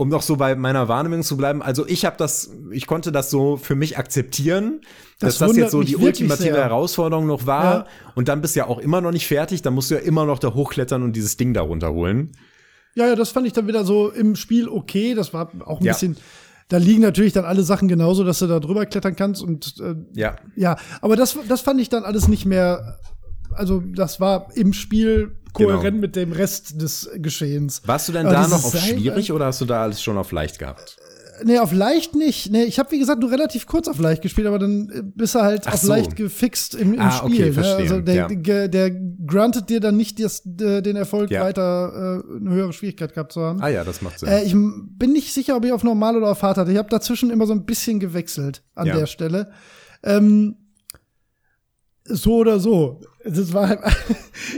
[0.00, 3.28] um noch so bei meiner Wahrnehmung zu bleiben, also ich habe das, ich konnte das
[3.28, 4.80] so für mich akzeptieren,
[5.18, 6.64] Das dass das jetzt so die ultimative sehr.
[6.64, 7.64] Herausforderung noch war.
[7.74, 7.86] Ja.
[8.14, 10.24] Und dann bist du ja auch immer noch nicht fertig, dann musst du ja immer
[10.24, 12.32] noch da hochklettern und dieses Ding da runterholen.
[12.94, 15.14] Ja, ja, das fand ich dann wieder so im Spiel okay.
[15.14, 15.92] Das war auch ein Ja.
[15.92, 16.16] bisschen.
[16.68, 19.96] Da liegen natürlich dann alle Sachen genauso, dass du da drüber klettern kannst und äh,
[20.18, 20.36] Ja.
[20.56, 22.96] ja, aber das, das fand ich dann alles nicht mehr.
[23.52, 26.00] Also das war im Spiel kohärent Genau.
[26.00, 27.82] mit dem Rest des Geschehens.
[27.86, 30.32] Warst du denn Aber da noch auf schwierig oder hast du da alles schon auf
[30.32, 30.96] leicht gehabt?
[31.42, 32.50] Nee, auf leicht nicht.
[32.52, 35.34] Nee, ich habe wie gesagt nur relativ kurz auf leicht gespielt, aber dann äh, bist
[35.34, 35.88] du halt Ach auf so.
[35.88, 37.30] leicht gefixt im, im Ah, Spiel.
[37.34, 37.52] okay, ne?
[37.54, 38.28] verstehe, Also der, ja.
[38.28, 41.40] der, der grantet dir dann nicht äh, den Erfolg, Ja.
[41.40, 43.62] weiter äh, eine höhere Schwierigkeit gehabt zu haben.
[43.62, 44.28] Ah ja, das macht Sinn.
[44.28, 46.72] Äh, ich bin nicht sicher, ob ich auf normal oder auf hart hatte.
[46.72, 48.96] Ich habe dazwischen immer so ein bisschen gewechselt an Ja.
[48.98, 49.50] der Stelle.
[50.02, 50.56] Ähm,
[52.04, 53.00] so oder so.
[53.24, 53.80] Das war halt,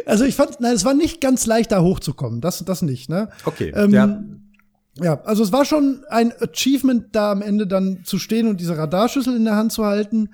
[0.06, 2.40] also ich fand, nein, es war nicht ganz leicht, da hochzukommen.
[2.40, 3.28] Das, das nicht, ne?
[3.44, 3.72] okay.
[3.74, 4.22] ähm, ja.
[4.96, 8.76] Ja, also es war schon ein Achievement, da am Ende dann zu stehen und diese
[8.76, 10.28] Radarschüssel in der Hand zu halten.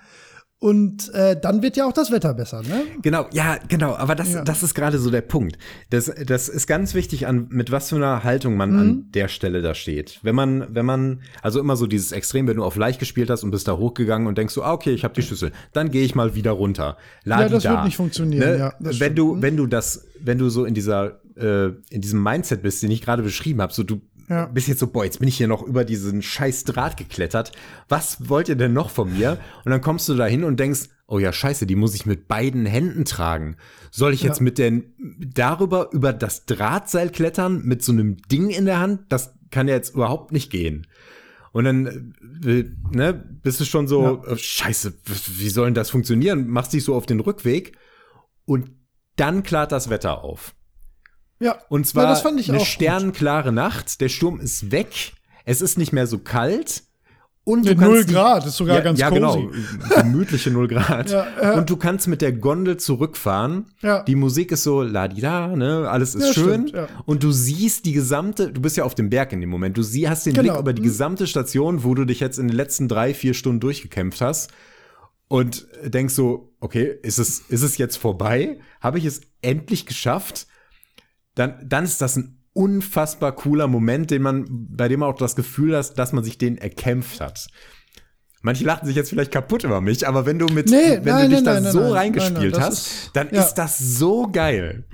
[0.60, 2.82] Und äh, dann wird ja auch das Wetter besser, ne?
[3.00, 4.42] Genau, ja, genau, aber das, Ja.
[4.42, 5.56] das ist gerade so der Punkt.
[5.90, 8.78] Das, das ist ganz wichtig, an, mit was für einer Haltung man Mhm.
[8.80, 10.18] an der Stelle da steht.
[10.24, 13.44] Wenn man, wenn man, also immer so dieses Extrem, wenn du auf leicht gespielt hast
[13.44, 16.04] und bist da hochgegangen und denkst so, ah, okay, ich habe die Schüssel, dann gehe
[16.04, 16.96] ich mal wieder runter.
[17.22, 17.70] Ladi Ja, das da.
[17.74, 19.18] wird nicht funktionieren, ja, das wenn stimmt.
[19.18, 22.90] du, wenn du das, wenn du so in dieser, äh, in diesem Mindset bist, den
[22.90, 24.46] ich gerade beschrieben habe, so du ja.
[24.46, 27.52] bist jetzt so, boah, jetzt bin ich hier noch über diesen scheiß Draht geklettert.
[27.88, 29.38] Was wollt ihr denn noch von mir?
[29.64, 32.28] Und dann kommst du da hin und denkst, oh ja, scheiße, die muss ich mit
[32.28, 33.56] beiden Händen tragen.
[33.90, 38.66] Soll ich jetzt mit den, darüber, über das Drahtseil klettern, mit so einem Ding in
[38.66, 39.06] der Hand?
[39.08, 40.86] Das kann ja jetzt überhaupt nicht gehen.
[41.52, 42.14] Und dann
[42.44, 44.36] äh, ne, bist du schon so, ja.
[44.36, 44.92] scheiße,
[45.38, 46.46] wie soll denn das funktionieren?
[46.48, 47.76] Machst dich so auf den Rückweg
[48.44, 48.70] und
[49.16, 50.54] dann klart das Wetter auf.
[51.40, 51.58] Ja.
[51.68, 55.12] Und zwar ja, eine sternenklare Nacht, der Sturm ist weg,
[55.44, 56.82] es ist nicht mehr so kalt.
[57.44, 59.48] Und du Null Grad ist sogar ja, ganz Ja, genau.
[59.96, 61.10] Gemütliche Null Grad.
[61.10, 61.54] ja, ja.
[61.54, 63.64] Und du kannst mit der Gondel zurückfahren.
[63.80, 64.02] Ja.
[64.02, 65.88] Die Musik ist so la di da, ne?
[65.88, 66.68] Alles ist ja, schön.
[66.68, 66.88] Stimmt, ja.
[67.06, 69.78] Und du siehst die gesamte, du bist ja auf dem Berg in dem Moment.
[69.78, 70.52] Du sie, hast den genau.
[70.52, 70.86] Blick über die mhm.
[70.86, 74.50] gesamte Station, wo du dich jetzt in den letzten drei, vier Stunden durchgekämpft hast.
[75.28, 78.60] Und denkst so, okay, ist es, ist es jetzt vorbei?
[78.82, 80.48] Habe ich es endlich geschafft?
[81.38, 85.36] Dann, dann ist das ein unfassbar cooler Moment, den man, bei dem man auch das
[85.36, 87.46] Gefühl hat, dass man sich den erkämpft hat.
[88.42, 91.30] Manche lachen sich jetzt vielleicht kaputt über mich, aber wenn du mit, nee, wenn nein,
[91.30, 93.42] du dich nein, da nein, so reingespielt hast, ist, dann ja.
[93.42, 94.84] ist das so geil.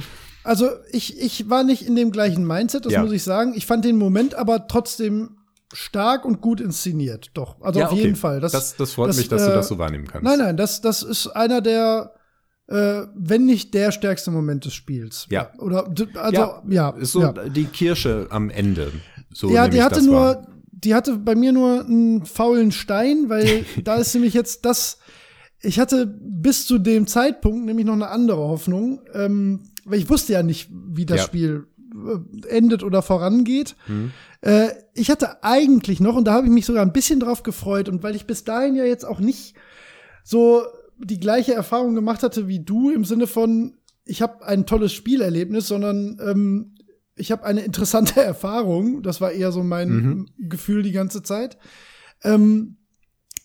[0.45, 3.03] Also ich, ich war nicht in dem gleichen Mindset, das ja.
[3.03, 3.55] muss ich sagen.
[3.55, 5.39] Ich fand den Moment aber trotzdem
[5.73, 7.31] stark und gut inszeniert.
[7.35, 8.03] Doch, also ja, auf okay.
[8.03, 8.41] jeden Fall.
[8.41, 10.25] Das, das, das freut das, mich, dass äh, du das so wahrnehmen kannst.
[10.25, 12.15] Nein, nein, das, das ist einer der
[12.67, 15.27] äh, wenn nicht der stärkste Moment des Spiels.
[15.31, 15.51] Ja.
[15.59, 17.33] Oder also ja, ja ist so ja.
[17.33, 18.93] die Kirsche am Ende.
[19.33, 20.47] So ja, die hatte nur, war.
[20.71, 24.99] die hatte bei mir nur einen faulen Stein, weil da ist nämlich jetzt das.
[25.61, 30.35] Ich hatte bis zu dem Zeitpunkt nämlich noch eine andere Hoffnung, ähm, weil ich wusste
[30.35, 31.25] ja nicht, wie das ja.
[31.25, 33.75] Spiel äh, endet oder vorangeht.
[33.87, 34.11] Mhm.
[34.43, 37.89] Äh, ich hatte eigentlich noch, und da habe ich mich sogar ein bisschen drauf gefreut,
[37.89, 39.55] und weil ich bis dahin ja jetzt auch nicht
[40.23, 40.65] so
[41.05, 45.69] die gleiche Erfahrung gemacht hatte wie du im Sinne von, ich habe ein tolles Spielerlebnis,
[45.69, 46.75] sondern ähm,
[47.17, 49.03] ich habe eine interessante Erfahrung.
[49.03, 50.27] Das war eher so mein mhm.
[50.39, 51.59] Gefühl die ganze Zeit.
[52.23, 52.77] Ähm,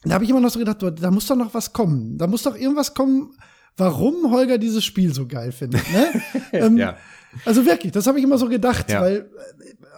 [0.04, 2.18] da habe ich immer noch so gedacht, da muss doch noch was kommen.
[2.18, 3.34] Da muss doch irgendwas kommen,
[3.76, 5.84] warum Holger dieses Spiel so geil findet.
[5.92, 6.22] Ne?
[6.54, 6.98] ähm, ja.
[7.46, 9.02] Also wirklich, das habe ich immer so gedacht, ja.
[9.02, 9.30] weil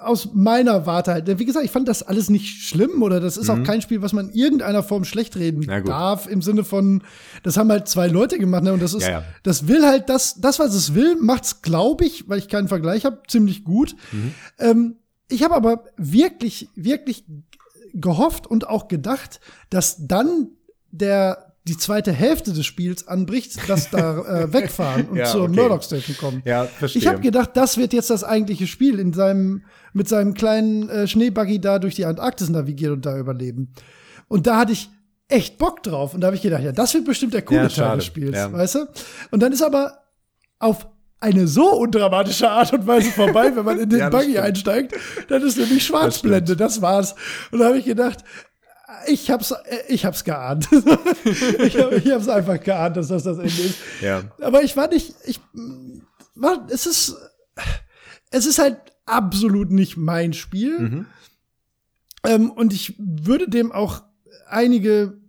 [0.03, 3.47] aus meiner Warte halt, wie gesagt, ich fand das alles nicht schlimm oder das ist
[3.47, 3.61] mhm.
[3.61, 7.03] auch kein Spiel, was man in irgendeiner Form schlecht reden darf, im Sinne von,
[7.43, 8.73] das haben halt zwei Leute gemacht, ne?
[8.73, 9.23] Und das ist, ja, ja.
[9.43, 13.05] das will halt das, das, was es will, macht's, glaube ich, weil ich keinen Vergleich
[13.05, 13.95] habe, ziemlich gut.
[14.11, 14.33] Mhm.
[14.59, 14.95] Ähm,
[15.27, 17.25] ich habe aber wirklich, wirklich
[17.93, 20.49] gehofft und auch gedacht, dass dann
[20.91, 25.55] der die zweite Hälfte des Spiels anbricht, dass da äh, wegfahren und ja, zur okay.
[25.55, 26.41] Murdoch Station kommen.
[26.43, 27.01] Ja, verstehe.
[27.01, 29.63] Ich habe gedacht, das wird jetzt das eigentliche Spiel in seinem
[29.93, 33.73] mit seinem kleinen äh, Schneebuggy da durch die Antarktis navigieren und da überleben.
[34.27, 34.89] Und da hatte ich
[35.27, 37.69] echt Bock drauf und da habe ich gedacht, ja, das wird bestimmt der coole ja,
[37.69, 38.51] Teil des Spiels, ja.
[38.51, 38.87] weißt du?
[39.31, 39.99] Und dann ist aber
[40.59, 40.87] auf
[41.19, 44.39] eine so undramatische Art und Weise vorbei, wenn man in den ja, Buggy stimmt.
[44.39, 44.95] einsteigt,
[45.29, 47.15] dann ist nämlich Schwarzblende, das, das war's.
[47.51, 48.23] Und da habe ich gedacht,
[49.07, 49.53] ich hab's,
[49.87, 50.67] ich hab's geahnt.
[51.23, 53.77] ich, hab, ich hab's einfach geahnt, dass das das Ende ist.
[54.01, 54.23] Ja.
[54.41, 55.39] Aber ich war nicht, ich
[56.35, 57.15] war, es ist,
[58.31, 60.79] es ist halt absolut nicht mein Spiel.
[60.79, 61.05] Mhm.
[62.23, 64.03] Ähm, und ich würde dem auch
[64.47, 65.19] einige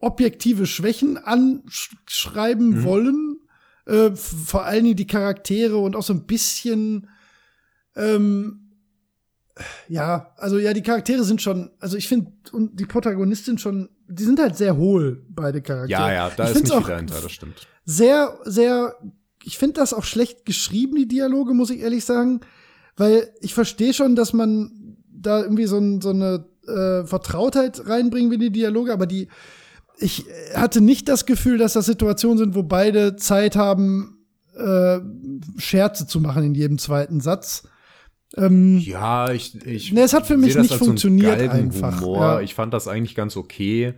[0.00, 2.84] objektive Schwächen anschreiben mhm.
[2.84, 3.40] wollen.
[3.86, 7.08] Äh, vor allen Dingen die Charaktere und auch so ein bisschen
[7.94, 8.65] ähm,
[9.88, 14.24] ja, also ja, die Charaktere sind schon, also ich finde, und die Protagonistin schon, die
[14.24, 16.00] sind halt sehr hohl, beide Charaktere.
[16.00, 17.66] Ja, ja, da ich ist nicht viel dahinter, das stimmt.
[17.84, 18.96] Sehr, sehr,
[19.44, 22.40] ich finde das auch schlecht geschrieben, die Dialoge, muss ich ehrlich sagen,
[22.96, 28.30] weil ich verstehe schon, dass man da irgendwie so, ein, so eine äh, Vertrautheit reinbringen
[28.30, 29.28] will, die Dialoge, aber die,
[29.98, 34.18] ich hatte nicht das Gefühl, dass das Situationen sind, wo beide Zeit haben,
[34.54, 34.98] äh,
[35.56, 37.64] Scherze zu machen in jedem zweiten Satz
[38.36, 39.92] ähm, ja, ich, ich.
[39.92, 42.02] Ne, es hat für mich nicht funktioniert einfach.
[42.02, 42.40] Ja.
[42.40, 43.94] Ich fand das eigentlich ganz okay.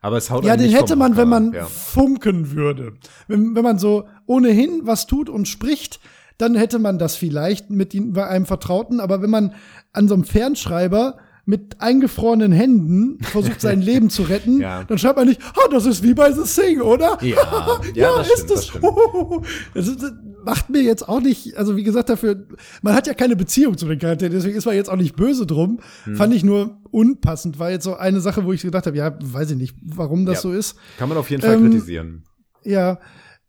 [0.00, 1.64] Aber es haut Ja, den hätte man, wenn man ja.
[1.64, 2.94] funken würde.
[3.28, 6.00] Wenn, wenn man so ohnehin was tut und spricht,
[6.38, 8.98] dann hätte man das vielleicht mit einem Vertrauten.
[8.98, 9.54] Aber wenn man
[9.92, 14.84] an so einem Fernschreiber mit eingefrorenen Händen versucht, sein Leben zu retten, ja.
[14.84, 17.18] dann schreibt man nicht, oh, das ist wie bei The Sing, oder?
[17.22, 17.36] Ja,
[17.94, 19.44] ja, ja das ist stimmt, das.
[19.74, 20.12] Das, ist, das,
[20.44, 22.46] macht mir jetzt auch nicht, also wie gesagt, dafür,
[22.82, 25.46] man hat ja keine Beziehung zu den Charakteren, deswegen ist man jetzt auch nicht böse
[25.46, 25.80] drum.
[26.04, 26.16] Hm.
[26.16, 29.52] Fand ich nur unpassend, war jetzt so eine Sache, wo ich gedacht habe, ja, weiß
[29.52, 30.40] ich nicht, warum das ja.
[30.42, 30.76] so ist.
[30.98, 32.24] Kann man auf jeden Fall ähm, kritisieren.
[32.64, 32.98] Ja,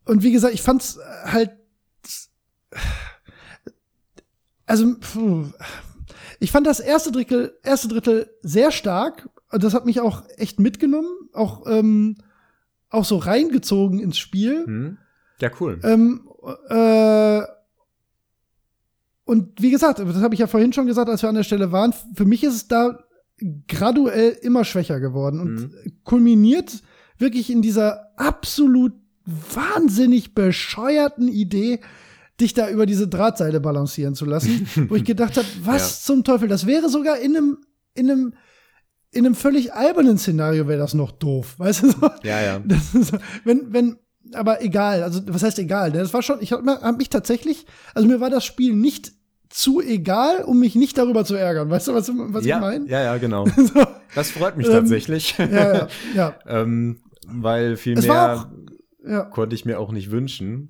[0.05, 1.51] und wie gesagt, ich fand's halt,
[4.65, 4.95] also,
[6.39, 9.29] ich fand das erste Drittel, erste Drittel sehr stark.
[9.51, 12.17] Und das hat mich auch echt mitgenommen, auch, ähm,
[12.89, 14.65] auch so reingezogen ins Spiel.
[14.65, 14.97] Hm.
[15.43, 15.79] Ja, cool.
[15.83, 16.27] Ähm,
[16.69, 17.41] äh,
[19.25, 21.71] und wie gesagt, das habe ich ja vorhin schon gesagt, als wir an der Stelle
[21.71, 22.99] waren, für mich ist es da
[23.67, 25.71] graduell immer schwächer geworden und Mhm.
[26.03, 26.81] kulminiert
[27.17, 28.93] wirklich in dieser absolut
[29.25, 31.79] wahnsinnig bescheuerten Idee,
[32.39, 36.47] dich da über diese Drahtseile balancieren zu lassen, wo ich gedacht habe, was zum Teufel,
[36.47, 37.57] das wäre sogar in einem,
[37.93, 38.33] in einem,
[39.11, 41.91] in einem völlig albernen Szenario wäre das noch doof, weißt du?
[41.91, 42.09] So?
[42.23, 42.61] Ja, ja.
[43.01, 43.97] So- wenn, wenn,
[44.35, 45.91] aber egal, also was heißt egal?
[45.91, 45.99] ne?
[45.99, 49.11] Das war schon, ich habe hab mich tatsächlich, also mir war das Spiel nicht
[49.49, 51.69] zu egal, um mich nicht darüber zu ärgern.
[51.69, 52.89] Weißt du, was, was ja, ich meine?
[52.89, 53.45] ja, ja, genau.
[53.55, 53.85] So,
[54.15, 55.37] Das freut mich Ähm, tatsächlich.
[55.37, 58.51] ja, ja, ja, ähm, weil viel Es mehr
[59.05, 60.69] ja, konnte ich mir auch nicht wünschen.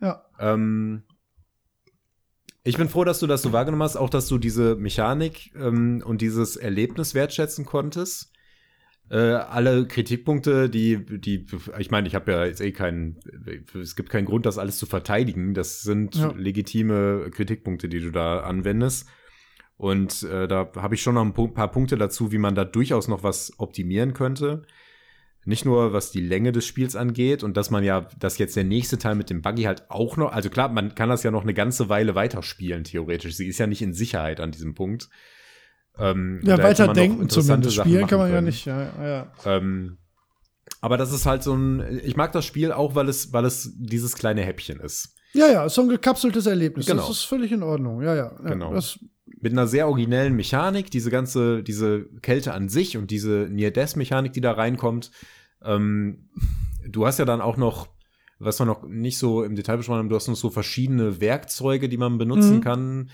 [0.00, 0.22] ja.
[0.38, 1.02] Ähm,
[2.66, 6.02] ich bin froh, dass du das so wahrgenommen hast, auch dass du diese Mechanik ähm,
[6.04, 8.30] und dieses Erlebnis wertschätzen konntest.
[9.10, 11.46] Äh, alle Kritikpunkte, die, die,
[11.78, 13.18] ich meine, ich habe ja jetzt eh keinen,
[13.80, 15.54] es gibt keinen Grund, das alles zu verteidigen.
[15.54, 16.32] Das sind Ja.
[16.36, 19.08] legitime Kritikpunkte, die du da anwendest.
[19.76, 23.08] Und äh, da habe ich schon noch ein paar Punkte dazu, wie man da durchaus
[23.08, 24.62] noch was optimieren könnte.
[25.44, 28.64] Nicht nur was die Länge des Spiels angeht und dass man ja, dass jetzt der
[28.64, 31.42] nächste Teil mit dem Buggy halt auch noch, also klar, man kann das ja noch
[31.42, 33.34] eine ganze Weile weiterspielen, theoretisch.
[33.36, 35.10] Sie ist ja nicht in Sicherheit an diesem Punkt.
[35.98, 37.76] Ähm, Ja, weiterdenken zumindest.
[37.76, 38.46] Sachen Spielen kann man machen ja können.
[38.46, 38.64] nicht.
[38.66, 39.32] Ja, ja.
[39.46, 39.98] Ähm,
[40.80, 43.72] aber das ist halt so ein, ich mag das Spiel auch, weil es, weil es
[43.76, 45.14] dieses kleine Häppchen ist.
[45.32, 46.86] ja, ja, ist so ein gekapseltes Erlebnis.
[46.86, 47.02] Genau.
[47.06, 48.02] Das ist völlig in Ordnung.
[48.02, 48.32] Ja, ja.
[48.42, 48.72] ja Genau.
[48.74, 48.98] Das,
[49.40, 54.40] Mit einer sehr originellen Mechanik, diese ganze, diese Kälte an sich und diese Near-Death-Mechanik, die
[54.40, 55.10] da reinkommt.
[55.62, 56.28] Ähm,
[56.88, 57.88] du hast ja dann auch noch,
[58.38, 61.88] was wir noch nicht so im Detail besprochen haben, du hast noch so verschiedene Werkzeuge,
[61.88, 62.60] die man benutzen Mhm.
[62.60, 63.10] kann,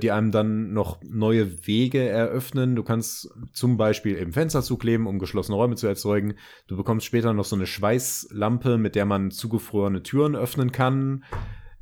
[0.00, 2.76] die einem dann noch neue Wege eröffnen.
[2.76, 6.34] Du kannst zum Beispiel eben Fenster zukleben, um geschlossene Räume zu erzeugen.
[6.68, 11.24] Du bekommst später noch so eine Schweißlampe, mit der man zugefrorene Türen öffnen kann.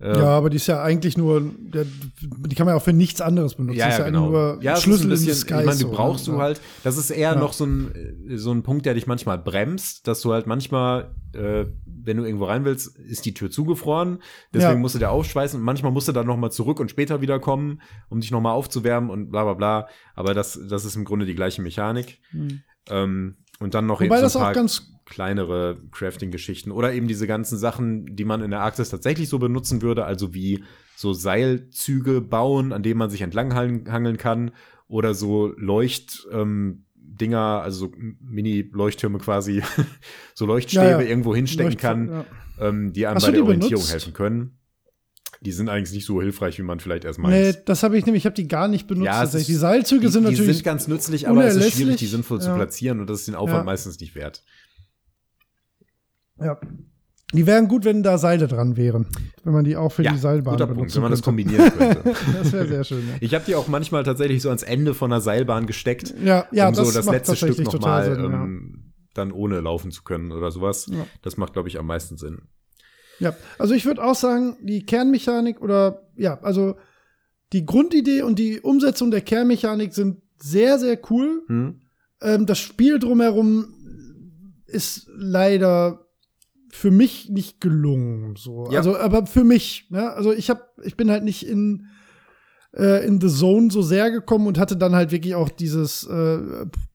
[0.02, 3.20] Äh, ja, aber die ist ja eigentlich nur, die kann man ja auch für nichts
[3.20, 3.78] anderes benutzen.
[3.78, 4.30] Ja, Das ist ja, ja genau.
[4.30, 5.54] nur ja, Schlüssel ein bisschen, in Sky.
[5.60, 6.34] ich meine, du so, brauchst ne?
[6.34, 7.38] du halt, das ist eher Ja.
[7.38, 11.66] noch so ein, so ein Punkt, der dich manchmal bremst, dass du halt manchmal, äh,
[11.86, 14.18] wenn du irgendwo rein willst, ist die Tür zugefroren,
[14.52, 17.38] deswegen musst du der aufschweißen und manchmal musst du dann nochmal zurück und später wieder
[17.38, 21.26] kommen, um dich nochmal aufzuwärmen und bla bla bla, aber das, das ist im Grunde
[21.26, 22.18] die gleiche Mechanik.
[22.30, 22.62] Hm.
[22.90, 27.06] Ähm, und dann noch Wobei eben das so ein auch ganz kleinere Crafting-Geschichten oder eben
[27.06, 30.64] diese ganzen Sachen, die man in der Arktis tatsächlich so benutzen würde, also wie
[30.96, 34.52] so Seilzüge bauen, an denen man sich entlang hangeln hangeln kann
[34.88, 39.62] oder so Leucht ähm, Dinger, also so Mini-Leuchttürme quasi,
[40.34, 41.06] so Leuchtstäbe Ja, ja.
[41.06, 42.24] irgendwo hinstecken Leucht- kann, ja.
[42.58, 43.92] ähm, die einem Hast bei der die Orientierung benutzt?
[43.92, 44.58] helfen können.
[45.42, 47.34] Die sind eigentlich nicht so hilfreich, wie man vielleicht erst meint.
[47.34, 49.06] Nee, das habe ich nämlich, ich habe die gar nicht benutzt.
[49.06, 49.48] Ja, tatsächlich.
[49.48, 50.56] ist- die Seilzüge die, sind die natürlich.
[50.58, 53.34] sind ganz nützlich, aber es ist schwierig, die sinnvoll zu platzieren und das ist den
[53.34, 54.42] Aufwand meistens nicht wert.
[56.44, 56.60] Ja.
[57.34, 59.06] Die wären gut, wenn da Seile dran wären.
[59.42, 62.14] Wenn man die auch für die Seilbahn guter Punkt, wenn man das kombinieren könnte.
[62.34, 63.08] Das wäre sehr schön.
[63.20, 66.46] Ich habe die auch manchmal tatsächlich so ans Ende von der Seilbahn gesteckt, Ja, ja,
[66.52, 70.30] ja um das, so das macht letzte Stück nochmal ähm, dann ohne laufen zu können
[70.30, 70.88] oder sowas.
[70.90, 71.06] Ja.
[71.22, 72.42] Das macht, glaube ich, am meisten Sinn.
[73.18, 73.30] ja.
[73.30, 76.76] ja, also ich würde auch sagen, die Kernmechanik oder ja, also
[77.54, 81.42] die Grundidee und die Umsetzung der Kernmechanik sind sehr, sehr cool.
[81.46, 81.80] Hm?
[82.20, 83.74] Ähm, das Spiel drumherum
[84.66, 86.01] ist leider
[86.72, 88.34] für mich nicht gelungen.
[88.36, 88.68] So.
[88.70, 88.78] Ja.
[88.78, 90.12] Also, aber für mich, ne?
[90.12, 91.86] Also ich habe, ich bin halt nicht in
[92.74, 96.38] äh, in The Zone so sehr gekommen und hatte dann halt wirklich auch dieses äh,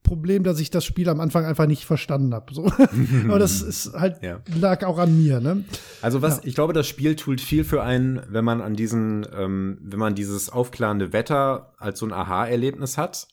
[0.01, 2.51] Problem, dass ich das Spiel am Anfang einfach nicht verstanden habe.
[2.53, 2.65] So.
[3.27, 4.41] aber das ist halt Ja.
[4.59, 5.39] lag auch an mir.
[5.39, 5.63] Ne?
[6.01, 6.41] Also was, Ja.
[6.45, 10.15] ich glaube, das Spiel tut viel für einen, wenn man an diesen, ähm, wenn man
[10.15, 13.27] dieses aufklärende Wetter als so ein Aha-Erlebnis hat.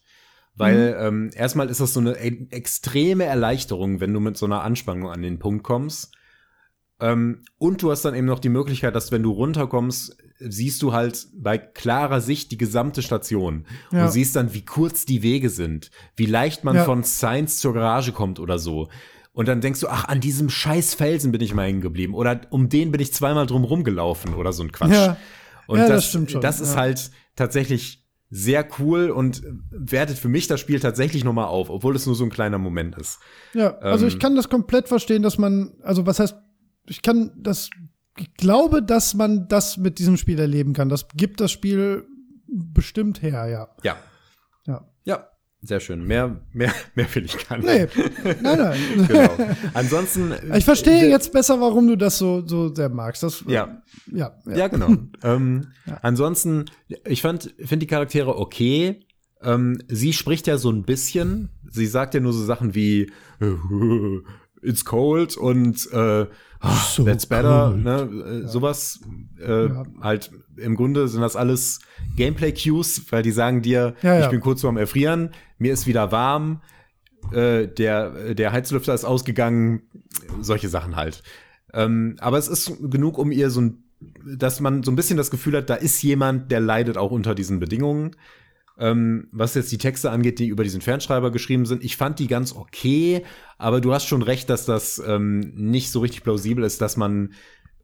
[0.56, 4.62] Weil ähm, erstmal ist das so eine e extreme Erleichterung, wenn du mit so einer
[4.62, 6.12] Anspannung an den Punkt kommst.
[7.04, 10.92] Ähm, und du hast dann eben noch die Möglichkeit, dass wenn du runterkommst, siehst du
[10.92, 14.04] halt bei klarer Sicht die gesamte Station Ja.
[14.06, 16.84] und siehst dann, wie kurz die Wege sind, wie leicht man Ja.
[16.84, 18.88] von Science zur Garage kommt oder so.
[19.32, 22.14] Und dann denkst du, ach, an diesem scheiß Felsen bin ich mal hängen geblieben.
[22.14, 24.92] Oder um den bin ich zweimal drum rumgelaufen oder so ein Quatsch.
[24.92, 25.16] Ja.
[25.66, 30.28] Und Ja, das, das stimmt schon, das ist halt tatsächlich sehr cool und wertet für
[30.28, 33.18] mich das Spiel tatsächlich nochmal auf, obwohl es nur so ein kleiner Moment ist.
[33.54, 36.34] Ja, also Ähm, ich kann das komplett verstehen, dass man, also was heißt,
[36.86, 37.70] ich kann das,
[38.18, 40.88] ich glaube, dass man das mit diesem Spiel erleben kann.
[40.88, 42.06] Das gibt das Spiel
[42.46, 43.68] bestimmt her, ja.
[43.82, 43.96] Ja.
[44.66, 44.88] Ja.
[45.04, 45.28] Ja,
[45.60, 46.06] sehr schön.
[46.06, 47.66] Mehr, mehr, mehr will ich gar nicht.
[47.66, 48.78] Nee, nein, nein.
[49.08, 49.30] Genau.
[49.72, 50.34] Ansonsten.
[50.54, 53.22] Ich verstehe äh, jetzt besser, warum du das so, so sehr magst.
[53.22, 53.82] Das, Ja.
[54.12, 54.56] ja, ja.
[54.56, 54.88] Ja, genau.
[55.22, 55.68] ähm,
[56.02, 56.66] Ansonsten,
[57.06, 59.06] ich fand, finde die Charaktere okay.
[59.42, 61.50] Ähm, sie spricht ja so ein bisschen.
[61.68, 63.10] Sie sagt ja nur so Sachen wie,
[64.62, 66.26] it's cold und äh,
[66.70, 67.84] so that's better, cold.
[67.84, 68.48] ne, äh, ja.
[68.48, 69.00] sowas.
[69.40, 69.82] Äh, ja.
[70.00, 71.80] Halt, im Grunde sind das alles
[72.16, 76.62] Gameplay-Cues, weil die sagen dir, ja, ich bin kurz vorm Erfrieren, mir ist wieder warm,
[77.32, 79.82] äh, der, der Heizlüfter ist ausgegangen,
[80.40, 81.22] solche Sachen halt.
[81.72, 83.84] Ähm, aber es ist genug, um ihr so ein,
[84.36, 87.34] dass man so ein bisschen das Gefühl hat, da ist jemand, der leidet auch unter
[87.34, 88.12] diesen Bedingungen.
[88.76, 92.26] Ähm, was jetzt die Texte angeht, die über diesen Fernschreiber geschrieben sind, ich fand die
[92.26, 93.22] ganz okay,
[93.56, 97.30] aber du hast schon recht, dass das ähm, nicht so richtig plausibel ist, dass man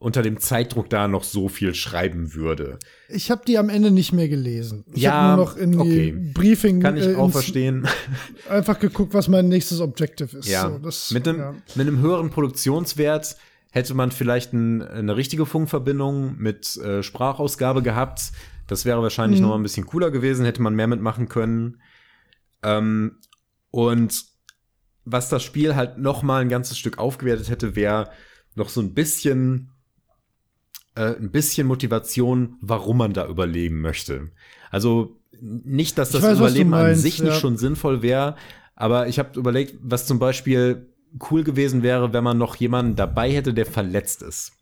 [0.01, 2.79] unter dem Zeitdruck da noch so viel schreiben würde.
[3.09, 4.85] Ich habe die am Ende nicht mehr gelesen.
[4.95, 6.13] Ich ja, habe nur noch in okay.
[6.33, 6.81] Briefing.
[6.81, 7.87] Kann ich äh, auch verstehen.
[8.49, 10.49] Einfach geguckt, was mein nächstes Objective ist.
[10.49, 10.71] Ja.
[10.71, 11.55] So, das, mit, einem, ja.
[11.75, 13.37] mit einem höheren Produktionswert
[13.73, 18.33] hätte man vielleicht ein, eine richtige Funkverbindung mit äh, Sprachausgabe gehabt.
[18.71, 19.47] Das wäre wahrscheinlich mhm.
[19.47, 21.83] noch mal ein bisschen cooler gewesen, hätte man mehr mitmachen können.
[22.63, 23.19] Ähm,
[23.71, 24.25] und
[25.05, 28.11] was das Spiel halt noch mal ein ganzes Stück aufgewertet hätte, wäre
[28.55, 29.73] noch so ein bisschen
[30.95, 34.31] äh, ein bisschen Motivation, warum man da überleben möchte.
[34.71, 37.25] Also nicht, dass das weiß, Überleben meinst, an sich ja.
[37.25, 38.37] nicht schon sinnvoll wäre,
[38.77, 40.95] aber ich habe überlegt, was zum Beispiel
[41.31, 44.53] cool gewesen wäre, wenn man noch jemanden dabei hätte, der verletzt ist.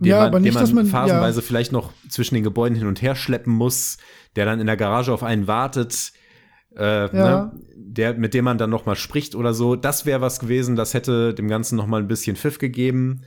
[0.00, 1.46] Den ja, man, aber nicht, den man, dass man phasenweise ja.
[1.46, 3.98] vielleicht noch zwischen den Gebäuden hin und her schleppen muss,
[4.34, 6.12] der dann in der Garage auf einen wartet,
[6.76, 7.08] äh, ja.
[7.10, 9.76] ne, der, mit dem man dann noch mal spricht oder so.
[9.76, 13.22] Das wäre was gewesen, das hätte dem Ganzen noch mal ein bisschen Pfiff gegeben.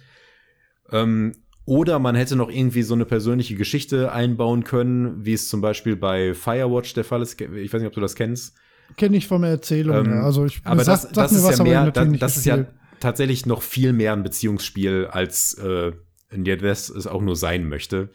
[0.92, 1.34] Ähm,
[1.66, 5.96] oder man hätte noch irgendwie so eine persönliche Geschichte einbauen können, wie es zum Beispiel
[5.96, 7.40] bei Firewatch der Fall ist.
[7.40, 8.56] Ich weiß nicht, ob du das kennst.
[8.98, 10.06] Kenne ich von der Erzählung.
[10.06, 12.66] Ähm, Also ich, aber das, sag, das ist was, ja mehr, das, das ist ja
[13.00, 15.94] tatsächlich noch viel mehr ein Beziehungsspiel, als äh,
[16.36, 18.10] der das es auch nur sein möchte.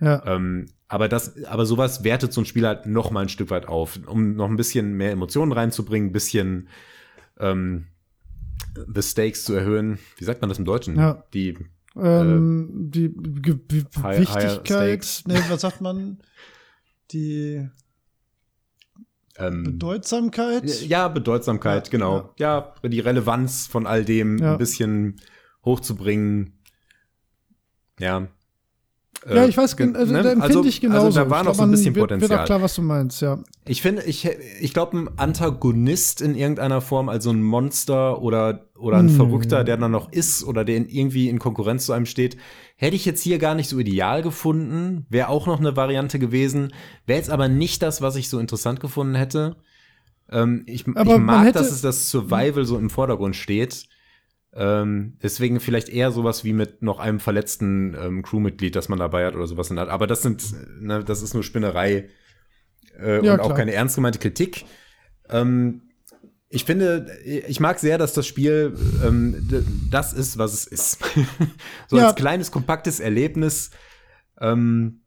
[0.00, 0.22] Ja.
[0.26, 3.68] Ähm, aber das, aber sowas wertet so ein Spiel halt noch mal ein Stück weit
[3.68, 6.68] auf, um noch ein bisschen mehr Emotionen reinzubringen, ein bisschen
[7.38, 7.86] ähm,
[8.92, 9.98] the stakes zu erhöhen.
[10.16, 10.96] Wie sagt man das im Deutschen?
[10.96, 11.24] Ja.
[11.34, 11.58] Die
[11.96, 16.18] ähm, die Ge High, Wichtigkeit, nee, was sagt man?
[17.10, 17.68] Die
[19.36, 20.82] ähm, Bedeutsamkeit?
[20.82, 22.34] Ja, Bedeutsamkeit, ja, genau.
[22.38, 22.74] Ja.
[22.82, 22.88] ja.
[22.88, 24.52] die Relevanz von all dem ja.
[24.52, 25.16] ein bisschen
[25.64, 26.59] hochzubringen.
[28.00, 28.28] Ja.
[29.28, 30.22] Ja, ich weiß, äh, also, ne?
[30.22, 31.06] da empfinde also, ich genauso.
[31.06, 32.30] Also da war noch so ein bisschen wird, Potenzial.
[32.30, 33.38] Wird auch klar, was du meinst, ja.
[33.66, 34.26] Ich finde, ich,
[34.60, 39.16] ich glaube, ein Antagonist in irgendeiner Form, also ein Monster oder, oder ein hm.
[39.16, 42.38] Verrückter, der dann noch ist oder der irgendwie in Konkurrenz zu einem steht,
[42.76, 45.04] hätte ich jetzt hier gar nicht so ideal gefunden.
[45.10, 46.72] Wäre auch noch eine Variante gewesen.
[47.04, 49.56] Wäre jetzt aber nicht das, was ich so interessant gefunden hätte.
[50.30, 53.86] Ähm, ich, ich mag, hätte, dass es das Survival so im Vordergrund steht.
[54.52, 59.26] Ähm, deswegen vielleicht eher sowas wie mit noch einem verletzten ähm, Crewmitglied, das man dabei
[59.26, 59.92] hat oder sowas in der Art.
[59.92, 60.42] Aber das sind,
[60.80, 62.08] ne, das ist nur Spinnerei
[62.98, 64.64] äh, ja, und auch keine ernst gemeinte Kritik.
[65.28, 65.82] Ähm,
[66.48, 69.48] ich finde, ich mag sehr, dass das Spiel ähm,
[69.88, 70.98] das ist, was es ist.
[71.86, 72.08] so ja.
[72.08, 73.70] als kleines, kompaktes Erlebnis,
[74.40, 75.02] ähm,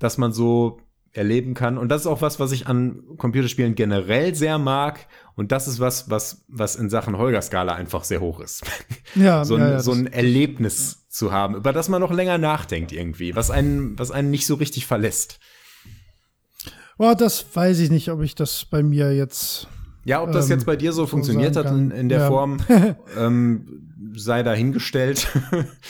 [0.00, 0.80] dass man so
[1.12, 1.78] erleben kann.
[1.78, 5.06] Und das ist auch was, was ich an Computerspielen generell sehr mag.
[5.40, 8.62] Und das ist was, was, was in Sachen Holger-Skala einfach sehr hoch ist.
[9.14, 11.08] Ja, so ein, ja, ja, so ein Erlebnis ja.
[11.08, 14.54] zu haben, über das man noch länger nachdenkt irgendwie, was einen, was einen nicht so
[14.54, 15.40] richtig verlässt.
[16.98, 19.66] Boah, das weiß ich nicht, ob ich das bei mir jetzt.
[20.04, 22.58] Ja, ob das ähm, jetzt bei dir so, so funktioniert hat in, in der Form,
[23.18, 25.26] ähm, sei dahingestellt.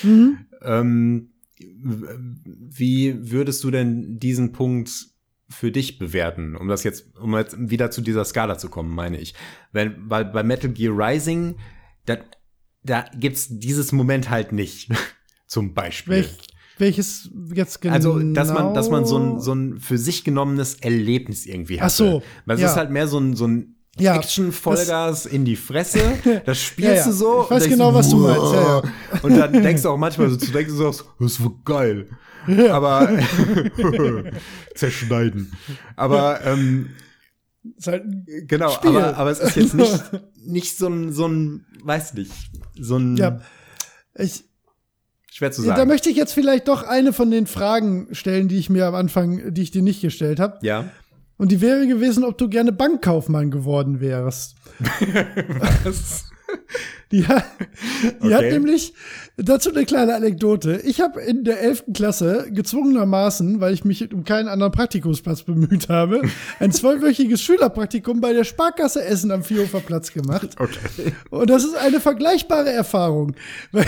[0.04, 0.38] mhm.
[0.62, 5.09] ähm, wie würdest du denn diesen Punkt
[5.50, 9.18] für dich bewerten, um das jetzt, um jetzt wieder zu dieser Skala zu kommen, meine
[9.18, 9.34] ich.
[9.72, 11.56] Wenn, weil bei Metal Gear Rising,
[12.06, 12.18] da,
[12.84, 14.90] da gibt's dieses Moment halt nicht.
[15.46, 16.14] Zum Beispiel.
[16.14, 16.38] Welch,
[16.78, 17.94] welches jetzt genau?
[17.94, 21.88] Also, dass man, dass man so ein, so ein für sich genommenes Erlebnis irgendwie hat.
[21.88, 22.22] Ach so.
[22.46, 22.68] Weil es ja.
[22.68, 26.00] ist halt mehr so ein, so ein ja, Action-Vollgas in die Fresse.
[26.46, 27.42] Das spielst ja, du so.
[27.44, 29.24] Ich weiß genau, was du meinst.
[29.24, 32.08] Und dann denkst du auch manchmal so zu denken, so, das war geil.
[32.70, 33.08] Aber
[34.74, 35.52] zerschneiden.
[35.96, 36.90] Aber ähm,
[37.86, 38.04] halt
[38.48, 40.02] genau, aber, aber es ist jetzt nicht,
[40.46, 42.32] nicht so ein, so ein, weiß nicht,
[42.78, 43.16] so ein.
[43.16, 43.40] Ja,
[44.14, 44.44] ich,
[45.32, 45.78] Schwer zu sagen.
[45.78, 48.94] Da möchte ich jetzt vielleicht doch eine von den Fragen stellen, die ich mir am
[48.94, 50.58] Anfang, die ich dir nicht gestellt habe.
[50.62, 50.90] Ja.
[51.36, 54.56] Und die wäre gewesen, ob du gerne Bankkaufmann geworden wärst.
[55.84, 56.26] Was?
[57.12, 57.44] Die, hat,
[58.22, 58.34] die okay.
[58.34, 58.94] hat nämlich
[59.36, 60.80] dazu eine kleine Anekdote.
[60.84, 61.84] Ich habe in der 11.
[61.94, 66.22] Klasse gezwungenermaßen, weil ich mich um keinen anderen Praktikumsplatz bemüht habe,
[66.60, 70.50] ein zwölfwöchiges Schülerpraktikum bei der Sparkasse Essen am Vierhofer Platz gemacht.
[70.58, 71.12] Okay.
[71.30, 73.34] Und das ist eine vergleichbare Erfahrung.
[73.72, 73.86] Weil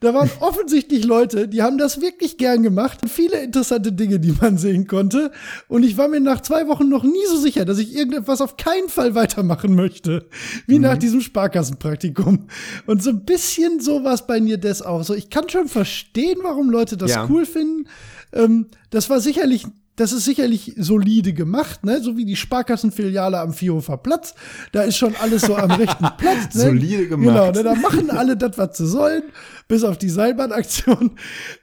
[0.00, 3.00] da waren offensichtlich Leute, die haben das wirklich gern gemacht.
[3.08, 5.30] Viele interessante Dinge, die man sehen konnte.
[5.68, 8.56] Und ich war mir nach zwei Wochen noch nie so sicher, dass ich irgendetwas auf
[8.56, 10.28] keinen Fall weitermachen möchte,
[10.66, 10.82] wie mhm.
[10.82, 12.45] nach diesem Sparkassenpraktikum.
[12.86, 15.02] Und so ein bisschen so war es bei Nirdes auch.
[15.02, 17.26] So, ich kann schon verstehen, warum Leute das ja.
[17.28, 17.88] cool finden.
[18.32, 19.66] Ähm, das war sicherlich
[19.96, 22.02] das ist sicherlich solide gemacht, ne?
[22.02, 24.34] So wie die Sparkassenfiliale am Vierhofer Platz.
[24.72, 26.54] Da ist schon alles so am rechten Platz.
[26.54, 26.60] Ne?
[26.60, 27.28] solide gemacht.
[27.28, 27.62] Genau, ne?
[27.62, 29.22] da machen alle das, was sie sollen,
[29.68, 31.12] bis auf die Seilbahnaktion.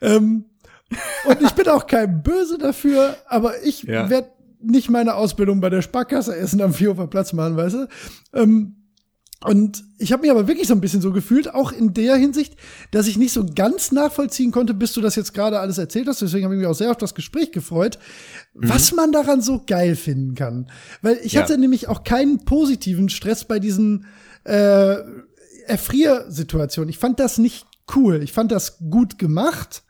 [0.01, 0.45] Ähm,
[1.25, 4.09] und ich bin auch kein Böse dafür, aber ich ja.
[4.09, 4.29] werde
[4.59, 7.87] nicht meine Ausbildung bei der Sparkasse Essen am Vierhofer Platz machen, weißt du?
[8.33, 8.82] Ähm,
[9.45, 12.55] und ich habe mich aber wirklich so ein bisschen so gefühlt, auch in der Hinsicht,
[12.91, 16.21] dass ich nicht so ganz nachvollziehen konnte, bis du das jetzt gerade alles erzählt hast.
[16.21, 17.99] Deswegen habe ich mich auch sehr auf das Gespräch gefreut,
[18.53, 18.69] mhm.
[18.69, 20.67] was man daran so geil finden kann.
[21.01, 21.41] Weil ich ja.
[21.41, 24.05] hatte nämlich auch keinen positiven Stress bei diesen
[24.45, 24.97] äh,
[25.67, 26.89] Erfriersituationen.
[26.89, 27.65] Ich fand das nicht
[27.95, 28.21] cool.
[28.23, 29.83] Ich fand das gut gemacht.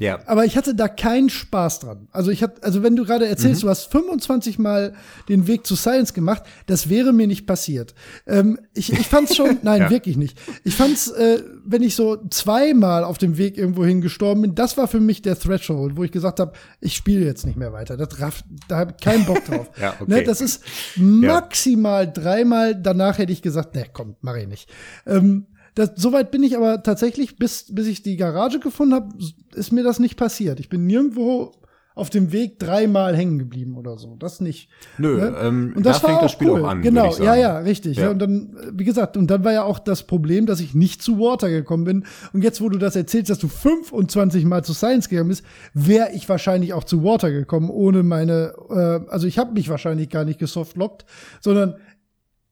[0.00, 0.18] Ja.
[0.24, 2.08] Aber ich hatte da keinen Spaß dran.
[2.10, 3.66] Also ich hatte, also wenn du gerade erzählst, mhm.
[3.66, 4.94] du hast 25 Mal
[5.28, 7.94] den Weg zu Science gemacht, das wäre mir nicht passiert.
[8.26, 9.90] Ähm, ich, ich fand's schon, nein, ja.
[9.90, 10.38] wirklich nicht.
[10.64, 14.88] Ich fand's, äh, wenn ich so zweimal auf dem Weg irgendwohin gestorben bin, das war
[14.88, 17.98] für mich der Threshold, wo ich gesagt habe, ich spiele jetzt nicht mehr weiter.
[17.98, 19.70] Das raff, da habe ich keinen Bock drauf.
[19.80, 20.10] ja, okay.
[20.10, 20.64] ne, das ist
[20.96, 22.10] maximal ja.
[22.10, 22.74] dreimal.
[22.74, 24.70] Danach hätte ich gesagt, ne, komm, mach ich nicht.
[25.06, 25.44] Ähm,
[25.74, 29.08] das, soweit bin ich aber tatsächlich, bis, bis ich die Garage gefunden habe,
[29.54, 30.60] ist mir das nicht passiert.
[30.60, 31.52] Ich bin nirgendwo
[31.94, 34.16] auf dem Weg dreimal hängen geblieben oder so.
[34.16, 34.70] Das nicht.
[34.96, 35.36] Nö, ne?
[35.42, 36.64] ähm, und das da fängt das Spiel cool.
[36.64, 36.82] auch an.
[36.82, 37.98] Genau, ja, ja, richtig.
[37.98, 38.04] Ja.
[38.04, 38.10] ja.
[38.10, 41.18] und dann, wie gesagt, und dann war ja auch das Problem, dass ich nicht zu
[41.18, 42.04] Water gekommen bin.
[42.32, 45.44] Und jetzt, wo du das erzählst, dass du 25 Mal zu Science gegangen bist,
[45.74, 50.08] wäre ich wahrscheinlich auch zu Water gekommen, ohne meine, äh, also ich habe mich wahrscheinlich
[50.08, 51.04] gar nicht gesoftlockt,
[51.40, 51.74] sondern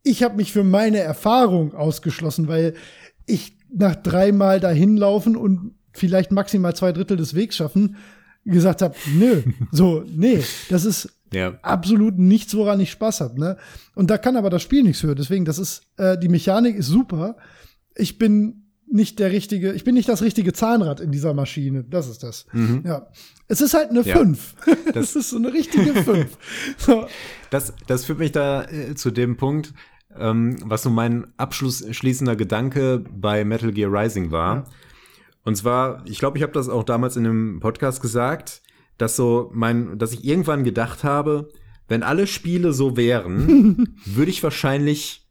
[0.02, 2.74] ich habe mich für meine Erfahrung ausgeschlossen, weil
[3.28, 7.96] ich nach dreimal dahin laufen und vielleicht maximal zwei Drittel des Wegs schaffen,
[8.44, 9.42] gesagt habe, nö,
[9.72, 11.58] so, nee, das ist ja.
[11.62, 13.38] absolut nichts, woran ich Spaß habe.
[13.38, 13.56] Ne?
[13.94, 15.14] Und da kann aber das Spiel nichts für.
[15.14, 17.36] Deswegen, das ist, äh, die Mechanik ist super.
[17.94, 21.84] Ich bin nicht der richtige, ich bin nicht das richtige Zahnrad in dieser Maschine.
[21.84, 22.46] Das ist das.
[22.52, 22.82] Mhm.
[22.86, 23.08] Ja.
[23.46, 24.16] Es ist halt eine ja.
[24.16, 24.54] 5.
[24.86, 26.38] Das, das ist so eine richtige 5.
[26.78, 27.06] So.
[27.50, 29.74] Das, das führt mich da äh, zu dem Punkt,
[30.16, 34.56] ähm, was so mein abschließender Gedanke bei Metal Gear Rising war.
[34.56, 34.64] Ja.
[35.44, 38.62] Und zwar, ich glaube, ich habe das auch damals in einem Podcast gesagt,
[38.98, 41.48] dass so mein, dass ich irgendwann gedacht habe,
[41.86, 45.28] wenn alle Spiele so wären, würde ich wahrscheinlich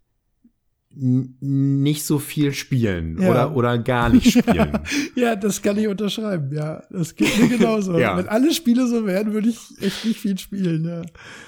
[0.99, 3.29] nicht so viel spielen ja.
[3.29, 4.79] oder, oder gar nicht spielen.
[5.15, 6.81] ja, das kann ich unterschreiben, ja.
[6.89, 7.99] Das geht mir genauso.
[7.99, 8.17] ja.
[8.17, 11.01] Wenn alle Spiele so wären, würde ich echt nicht viel spielen, ja.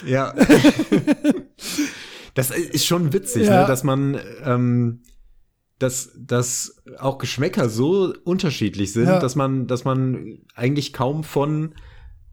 [0.05, 0.35] Ja.
[2.39, 3.61] Das ist schon witzig, ne, ja.
[3.61, 5.01] ne, dass man, ähm,
[5.77, 9.19] dass, dass auch Geschmäcker so unterschiedlich sind, ja.
[9.19, 11.75] dass man, dass man eigentlich kaum von,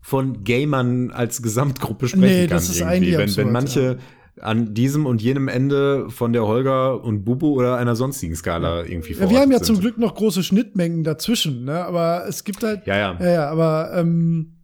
[0.00, 2.56] von Gamern als Gesamtgruppe sprechen nee, kann.
[2.56, 3.16] Das ist irgendwie.
[3.16, 3.98] Wenn, wenn manche
[4.36, 4.42] ja.
[4.42, 9.14] an diesem und jenem Ende von der Holger und Bubu oder einer sonstigen Skala irgendwie
[9.14, 9.66] ja, Wir haben ja sind.
[9.66, 11.84] zum Glück noch große Schnittmengen dazwischen, ne?
[11.84, 12.86] Aber es gibt halt.
[12.86, 13.16] Ja, ja.
[13.20, 14.55] Ja, ja aber ähm,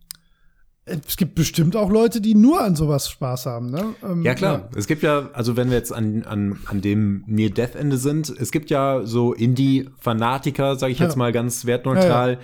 [0.85, 3.95] es gibt bestimmt auch Leute, die nur an sowas Spaß haben, ne?
[4.03, 4.69] Ähm, ja, klar.
[4.73, 4.79] Ja.
[4.79, 8.69] Es gibt ja, also wenn wir jetzt an, an, an dem Near-Death-Ende sind, es gibt
[8.69, 11.19] ja so Indie-Fanatiker, sage ich jetzt ja.
[11.19, 12.39] mal ganz wertneutral, ja,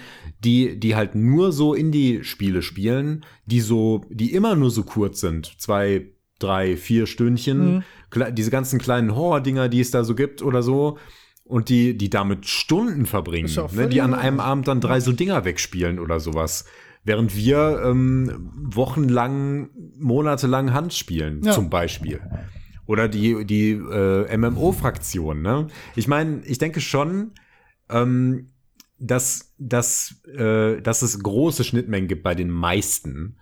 [0.45, 5.61] die, die halt nur so Indie-Spiele spielen, die so, die immer nur so kurz sind.
[5.61, 6.07] Zwei,
[6.39, 7.77] drei, vier Stündchen.
[7.77, 8.35] Mhm.
[8.35, 10.99] Diese ganzen kleinen Horror-Dinger, die es da so gibt oder so.
[11.43, 13.89] Und die, die damit Stunden verbringen, ne?
[13.89, 16.67] die an einem Abend dann drei so Dinger wegspielen oder sowas.
[17.09, 21.53] Während wir ähm, wochenlang, monatelang Hand spielen, ja.
[21.53, 22.21] zum Beispiel.
[22.85, 25.69] Oder die, die äh, MMO-Fraktion, ne?
[25.97, 27.31] Ich meine, ich denke schon,
[27.89, 28.51] ähm,
[28.99, 33.39] dass, dass, äh, dass es große Schnittmengen gibt bei den meisten.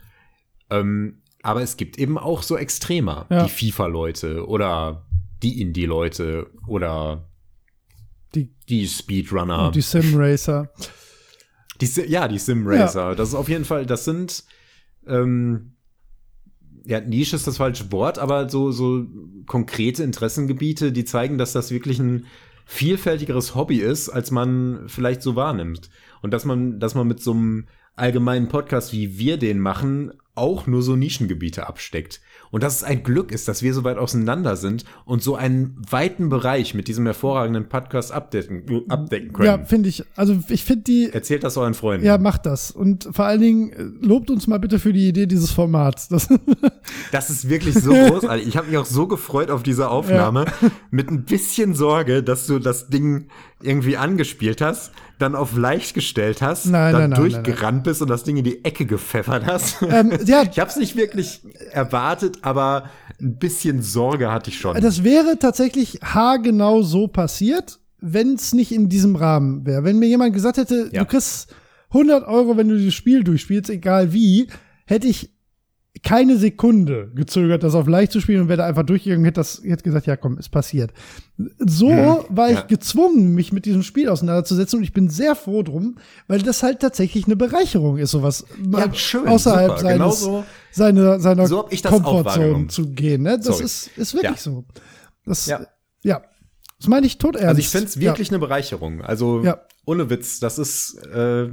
[0.70, 3.43] Ähm, aber es gibt eben auch so Extremer, ja.
[3.43, 5.09] die FIFA-Leute oder
[5.43, 7.28] die Indie-Leute oder
[8.36, 9.66] die, die Speedrunner.
[9.66, 10.70] Und die Sim-Racer.
[11.81, 13.11] Die, ja, die Sim Racer.
[13.11, 13.15] Ja.
[13.15, 14.44] Das ist auf jeden Fall, das sind,
[15.07, 15.73] ähm,
[16.85, 19.07] ja, Nische ist das falsche Wort, aber so, so
[19.47, 22.27] konkrete Interessengebiete, die zeigen, dass das wirklich ein
[22.65, 25.90] vielfältigeres Hobby ist, als man vielleicht so wahrnimmt.
[26.23, 30.66] Und dass man, dass man mit so einem allgemeinen Podcast, wie wir den machen, auch
[30.66, 32.20] nur so Nischengebiete absteckt.
[32.51, 35.77] Und dass es ein Glück ist, dass wir so weit auseinander sind und so einen
[35.90, 39.47] weiten Bereich mit diesem hervorragenden Podcast abdecken, abdecken können.
[39.47, 40.05] Ja, finde ich.
[40.16, 41.10] Also ich finde die.
[41.12, 42.06] Erzählt das euren Freunden.
[42.06, 42.70] Ja, macht das.
[42.70, 46.09] Und vor allen Dingen äh, lobt uns mal bitte für die Idee dieses Formats.
[46.09, 46.28] Das,
[47.12, 48.47] das ist wirklich so großartig.
[48.47, 50.47] Ich habe mich auch so gefreut auf diese Aufnahme.
[50.62, 50.70] Ja.
[50.90, 53.28] Mit ein bisschen Sorge, dass du das Ding
[53.66, 58.09] irgendwie angespielt hast, dann auf leicht gestellt hast, nein, dann nein, durchgerannt nein, bist und
[58.09, 59.82] das Ding in die Ecke gepfeffert hast.
[59.82, 60.44] Ähm, ja.
[60.51, 61.40] Ich habe es nicht wirklich
[61.72, 62.90] erwartet, aber
[63.20, 64.80] ein bisschen Sorge hatte ich schon.
[64.80, 69.84] Das wäre tatsächlich haargenau so passiert, wenn es nicht in diesem Rahmen wäre.
[69.84, 71.02] Wenn mir jemand gesagt hätte, ja.
[71.02, 71.55] du kriegst
[71.90, 74.48] 100 Euro, wenn du dieses Spiel durchspielst, egal wie,
[74.86, 75.35] hätte ich
[76.07, 79.61] keine Sekunde gezögert, das auf leicht zu spielen und wäre da einfach durchgegangen hätte das
[79.65, 80.93] hätte gesagt, ja komm, ist passiert.
[81.59, 82.62] So hm, war ich ja.
[82.62, 85.97] gezwungen, mich mit diesem Spiel auseinanderzusetzen und ich bin sehr froh drum,
[86.28, 89.81] weil das halt tatsächlich eine Bereicherung ist, sowas ja, schön, außerhalb super.
[89.81, 93.23] seines, genau so, seiner, seiner so Komfortzone zu gehen.
[93.23, 93.41] Ne?
[93.41, 94.41] Das ist, ist wirklich ja.
[94.41, 94.65] so.
[95.24, 95.66] Das, ja.
[96.05, 96.23] ja.
[96.78, 97.49] Das meine ich tot ernst.
[97.49, 99.01] Also ich finde es wirklich eine Bereicherung.
[99.01, 99.43] Also
[99.87, 101.49] ohne Witz, das ist äh,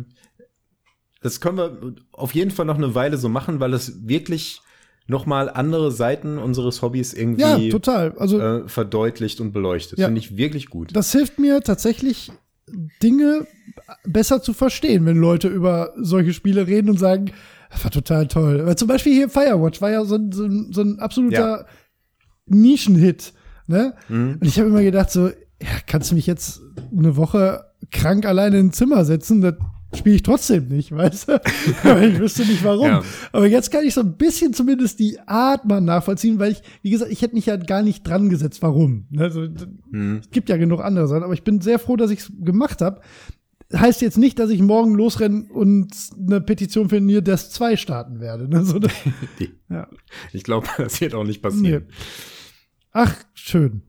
[1.24, 4.62] das können wir auf jeden Fall noch eine Weile so machen, weil es wirklich
[5.08, 8.14] noch mal andere Seiten unseres Hobbys irgendwie ja, total.
[8.18, 10.00] Also, äh, verdeutlicht und beleuchtet.
[10.00, 10.95] Ja, Finde ich wirklich gut.
[10.95, 12.32] Das hilft mir tatsächlich,
[13.02, 13.45] Dinge
[14.06, 17.32] besser zu verstehen, wenn Leute über solche Spiele reden und sagen,
[17.70, 18.66] das war total toll.
[18.66, 21.66] Weil zum Beispiel hier Firewatch war ja so, so, so ein absoluter ja.
[22.45, 23.34] Nischenhit.
[23.68, 23.95] Ne?
[24.08, 24.38] Mhm.
[24.40, 26.62] Und ich habe immer gedacht, so, ja, kannst du mich jetzt
[26.95, 29.41] eine Woche krank alleine in ein Zimmer setzen?
[29.41, 29.56] Das
[29.95, 31.34] spiele ich trotzdem nicht, weißt du?
[32.02, 32.88] ich wüsste nicht warum.
[32.88, 33.03] Ja.
[33.32, 36.91] Aber jetzt kann ich so ein bisschen zumindest die Art mal nachvollziehen, weil ich, wie
[36.91, 39.07] gesagt, ich hätte mich ja gar nicht dran gesetzt, warum.
[39.18, 39.48] Also,
[39.91, 40.22] hm.
[40.24, 42.82] Es gibt ja genug andere Sachen, aber ich bin sehr froh, dass ich es gemacht
[42.82, 43.02] habe.
[43.74, 48.20] Heißt jetzt nicht, dass ich morgen losrennen und eine Petition für Nier Death 2 starten
[48.20, 48.48] werde.
[48.48, 48.64] Ne?
[48.64, 48.80] So,
[49.70, 49.88] ja.
[50.32, 51.86] Ich glaube, das wird auch nicht passieren.
[51.88, 51.94] Nee.
[52.91, 53.82] Ach, schön.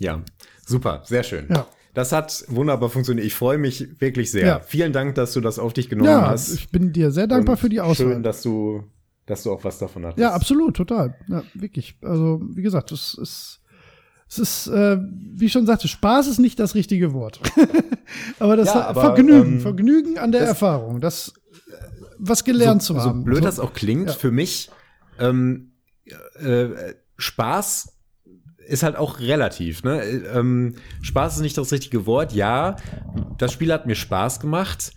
[0.00, 0.22] Ja,
[0.66, 1.46] super, sehr schön.
[1.50, 1.66] Ja.
[1.94, 3.26] Das hat wunderbar funktioniert.
[3.26, 4.46] Ich freue mich wirklich sehr.
[4.46, 4.60] Ja.
[4.60, 6.54] Vielen Dank, dass du das auf dich genommen ja, hast.
[6.54, 8.12] Ich bin dir sehr dankbar Und für die Auswahl.
[8.12, 8.84] Schön, dass du,
[9.26, 10.20] dass du auch was davon hattest.
[10.20, 11.16] Ja, absolut, total.
[11.28, 11.96] Ja, wirklich.
[12.02, 13.60] Also, wie gesagt, es ist,
[14.28, 17.40] es ist, äh, wie ich schon sagte, Spaß ist nicht das richtige Wort.
[18.38, 21.34] aber das ja, aber, Vergnügen, ähm, Vergnügen an der das, Erfahrung, das,
[22.18, 23.20] was gelernt so, zu haben.
[23.20, 24.70] So blöd so, das auch klingt, für mich,
[25.18, 25.72] ähm,
[26.38, 27.99] äh, Spaß
[28.66, 29.82] ist halt auch relativ.
[29.82, 30.02] Ne?
[30.34, 32.32] Ähm, Spaß ist nicht das richtige Wort.
[32.32, 32.76] Ja,
[33.38, 34.92] das Spiel hat mir Spaß gemacht.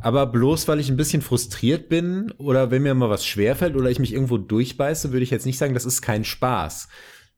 [0.00, 3.90] Aber bloß weil ich ein bisschen frustriert bin oder wenn mir mal was schwerfällt oder
[3.90, 6.88] ich mich irgendwo durchbeiße, würde ich jetzt nicht sagen, das ist kein Spaß.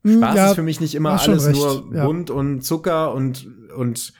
[0.04, 2.04] Hm, Spaß ja, ist für mich nicht immer alles nur ja.
[2.04, 4.12] bunt und Zucker und, und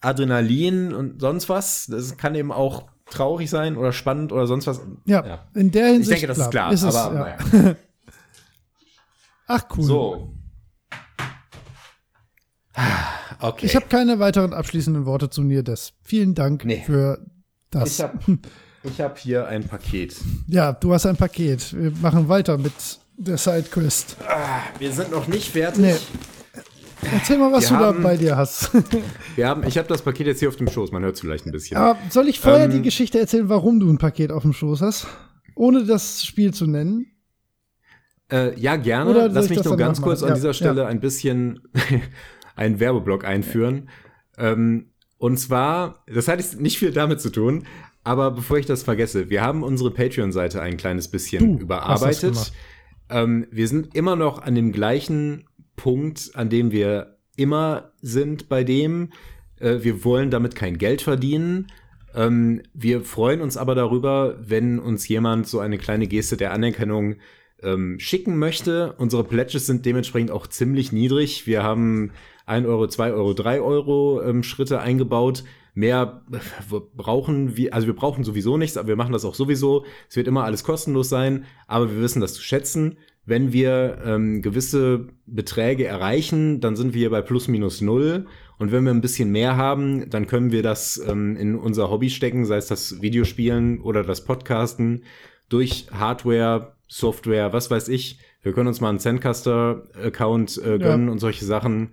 [0.00, 1.86] Adrenalin und sonst was.
[1.86, 4.80] Das kann eben auch traurig sein oder spannend oder sonst was.
[5.06, 5.48] Ja, ja.
[5.54, 6.12] in der Hinsicht.
[6.12, 6.92] Ich denke, das klar, ist klar.
[6.92, 7.76] Ist aber es, naja.
[9.46, 9.84] Ach cool.
[9.84, 10.34] So,
[13.40, 13.66] Okay.
[13.66, 15.92] Ich habe keine weiteren abschließenden Worte zu Nirdes.
[16.02, 16.82] Vielen Dank nee.
[16.84, 17.18] für
[17.70, 17.98] das.
[17.98, 18.18] Ich habe
[18.82, 20.16] ich hab hier ein Paket.
[20.48, 21.74] Ja, du hast ein Paket.
[21.76, 22.72] Wir machen weiter mit
[23.16, 24.16] der Sidequest.
[24.26, 25.82] Ah, wir sind noch nicht fertig.
[25.82, 25.96] Nee.
[27.12, 28.70] Erzähl mal, was wir du haben, da bei dir hast.
[29.36, 31.46] wir haben, ich habe das Paket jetzt hier auf dem Schoß, man hört es vielleicht
[31.46, 31.76] ein bisschen.
[31.76, 34.80] Aber soll ich vorher ähm, die Geschichte erzählen, warum du ein Paket auf dem Schoß
[34.80, 35.06] hast?
[35.54, 37.06] Ohne das Spiel zu nennen?
[38.30, 39.10] Äh, ja, gerne.
[39.10, 40.88] Oder Lass mich nur ganz kurz an ja, dieser Stelle ja.
[40.88, 41.60] ein bisschen
[42.56, 43.88] einen Werbeblock einführen.
[44.36, 47.66] Ähm, und zwar, das hat nicht viel damit zu tun,
[48.04, 52.52] aber bevor ich das vergesse, wir haben unsere Patreon-Seite ein kleines bisschen du, überarbeitet.
[53.08, 58.64] Ähm, wir sind immer noch an dem gleichen Punkt, an dem wir immer sind bei
[58.64, 59.10] dem.
[59.58, 61.68] Äh, wir wollen damit kein Geld verdienen.
[62.14, 67.16] Ähm, wir freuen uns aber darüber, wenn uns jemand so eine kleine Geste der Anerkennung
[67.62, 68.94] ähm, schicken möchte.
[68.98, 71.46] Unsere Pledges sind dementsprechend auch ziemlich niedrig.
[71.46, 72.12] Wir haben
[72.46, 75.44] 1 Euro, 2 Euro, 3 Euro ähm, Schritte eingebaut.
[75.74, 76.22] Mehr
[76.96, 79.84] brauchen wir, also wir brauchen sowieso nichts, aber wir machen das auch sowieso.
[80.08, 82.96] Es wird immer alles kostenlos sein, aber wir wissen das zu schätzen.
[83.26, 88.26] Wenn wir ähm, gewisse Beträge erreichen, dann sind wir hier bei plus minus null.
[88.58, 92.08] Und wenn wir ein bisschen mehr haben, dann können wir das ähm, in unser Hobby
[92.08, 95.02] stecken, sei es das Videospielen oder das Podcasten,
[95.48, 98.20] durch Hardware, Software, was weiß ich.
[98.42, 101.12] Wir können uns mal einen Zencaster-Account äh, gönnen ja.
[101.12, 101.90] und solche Sachen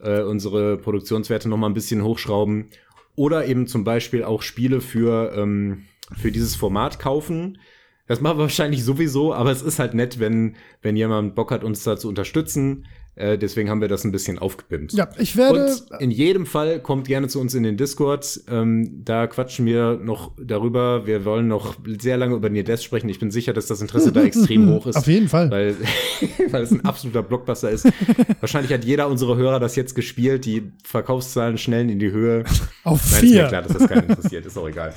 [0.00, 2.70] äh, unsere Produktionswerte noch mal ein bisschen hochschrauben
[3.16, 5.84] oder eben zum Beispiel auch Spiele für, ähm,
[6.16, 7.58] für dieses Format kaufen.
[8.06, 11.64] Das machen wir wahrscheinlich sowieso, aber es ist halt nett, wenn, wenn jemand Bock hat,
[11.64, 12.86] uns da zu unterstützen.
[13.16, 14.92] Äh, deswegen haben wir das ein bisschen aufgepimpt.
[14.92, 15.74] Ja, ich werde.
[15.90, 18.42] Und in jedem Fall kommt gerne zu uns in den Discord.
[18.46, 21.06] Ähm, da quatschen wir noch darüber.
[21.06, 23.08] Wir wollen noch sehr lange über Near Death sprechen.
[23.08, 24.96] Ich bin sicher, dass das Interesse da extrem hoch ist.
[24.96, 25.50] Auf jeden Fall.
[25.50, 25.76] Weil,
[26.50, 27.88] weil es ein absoluter Blockbuster ist.
[28.40, 30.44] Wahrscheinlich hat jeder unserer Hörer das jetzt gespielt.
[30.44, 32.44] Die Verkaufszahlen schnellen in die Höhe.
[32.84, 33.30] Auf Nein, vier.
[33.30, 34.44] ist mir klar, dass das keinen interessiert.
[34.44, 34.92] Ist auch egal.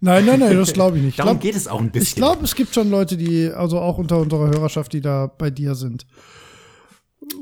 [0.00, 1.18] Nein, nein, nein, das glaube ich nicht.
[1.18, 2.06] Darum glaub, geht es auch ein bisschen.
[2.06, 5.50] ich glaube, es gibt schon Leute, die, also auch unter unserer Hörerschaft, die da bei
[5.50, 6.06] dir sind.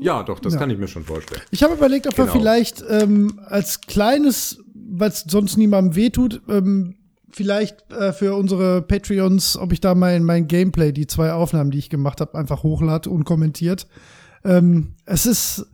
[0.01, 0.59] Ja, doch, das Ja.
[0.59, 1.41] kann ich mir schon vorstellen.
[1.51, 2.37] Ich habe überlegt, ob wir Genau.
[2.37, 6.95] vielleicht ähm, als kleines, weil es sonst niemandem wehtut, ähm,
[7.31, 11.79] vielleicht äh, für unsere Patreons, ob ich da mein, mein Gameplay, die zwei Aufnahmen, die
[11.79, 13.87] ich gemacht habe, einfach hochlade und kommentiert.
[14.45, 15.65] Ähm, es ist,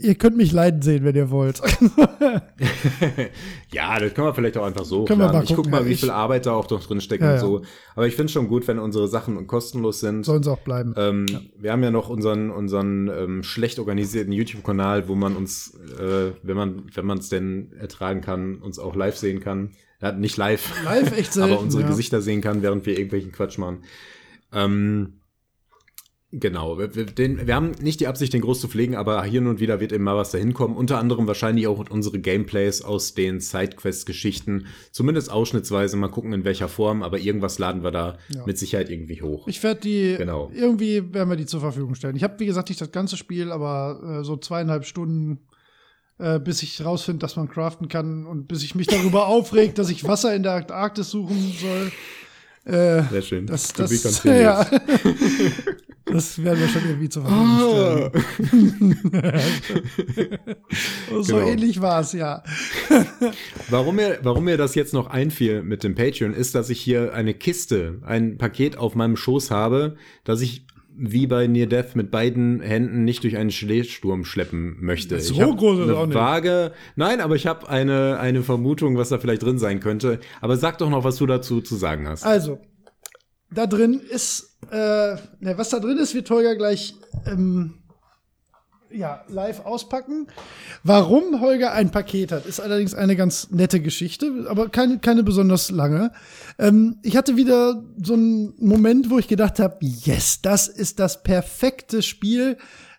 [0.00, 1.60] ihr könnt mich leiden sehen, wenn ihr wollt.
[3.72, 5.44] Ja, das können wir vielleicht auch einfach so Können wir hochladen.
[5.46, 7.30] mal Ich guck mal, ja, wie ich- viel Arbeit da auch noch drin steckt Ja,
[7.30, 7.40] und ja.
[7.40, 7.62] so.
[7.96, 10.24] Aber ich finde schon gut, wenn unsere Sachen kostenlos sind.
[10.24, 10.94] Sollen sie auch bleiben.
[10.96, 11.26] Ähm,
[11.58, 16.56] Wir haben ja noch unseren, unseren ähm, schlecht organisierten YouTube-Kanal, wo man uns, äh, wenn
[16.56, 19.70] man wenn man es denn ertragen kann, uns auch live sehen kann.
[20.00, 21.52] Ja, nicht live, Live echt selten.
[21.52, 21.84] aber unsere.
[21.84, 23.78] Gesichter sehen kann, während wir irgendwelchen Quatsch machen.
[24.52, 25.20] Ähm,
[26.40, 29.40] genau, wir, wir, den, wir haben nicht die Absicht, den groß zu pflegen, aber hier
[29.42, 30.76] und wieder wird eben mal was dahin kommen.
[30.76, 34.66] Unter anderem wahrscheinlich auch unsere Gameplays aus den Sidequest-Geschichten.
[34.92, 38.44] Zumindest ausschnittsweise, mal gucken in welcher Form, aber irgendwas laden wir da Ja.
[38.46, 39.46] mit Sicherheit irgendwie hoch.
[39.48, 40.50] Ich werde die, Genau.
[40.54, 42.16] irgendwie werden wir die zur Verfügung stellen.
[42.16, 45.40] Ich habe, wie gesagt, nicht das ganze Spiel, aber äh, so zweieinhalb Stunden,
[46.18, 49.90] äh, bis ich rausfinde, dass man craften kann und bis ich mich darüber aufreg, dass
[49.90, 51.92] ich Wasser in der Arktis suchen soll.
[52.66, 53.46] Äh, Sehr schön.
[53.46, 54.66] das, das, ja.
[56.14, 58.12] Das werden wir schon irgendwie zur Verfügung
[59.02, 59.54] stellen.
[61.22, 61.48] so Genau.
[61.48, 62.44] ähnlich war es, ja.
[63.68, 67.14] Warum mir, warum mir das jetzt noch einfiel mit dem Patreon, ist, dass ich hier
[67.14, 70.66] eine Kiste, ein Paket auf meinem Schoß habe, das ich
[70.96, 75.18] wie bei Near Death mit beiden Händen nicht durch einen Schneesturm schleppen möchte.
[75.18, 76.14] So ich groß ist eine auch nicht.
[76.14, 80.20] Vage, nein, aber ich habe eine, eine Vermutung, was da vielleicht drin sein könnte.
[80.40, 82.24] Aber sag doch noch, was du dazu zu sagen hast.
[82.24, 82.60] Also,
[83.54, 86.94] da drin ist, äh, ne, was da drin ist, wird Holger gleich
[87.26, 87.84] ähm,
[88.94, 90.28] ja, live auspacken.
[90.82, 95.70] Warum Holger ein Paket hat, ist allerdings eine ganz nette Geschichte, aber keine, keine besonders
[95.70, 96.12] lange.
[96.58, 101.22] Ähm, ich hatte wieder so einen Moment, wo ich gedacht habe, yes, das ist das
[101.22, 102.56] perfekte Spiel.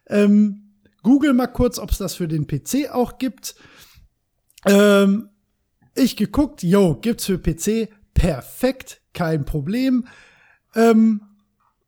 [0.08, 3.56] Ähm, Google mal kurz, ob es das für den PC auch gibt.
[4.66, 5.30] Ähm,
[5.94, 10.06] ich geguckt, yo, gibt's für PC, perfekt, kein Problem.
[10.76, 11.22] Ähm,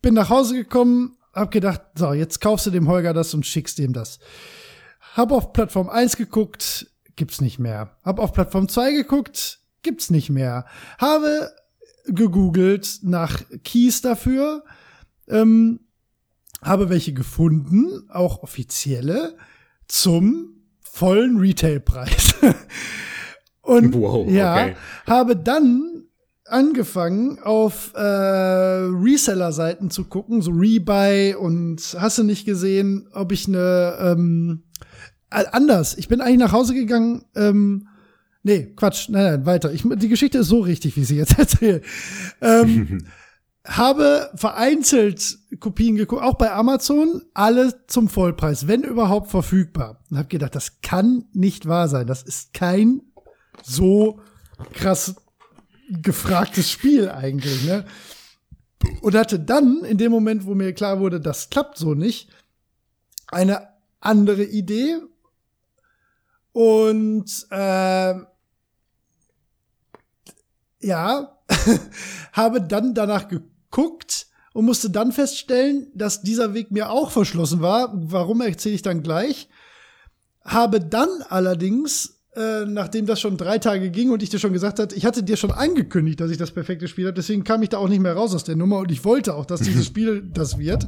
[0.02, 3.78] bin nach Hause gekommen, hab gedacht, so, jetzt kaufst du dem Holger das und schickst
[3.78, 4.20] dem das.
[5.16, 7.98] Hab auf Plattform 1 geguckt, gibt's nicht mehr.
[8.04, 10.66] Hab auf Plattform 2 geguckt, gibt's nicht mehr.
[10.98, 11.52] Habe
[12.06, 14.64] gegoogelt nach Keys dafür,
[15.28, 15.82] ähm,
[16.62, 19.38] habe welche gefunden, auch offizielle,
[19.88, 22.36] zum vollen Retailpreis.
[23.62, 24.76] Und Wow, ja, okay.
[25.06, 25.97] habe dann
[26.49, 33.48] angefangen, auf äh, Reseller-Seiten zu gucken, so Rebuy und hast du nicht gesehen, ob ich
[33.48, 34.64] eine ähm,
[35.30, 35.98] äh, anders.
[35.98, 37.26] Ich bin eigentlich nach Hause gegangen.
[37.36, 37.88] Ähm,
[38.44, 39.72] nee, Quatsch, nein, nein, weiter.
[39.74, 41.84] Ich, die Geschichte ist so richtig, wie sie jetzt erzählt.
[42.41, 43.06] Ähm,
[43.65, 50.03] habe vereinzelt Kopien geguckt, auch bei Amazon, alle zum Vollpreis, wenn überhaupt verfügbar.
[50.10, 52.07] Und habe gedacht, das kann nicht wahr sein.
[52.07, 53.02] Das ist kein
[53.64, 54.22] so
[54.74, 55.15] krass
[55.90, 57.86] gefragtes Spiel eigentlich, ne?
[59.02, 62.30] Und hatte dann, in dem Moment, wo mir klar wurde, das klappt so nicht,
[63.28, 63.70] eine
[64.00, 64.98] andere Idee.
[66.52, 68.14] Und äh,
[70.82, 71.38] ja,
[72.34, 77.92] habe dann danach geguckt und musste dann feststellen, dass dieser Weg mir auch verschlossen war.
[77.94, 79.50] Warum erzähle ich dann gleich?
[80.44, 84.80] Habe dann allerdings, äh, nachdem das schon drei Tage ging und ich dir schon gesagt
[84.80, 87.70] hatte, ich hatte dir schon angekündigt, dass ich das perfekte Spiel habe, deswegen kam ich
[87.70, 90.30] da auch nicht mehr raus aus der Nummer und ich wollte auch, dass dieses Spiel
[90.34, 90.88] das wird.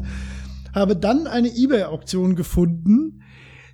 [0.76, 3.24] Habe dann eine eBay-Auktion gefunden,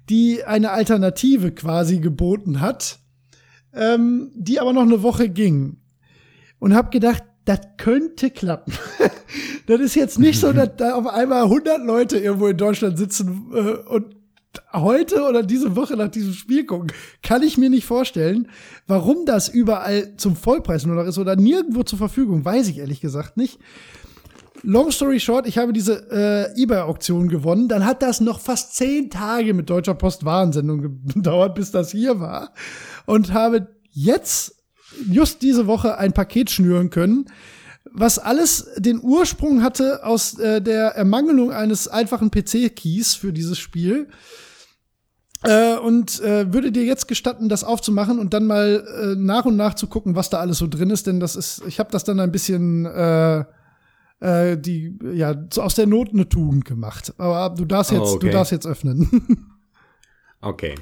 [0.10, 3.00] die eine Alternative quasi geboten hat,
[3.74, 5.78] ähm, die aber noch eine Woche ging.
[6.60, 8.74] Und habe gedacht, das könnte klappen.
[9.68, 13.52] das ist jetzt nicht so, dass da auf einmal 100 Leute irgendwo in Deutschland sitzen
[13.54, 14.16] äh, und
[14.73, 16.91] heute oder diese Woche nach diesem Spiel gucken.
[17.23, 18.49] Kann ich mir nicht vorstellen.
[18.88, 23.02] Warum das überall zum Vollpreis nur noch ist oder nirgendwo zur Verfügung, weiß ich ehrlich
[23.02, 23.60] gesagt nicht.
[24.64, 27.68] Long story short, ich habe diese äh, eBay-Auktion gewonnen.
[27.68, 32.19] Dann hat das noch fast zehn Tage mit Deutscher Post Warensendung gedauert, bis das hier
[32.19, 32.52] war.
[33.06, 34.56] Und habe jetzt
[35.10, 37.26] just diese Woche ein Paket schnüren können,
[37.96, 44.10] was alles den Ursprung hatte aus äh, der Ermangelung eines einfachen PC-Keys für dieses Spiel.
[45.44, 49.56] Äh, und äh, würde dir jetzt gestatten, das aufzumachen und dann mal äh, nach und
[49.56, 52.04] nach zu gucken, was da alles so drin ist, denn das ist, ich habe das
[52.04, 53.44] dann ein bisschen äh,
[54.20, 57.14] äh, die ja so aus der Not eine Tugend gemacht.
[57.18, 58.28] Aber du darfst jetzt, Oh, okay.
[58.28, 59.52] du darfst jetzt öffnen.
[60.42, 60.76] Okay.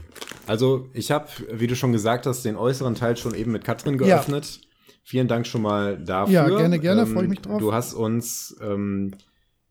[0.46, 3.98] Also, ich habe, wie du schon gesagt hast, den äußeren Teil schon eben mit Katrin
[3.98, 4.60] geöffnet.
[5.04, 6.34] Vielen Dank schon mal dafür.
[6.34, 7.60] Ja, gerne, gerne, freu ich mich drauf.
[7.60, 9.12] Du hast uns ähm,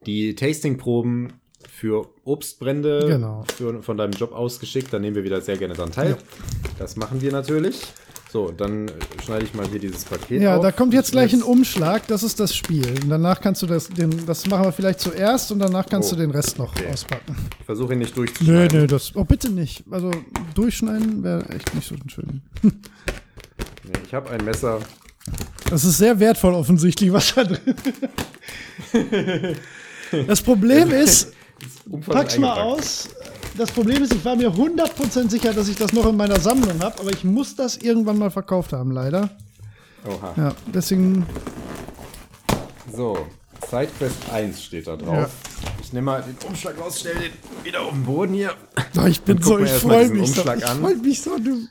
[0.07, 1.33] die Tastingproben
[1.69, 3.45] für Obstbrände Genau.
[3.57, 4.93] für, von deinem Job ausgeschickt.
[4.93, 6.11] Da nehmen wir wieder sehr gerne dran teil.
[6.11, 6.17] Ja.
[6.79, 7.81] Das machen wir natürlich.
[8.31, 8.91] So, dann
[9.23, 10.63] schneide ich mal hier dieses Paket ja, auf.
[10.63, 12.07] da kommt jetzt gleich ein Umschlag.
[12.09, 12.87] Das ist das Spiel.
[13.03, 16.17] Und danach kannst du das, den, das machen wir vielleicht zuerst und danach kannst Oh,
[16.17, 16.87] du den Rest noch okay.
[16.91, 17.37] auspacken.
[17.61, 18.81] Ich versuche ihn nicht Nö, durchzuschneiden.
[18.81, 19.15] nö, das.
[19.15, 19.85] Oh, bitte nicht.
[19.91, 20.11] Also
[20.55, 22.43] durchschneiden wäre echt nicht so schön.
[23.85, 24.79] Nee, ich habe ein Messer.
[25.71, 27.77] Das ist sehr wertvoll offensichtlich, was da drin
[30.27, 31.33] Das Problem ist,
[31.89, 33.09] Umfangreich pack's mal aus.
[33.57, 36.81] Das Problem ist, ich war mir 100% sicher, dass ich das noch in meiner Sammlung
[36.83, 39.31] habe, aber ich muss das irgendwann mal verkauft haben, leider.
[40.07, 40.35] Oha.
[40.37, 41.27] Ja, deswegen.
[42.95, 43.27] So,
[43.71, 45.31] SideQuest 1 steht da drauf.
[45.83, 47.33] Ich nehme mal den Umschlag raus, stell den
[47.65, 48.55] wieder auf den Boden hier.
[48.99, 50.41] Oh, ich bin so, ich freue mich so.
[50.41, 51.69] Umschlag Ich freue mich so, du.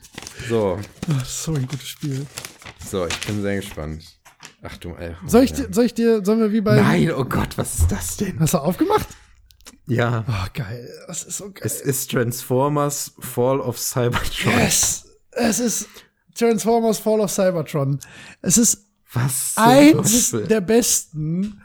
[0.48, 0.78] So,
[1.20, 2.26] ist so ein gutes Spiel.
[2.90, 4.04] So, ich bin sehr gespannt.
[4.62, 5.14] Ach du, ey.
[5.26, 6.80] Soll ich, dir- soll ich dir, sollen wir wie bei.
[6.80, 8.38] Nein, oh Gott, was ist das denn?
[8.40, 9.06] Hast du aufgemacht?
[9.86, 10.88] Ja, Oh, geil.
[11.08, 11.62] Das ist so geil.
[11.64, 14.52] es ist Transformers Fall of Cybertron.
[14.58, 15.04] Yes!
[15.32, 15.88] Es ist
[16.36, 17.98] Transformers Fall of Cybertron.
[18.42, 19.52] Es ist Was?
[19.56, 20.46] eins Teufel?
[20.46, 21.60] der besten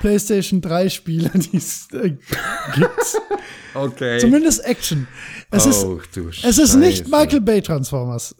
[0.00, 2.26] PlayStation 3 Spiele, die es äh, gibt.
[3.74, 4.18] Okay.
[4.18, 5.06] Zumindest Action.
[5.50, 7.06] Es ist, oh, du es ist nicht.
[7.06, 8.34] Michael Bay Transformers.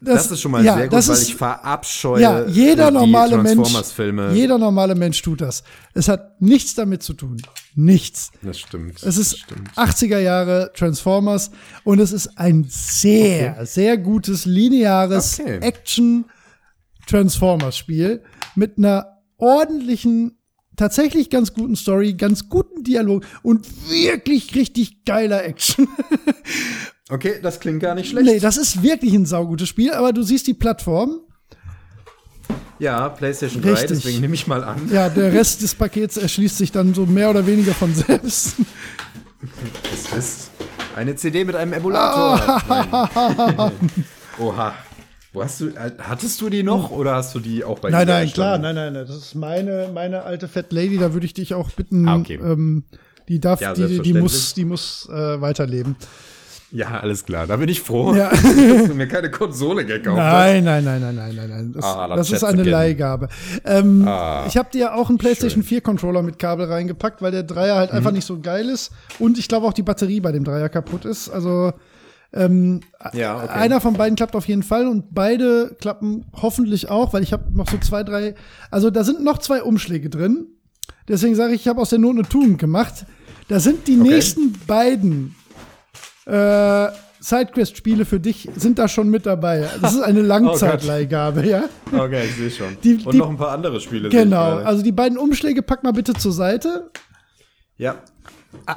[0.00, 2.94] Das ist schon mal ja, sehr gut, das weil ist- ich verabscheue Ja, jeder die
[2.98, 4.32] normale Mensch, Transformers-Filme.
[4.34, 5.62] jeder normale Mensch tut das.
[5.94, 7.40] Es hat nichts damit zu tun.
[7.74, 8.30] Nichts.
[8.42, 8.96] Das stimmt.
[8.96, 9.70] Es das ist stimmt.
[9.76, 11.50] 80er Jahre Transformers
[11.84, 15.58] und es ist ein sehr, sehr gutes lineares Okay.
[15.60, 18.22] Action-Transformers-Spiel
[18.54, 20.36] mit einer ordentlichen,
[20.76, 25.88] tatsächlich ganz guten Story, ganz guten Dialog und wirklich richtig geiler Action.
[27.10, 28.26] Okay, das klingt gar nicht schlecht.
[28.26, 31.20] nee, das ist wirklich ein saugutes Spiel, aber du siehst die Plattform.
[32.78, 33.88] ja, PlayStation 3, Richtig.
[33.88, 34.88] deswegen nehme ich mal an.
[34.92, 38.56] Ja, der Rest des Pakets erschließt sich dann so mehr oder weniger von selbst.
[39.92, 40.50] Es ist
[40.96, 42.62] eine CD mit einem Emulator.
[42.68, 43.72] Nein.
[44.38, 44.74] Oha.
[45.32, 48.08] Wo hast du, äh, hattest du die noch oder hast du die auch bei Nein,
[48.08, 49.06] nein, klar, nein, nein, nein.
[49.06, 52.08] Das ist meine, meine alte Fat Lady, da würde ich dich auch bitten.
[52.08, 52.34] Ah, okay.
[52.42, 52.82] ähm,
[53.28, 55.94] die darf, Ja, die, die muss, die muss äh, weiterleben.
[56.72, 57.46] Ja, alles klar.
[57.48, 58.30] Da bin ich froh, Ja.
[58.30, 58.42] dass
[58.88, 60.32] du mir keine Konsole gekauft hast.
[60.32, 61.72] Nein, nein, nein, nein, nein, nein, nein.
[61.72, 62.70] Das, Ah, das ist eine gern.
[62.72, 63.28] Leihgabe.
[63.64, 67.42] Ähm, Ah, ich habe dir auch einen PlayStation 4 Controller mit Kabel reingepackt, weil der
[67.42, 67.96] Dreier halt Mhm.
[67.98, 71.04] einfach nicht so geil ist und ich glaube auch die Batterie bei dem Dreier kaputt
[71.04, 71.28] ist.
[71.28, 71.72] Also
[72.32, 72.80] ähm,
[73.14, 73.48] Ja, okay.
[73.52, 77.44] einer von beiden klappt auf jeden Fall und beide klappen hoffentlich auch, weil ich habe
[77.52, 78.36] noch so zwei, drei.
[78.70, 80.46] Also da sind noch zwei Umschläge drin.
[81.08, 83.04] Deswegen sage ich, ich habe aus der Not eine Tugend gemacht.
[83.48, 84.10] Da sind die Okay.
[84.10, 85.34] nächsten beiden
[86.26, 86.88] äh,
[87.22, 89.68] Sidequest-Spiele für dich sind da schon mit dabei.
[89.82, 91.64] Das ist eine Langzeitleihgabe, ja?
[91.92, 92.76] Okay, ich sehe schon.
[92.82, 94.08] Die- Und die- noch ein paar andere Spiele.
[94.08, 94.56] Genau.
[94.56, 96.90] Also die beiden Umschläge pack mal bitte zur Seite.
[97.76, 97.96] ja.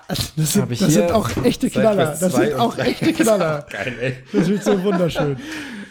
[0.07, 2.15] Das sind, das sind auch echte Knaller.
[2.19, 3.65] Das 2 sind auch echte Knaller.
[3.71, 4.15] Geil, ey.
[4.31, 5.37] Das wird so wunderschön.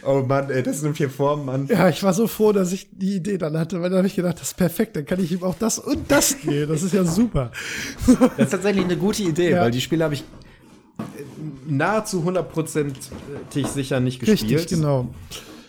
[0.06, 1.66] Oh Mann, ey, das sind vier Formen, Mann.
[1.66, 4.14] Ja, ich war so froh, dass ich die Idee dann hatte, weil dann habe ich
[4.14, 6.70] gedacht, das ist perfekt, dann kann ich ihm auch das und das geben.
[6.70, 7.50] Das ist ja super.
[8.06, 9.62] Das ist tatsächlich eine gute Idee, Ja.
[9.62, 10.22] weil die Spiele habe ich
[11.66, 14.60] nahezu hundertprozentig sicher nicht gespielt.
[14.60, 15.08] Richtig, genau.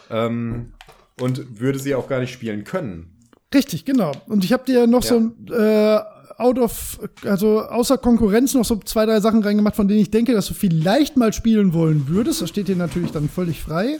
[0.09, 0.73] Ähm,
[1.19, 3.13] und würde sie auch gar nicht spielen können.
[3.53, 4.11] Richtig, genau.
[4.27, 5.99] Und ich habe dir noch so ein äh,
[6.37, 10.33] out of, also außer Konkurrenz noch so zwei, drei Sachen reingemacht, von denen ich denke,
[10.33, 12.41] dass du vielleicht mal spielen wollen würdest.
[12.41, 13.99] Das steht dir natürlich dann völlig frei.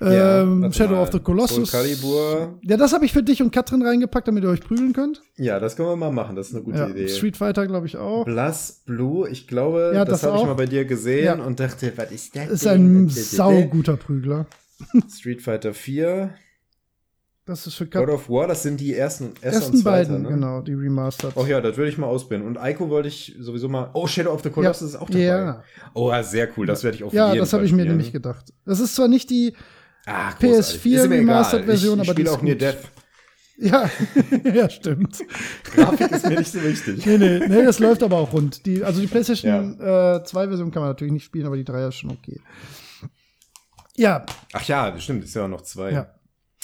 [0.00, 1.02] Ähm, warte Shadow mal.
[1.02, 1.70] of the Colossus.
[1.70, 2.58] Soul Calibur.
[2.62, 5.22] Ja, das habe ich für dich und Katrin reingepackt, damit ihr euch prügeln könnt.
[5.36, 6.36] Ja, das können wir mal machen.
[6.36, 7.08] Das ist eine gute Ja, Idee.
[7.08, 8.24] Street Fighter, glaube ich, auch.
[8.24, 10.46] Blast Blue, ich glaube, Ja, das, das habe ich auch.
[10.46, 11.34] mal bei dir gesehen Ja.
[11.34, 12.48] und dachte, was ist das?
[12.48, 13.04] Ist denn?
[13.04, 14.46] ein sauguter Prügler.
[15.12, 16.30] Street Fighter 4,
[17.46, 20.10] Das ist für God Kat of War, das sind die ersten, erste ersten und zweite,
[20.10, 20.28] beiden, ne?
[20.28, 21.32] genau, die Remastered.
[21.36, 22.46] Oh ja, das würde ich mal ausprobieren.
[22.46, 23.90] Und Ico wollte ich sowieso mal.
[23.94, 25.24] Oh, Shadow of the Colossus ist auch dabei.
[25.24, 25.62] Ja.
[25.94, 26.66] Oh, ja, sehr cool.
[26.66, 28.52] Das werde ich auf Ja, das habe ich mir nämlich gedacht.
[28.64, 29.54] Das ist zwar nicht die,
[30.08, 30.80] Ah, großartig.
[30.80, 31.18] PS4 Ist mir egal.
[31.18, 32.56] Remastered-Version, aber die ist auch Near.
[32.56, 32.78] Death.
[33.58, 33.90] ja,
[34.54, 35.18] ja, stimmt.
[35.74, 37.04] Grafik ist mir nicht so wichtig.
[37.04, 38.64] Nee, nee, nee, das läuft aber auch rund.
[38.66, 41.88] Die, also die PlayStation äh, 2 Version kann man natürlich nicht spielen, aber die 3
[41.88, 42.40] ist schon okay.
[43.96, 45.24] Ja, Ach ja, das stimmt.
[45.24, 45.90] Ist ja auch noch zwei.
[45.92, 46.14] Ja.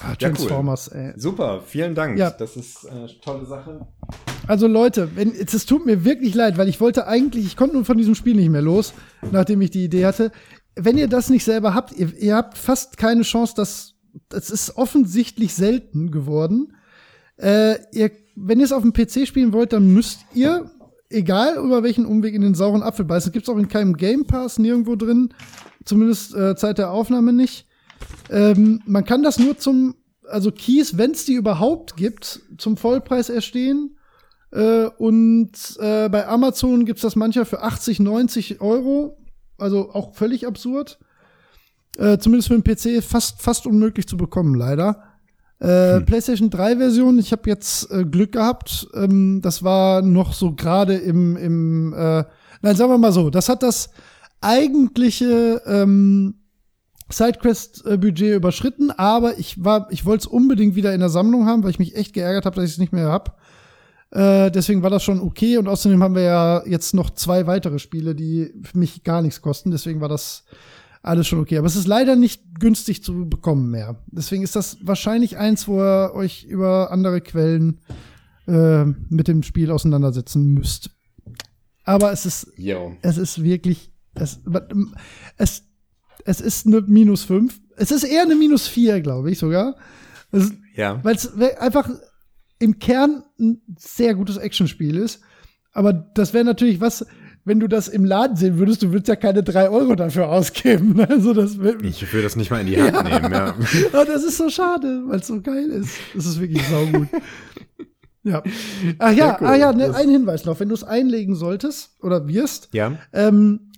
[0.01, 1.13] Ah, Transformers, ja, cool.
[1.15, 1.21] ey.
[1.21, 2.19] Super, vielen Dank.
[2.19, 2.31] Ja.
[2.31, 3.87] Das ist eine tolle Sache.
[4.47, 7.85] Also Leute, wenn, es tut mir wirklich leid, weil ich wollte eigentlich, ich konnte nun
[7.85, 8.93] von diesem Spiel nicht mehr los,
[9.31, 10.33] nachdem ich die Idee hatte.
[10.77, 13.95] Wenn ihr das nicht selber habt, ihr, ihr habt fast keine Chance, dass
[14.29, 16.77] das ist offensichtlich selten geworden.
[17.37, 20.71] Äh, ihr, wenn ihr es auf dem PC spielen wollt, dann müsst ihr,
[21.11, 23.33] egal über welchen Umweg, in den sauren Apfel beißen.
[23.33, 25.35] Gibt es auch in keinem Game Pass nirgendwo drin,
[25.85, 27.67] zumindest äh, Zeit der Aufnahme nicht.
[28.31, 29.97] Ähm, man kann das nur zum,
[30.29, 33.97] also Keys, wenn es die überhaupt gibt, zum Vollpreis erstehen.
[34.51, 39.17] Äh, und äh, bei Amazon gibt's das mancher für 80, 90 Euro.
[39.65, 40.99] Also auch völlig absurd.
[41.97, 45.03] Äh, zumindest für den PC fast, fast unmöglich zu bekommen, leider.
[45.61, 46.05] Äh, hm.
[46.05, 48.87] PlayStation 3 Version, ich habe jetzt äh, Glück gehabt.
[48.95, 52.25] Ähm, das war noch so gerade im, im äh,
[52.63, 53.91] nein, sagen wir mal so, das hat das
[54.41, 56.35] eigentliche ähm,
[57.11, 61.71] Sidequest-Budget überschritten, aber ich war, ich wollte es unbedingt wieder in der Sammlung haben, weil
[61.71, 63.39] ich mich echt geärgert habe, dass ich es nicht mehr hab.
[64.15, 67.79] Äh, deswegen war das schon okay und außerdem haben wir ja jetzt noch zwei weitere
[67.79, 69.71] Spiele, die für mich gar nichts kosten.
[69.71, 70.45] Deswegen war das
[71.03, 71.59] alles schon okay.
[71.59, 74.03] Aber es ist leider nicht günstig zu bekommen mehr.
[74.07, 77.81] Deswegen ist das wahrscheinlich eins, wo ihr euch über andere Quellen
[78.47, 80.91] äh, mit dem Spiel auseinandersetzen müsst.
[81.85, 82.97] Aber es ist, Yo.
[83.03, 84.41] es ist wirklich, es,
[85.37, 85.65] es
[86.25, 87.61] es ist eine minus 5.
[87.77, 89.77] Es ist eher eine minus 4, glaube ich sogar.
[90.33, 91.03] Es, ja.
[91.05, 91.89] Weil es einfach
[92.59, 95.21] im Kern ein sehr gutes Actionspiel ist.
[95.73, 97.05] Aber das wäre natürlich was,
[97.45, 100.95] wenn du das im Laden sehen würdest, du würdest ja keine 3 Euro dafür ausgeben.
[101.09, 103.03] Also das ich will das nicht mal in die Hand ja.
[103.03, 103.55] nehmen, ja.
[103.93, 105.97] Aber das ist so schade, weil es so geil ist.
[106.15, 107.09] Das ist wirklich saugut.
[108.23, 108.43] ja.
[108.99, 109.47] Ach ja, cool.
[109.47, 110.59] ah ja, ne, ein Hinweis noch.
[110.61, 112.97] Wenn du es einlegen solltest oder wirst, ja.
[113.13, 113.73] ähm,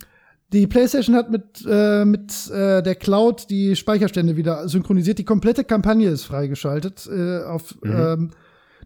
[0.52, 5.18] die PlayStation hat mit, äh, mit äh, der Cloud die Speicherstände wieder synchronisiert.
[5.18, 7.08] Die komplette Kampagne ist freigeschaltet.
[7.10, 7.92] Äh, auf, mhm.
[7.92, 8.30] ähm,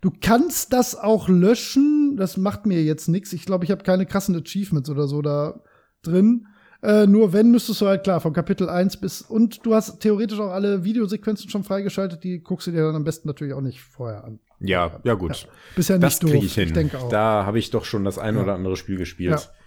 [0.01, 2.16] du kannst das auch löschen.
[2.16, 3.32] Das macht mir jetzt nichts.
[3.32, 5.60] Ich glaube, ich habe keine krassen Achievements oder so da
[6.02, 6.47] drin.
[6.82, 9.20] Äh, nur wenn, müsstest du halt klar von Kapitel 1 bis.
[9.20, 12.24] Und du hast theoretisch auch alle Videosequenzen schon freigeschaltet.
[12.24, 14.40] Die guckst du dir dann am besten natürlich auch nicht vorher an.
[14.60, 15.43] Ja, ja, gut.
[15.43, 16.68] Ja, bisher nicht das kriege ich hin.
[16.68, 17.09] Ich denke auch.
[17.10, 19.32] Da habe ich doch schon das ein oder andere Spiel gespielt.
[19.32, 19.60] Ja.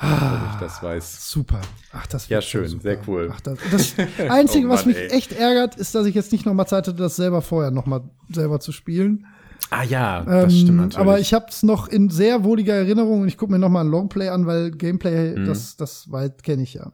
[0.00, 1.28] Ah, ich das weiß.
[1.30, 1.60] Super.
[1.92, 2.82] Ach, das Ja, schön, super.
[2.82, 3.30] sehr cool.
[3.34, 3.94] Ach, das, das
[4.30, 5.08] Einzige, oh Mann, was mich ey.
[5.08, 7.86] echt ärgert, ist, dass ich jetzt nicht noch mal Zeit hatte, das selber vorher noch
[7.86, 8.02] mal
[8.32, 9.26] selber zu spielen.
[9.70, 10.98] Ah ja, das ähm, stimmt natürlich.
[10.98, 13.82] Aber ich habe es noch in sehr wohliger Erinnerung und ich gucke mir noch mal
[13.82, 15.46] ein Longplay an, weil Gameplay, mhm.
[15.46, 16.92] das, das weit kenne ich ja.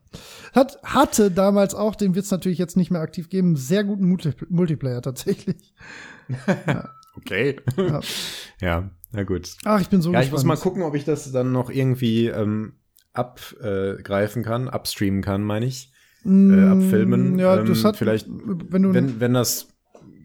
[0.54, 4.08] Hat, hatte damals auch, den wird es natürlich jetzt nicht mehr aktiv geben, sehr guten
[4.08, 5.74] Multi Multiplayer tatsächlich.
[6.66, 6.88] ja.
[7.16, 7.60] Okay.
[7.76, 8.00] Ja.
[8.60, 9.50] ja, na gut.
[9.64, 10.26] Ach, ich bin so Ja, gespannt.
[10.26, 12.72] ich muss mal gucken, ob ich das dann noch irgendwie ähm,
[13.14, 15.92] abgreifen kann, upstreamen kann, meine ich.
[16.24, 17.38] Mm, äh, abfilmen.
[17.38, 19.68] Ja, ähm, das hat, vielleicht, wenn, du wenn, wenn das,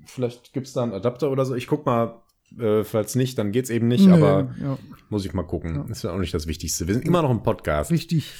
[0.06, 1.56] vielleicht gibt es da einen Adapter oder so.
[1.56, 2.22] Ich guck mal,
[2.58, 4.78] äh, falls nicht, dann geht's eben nicht, nee, aber ja.
[5.10, 5.76] muss ich mal gucken.
[5.76, 5.86] Ja.
[5.90, 6.88] Ist ja auch nicht das Wichtigste.
[6.88, 7.92] Wir sind immer noch im Podcast.
[7.92, 8.34] Wichtig.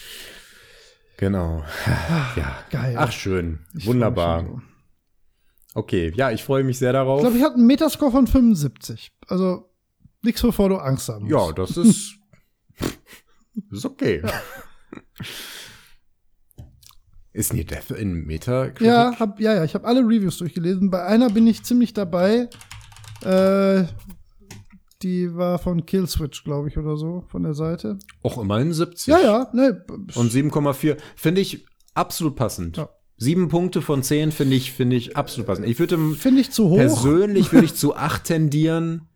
[1.18, 1.64] Genau.
[2.36, 2.64] Ja.
[2.72, 2.96] Geil.
[2.98, 3.60] Ach, schön.
[3.78, 4.46] Ich Wunderbar.
[4.46, 4.62] So.
[5.76, 7.20] Okay, ja, ich freue mich sehr darauf.
[7.20, 9.12] Ich glaube, ich hatte einen Metascore von 75.
[9.28, 9.70] Also
[10.24, 11.32] nichts, wovor du Angst haben musst.
[11.32, 12.16] Ja, das ist
[13.72, 14.22] ist okay.
[17.32, 20.90] Ist Near Death in meta Ja, hab, ja, ja, ich habe alle Reviews durchgelesen.
[20.90, 22.50] Bei einer bin ich ziemlich dabei.
[23.22, 23.84] Äh,
[25.02, 28.00] die war von Killswitch, glaube ich, oder so, von der Seite.
[28.24, 29.08] Auch immerhin 70.
[29.08, 29.50] Ja, ja.
[29.54, 29.86] Ne.
[29.88, 32.78] Und 7,4 finde ich absolut passend.
[32.78, 32.90] Ja.
[33.22, 35.68] Sieben Punkte von zehn finde ich, finde ich absolut passend.
[35.68, 36.78] Ich würde finde ich zu hoch.
[36.78, 39.10] Persönlich würde ich zu acht tendieren,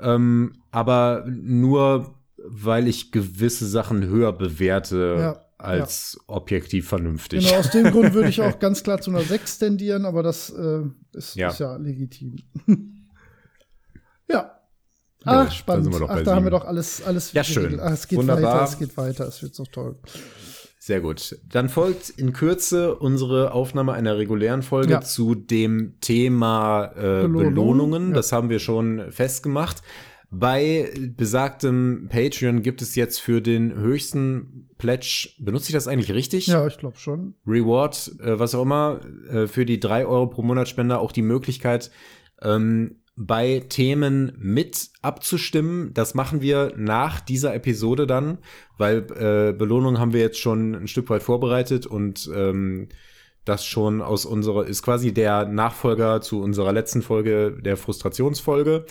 [0.00, 6.34] ähm, aber nur weil ich gewisse Sachen höher bewerte ja, als ja.
[6.34, 7.44] objektiv vernünftig.
[7.44, 10.50] Genau, aus dem Grund würde ich auch ganz klar zu einer 6 tendieren, aber das
[10.50, 10.82] äh,
[11.12, 11.50] ist, ja.
[11.50, 12.36] ist ja legitim.
[14.28, 14.58] ja.
[15.24, 15.94] Ach, spannend.
[15.94, 16.30] Da Ach, da sieben.
[16.30, 17.78] haben wir doch alles, alles Ja, schön.
[17.80, 18.54] Ach, es geht Wunderbar.
[18.54, 19.96] weiter, es geht weiter, es wird so toll.
[20.80, 21.38] Sehr gut.
[21.48, 25.00] Dann folgt in Kürze unsere Aufnahme einer regulären Folge ja.
[25.00, 27.54] zu dem Thema äh, Belohnung.
[27.54, 28.14] Belohnungen.
[28.14, 29.82] Das haben wir schon festgemacht.
[30.34, 36.46] Bei besagtem Patreon gibt es jetzt für den höchsten Pledge, benutze ich das eigentlich richtig?
[36.46, 37.34] Ja, ich glaube schon.
[37.46, 39.00] Reward, äh, was auch immer,
[39.30, 41.90] äh, für die drei Euro pro Monatsspender auch die Möglichkeit,
[42.40, 45.92] ähm, bei Themen mit abzustimmen.
[45.92, 48.38] Das machen wir nach dieser Episode dann,
[48.78, 52.88] weil äh, Belohnung haben wir jetzt schon ein Stück weit vorbereitet und ähm,
[53.44, 58.86] das schon aus unserer, ist quasi der Nachfolger zu unserer letzten Folge, der Frustrationsfolge.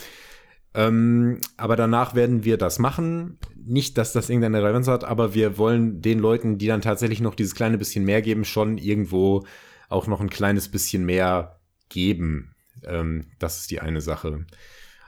[0.74, 3.38] Ähm, aber danach werden wir das machen.
[3.54, 7.34] Nicht, dass das irgendeine Relevanz hat, aber wir wollen den Leuten, die dann tatsächlich noch
[7.34, 9.44] dieses kleine bisschen mehr geben, schon irgendwo
[9.88, 12.54] auch noch ein kleines bisschen mehr geben.
[12.84, 14.46] Ähm, das ist die eine Sache.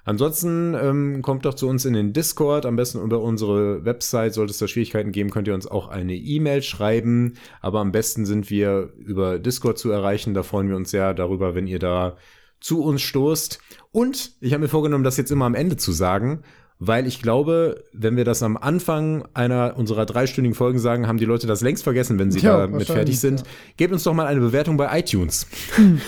[0.07, 4.35] Ansonsten ähm, kommt doch zu uns in den Discord, am besten über unsere Website.
[4.35, 7.35] Sollte es da Schwierigkeiten geben, könnt ihr uns auch eine E-Mail schreiben.
[7.63, 10.35] Aber am besten sind wir über Discord zu erreichen.
[10.35, 12.19] Da freuen wir uns sehr darüber, wenn ihr da
[12.65, 13.59] zu uns stoßt.
[13.93, 16.41] Und ich habe mir vorgenommen, das jetzt immer am Ende zu sagen,
[16.79, 21.27] weil ich glaube, wenn wir das am Anfang einer unserer dreistündigen Folgen sagen, haben die
[21.27, 23.41] Leute das längst vergessen, wenn sie Ja, damit fertig sind.
[23.41, 25.47] wahrscheinlich, Gebt uns doch mal eine Bewertung bei iTunes.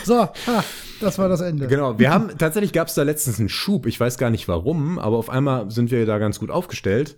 [0.04, 0.64] So, ha,
[1.00, 1.66] das war das Ende.
[1.66, 3.84] Genau, wir haben tatsächlich gab es da letztens einen Schub.
[3.84, 7.16] Ich weiß gar nicht warum, aber auf einmal sind wir da ganz gut aufgestellt.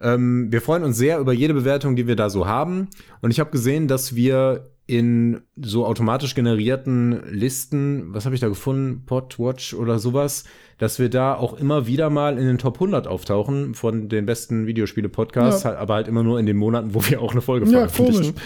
[0.00, 2.88] Ähm, wir freuen uns sehr über jede Bewertung, die wir da so haben.
[3.22, 8.48] Und ich habe gesehen, dass wir in so automatisch generierten Listen, was habe ich da
[8.48, 10.44] gefunden, Podwatch oder sowas,
[10.76, 14.66] dass wir da auch immer wieder mal in den Top 100 auftauchen von den besten
[14.66, 15.70] Videospiele-Podcasts, Ja.
[15.70, 18.34] halt, aber halt immer nur in den Monaten, wo wir auch eine Folge Ja, veröffentlichen.
[18.34, 18.44] komisch.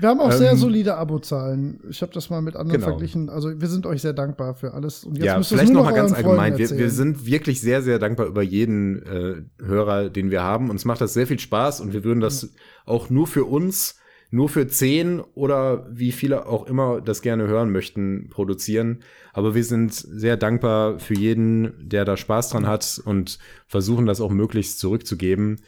[0.00, 1.80] Wir haben auch sehr Ähm, solide Abozahlen.
[1.88, 2.90] Ich habe das mal mit anderen Genau.
[2.92, 3.28] verglichen.
[3.28, 5.04] Also wir sind euch sehr dankbar für alles.
[5.04, 6.56] Und jetzt Ja, vielleicht noch mal ganz allgemein.
[6.58, 10.70] Wir, wir sind wirklich sehr, sehr dankbar über jeden äh, Hörer, den wir haben.
[10.70, 12.50] Uns macht das sehr viel Spaß und wir würden das
[12.84, 13.96] auch nur für uns,
[14.30, 19.00] nur für zehn oder wie viele auch immer das gerne hören möchten, produzieren.
[19.32, 24.20] Aber wir sind sehr dankbar für jeden, der da Spaß dran hat und versuchen das
[24.20, 25.60] auch möglichst zurückzugeben.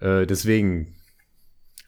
[0.00, 0.94] Äh, deswegen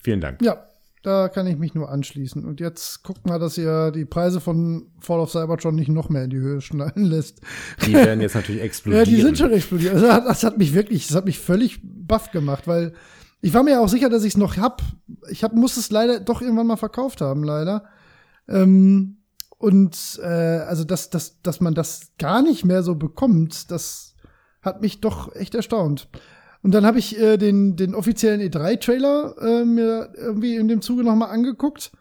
[0.02, 0.40] vielen Dank.
[0.42, 0.64] Ja,
[1.06, 2.44] da kann ich mich nur anschließen.
[2.44, 6.24] Und jetzt guckt mal, dass ihr die Preise von Fall of Cybertron nicht noch mehr
[6.24, 7.40] in die Höhe schnallen lässt.
[7.86, 9.04] Die werden jetzt natürlich Ja, explodieren.
[9.04, 9.94] die sind schon explodiert.
[9.94, 12.92] Also, das, das hat mich wirklich, das hat mich völlig baff gemacht, weil
[13.40, 14.82] ich war mir ja auch sicher, dass ich es noch hab.
[15.30, 17.84] Ich hab, muss es leider doch irgendwann mal verkauft haben, leider.
[18.48, 19.18] Ähm,
[19.58, 24.16] und äh, also, dass, dass, dass man das gar nicht mehr so bekommt, das
[24.60, 26.08] hat mich doch echt erstaunt.
[26.66, 31.04] Und dann habe ich äh, den, den offiziellen E3-Trailer äh, mir irgendwie in dem Zuge
[31.04, 31.92] noch mal angeguckt.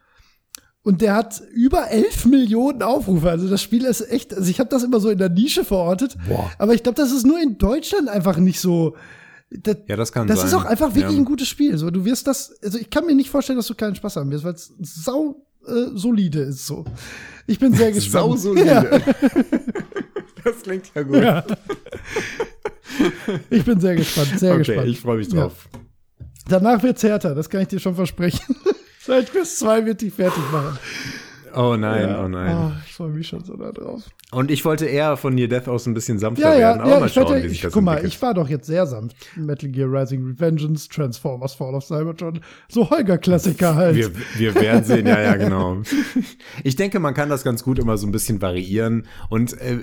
[0.82, 3.30] Und der hat über 11 Millionen Aufrufe.
[3.30, 6.18] Also das Spiel ist echt, also ich habe das immer so in der Nische verortet.
[6.28, 6.50] Boah.
[6.58, 8.96] Aber ich glaube, das ist nur in Deutschland einfach nicht so.
[9.52, 10.48] Das, Ja, das kann das sein.
[10.48, 11.20] ist auch einfach wirklich Ja.
[11.22, 11.78] ein gutes Spiel.
[11.78, 14.32] So, du wirst das, also ich kann mir nicht vorstellen, dass du keinen Spaß haben
[14.32, 16.86] wirst, weil es sau äh, solide ist so.
[17.46, 18.24] Ich bin sehr gespannt.
[18.24, 18.66] Sau solide.
[18.66, 18.84] Ja,
[20.46, 21.16] Das klingt ja gut.
[21.16, 21.44] ja.
[23.50, 24.88] Ich bin sehr gespannt, sehr okay, gespannt.
[24.88, 25.68] ich freue mich drauf.
[26.48, 28.56] Danach wird's härter, das kann ich dir schon versprechen.
[29.02, 30.78] Seit Quest 2 wird die fertig machen.
[31.56, 32.24] Oh nein, Ja.
[32.24, 32.56] oh nein.
[32.58, 34.04] Oh, ich freue mich schon so da drauf.
[34.32, 36.90] Und ich wollte eher von Near Death aus ein bisschen sanfter Ja, ja, werden.
[36.92, 38.14] Ja, mal schauen, ja wie sich ich, das guck mal, entwickelt.
[38.14, 39.16] ich war doch jetzt sehr sanft.
[39.38, 43.96] Metal Gear Rising Revengeance, Transformers Fall of Cybertron, so Holger-Klassiker halt.
[43.96, 45.82] wir, wir werden sehen, ja, ja, genau.
[46.64, 49.08] Ich denke, man kann das ganz gut immer so ein bisschen variieren.
[49.30, 49.80] Und äh,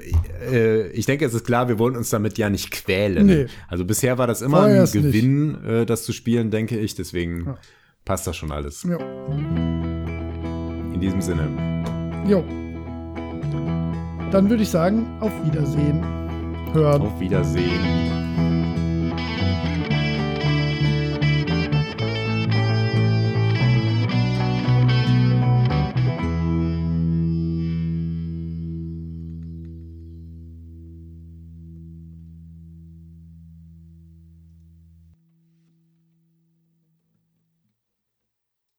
[0.50, 3.26] äh, ich denke, es ist klar, wir wollen uns damit ja nicht quälen.
[3.26, 3.46] Nee.
[3.68, 5.02] Also bisher war das immer Vorerst ein.
[5.02, 6.94] Gewinn, äh, das zu spielen, denke ich.
[6.94, 7.58] Deswegen Ja.
[8.04, 8.82] passt das schon alles.
[8.82, 8.98] ja.
[11.02, 11.48] In diesem Sinne.
[12.28, 12.44] Jo.
[14.30, 16.00] Dann würde ich sagen, auf Wiedersehen.
[16.72, 17.02] Hören.
[17.02, 18.51] Auf Wiedersehen.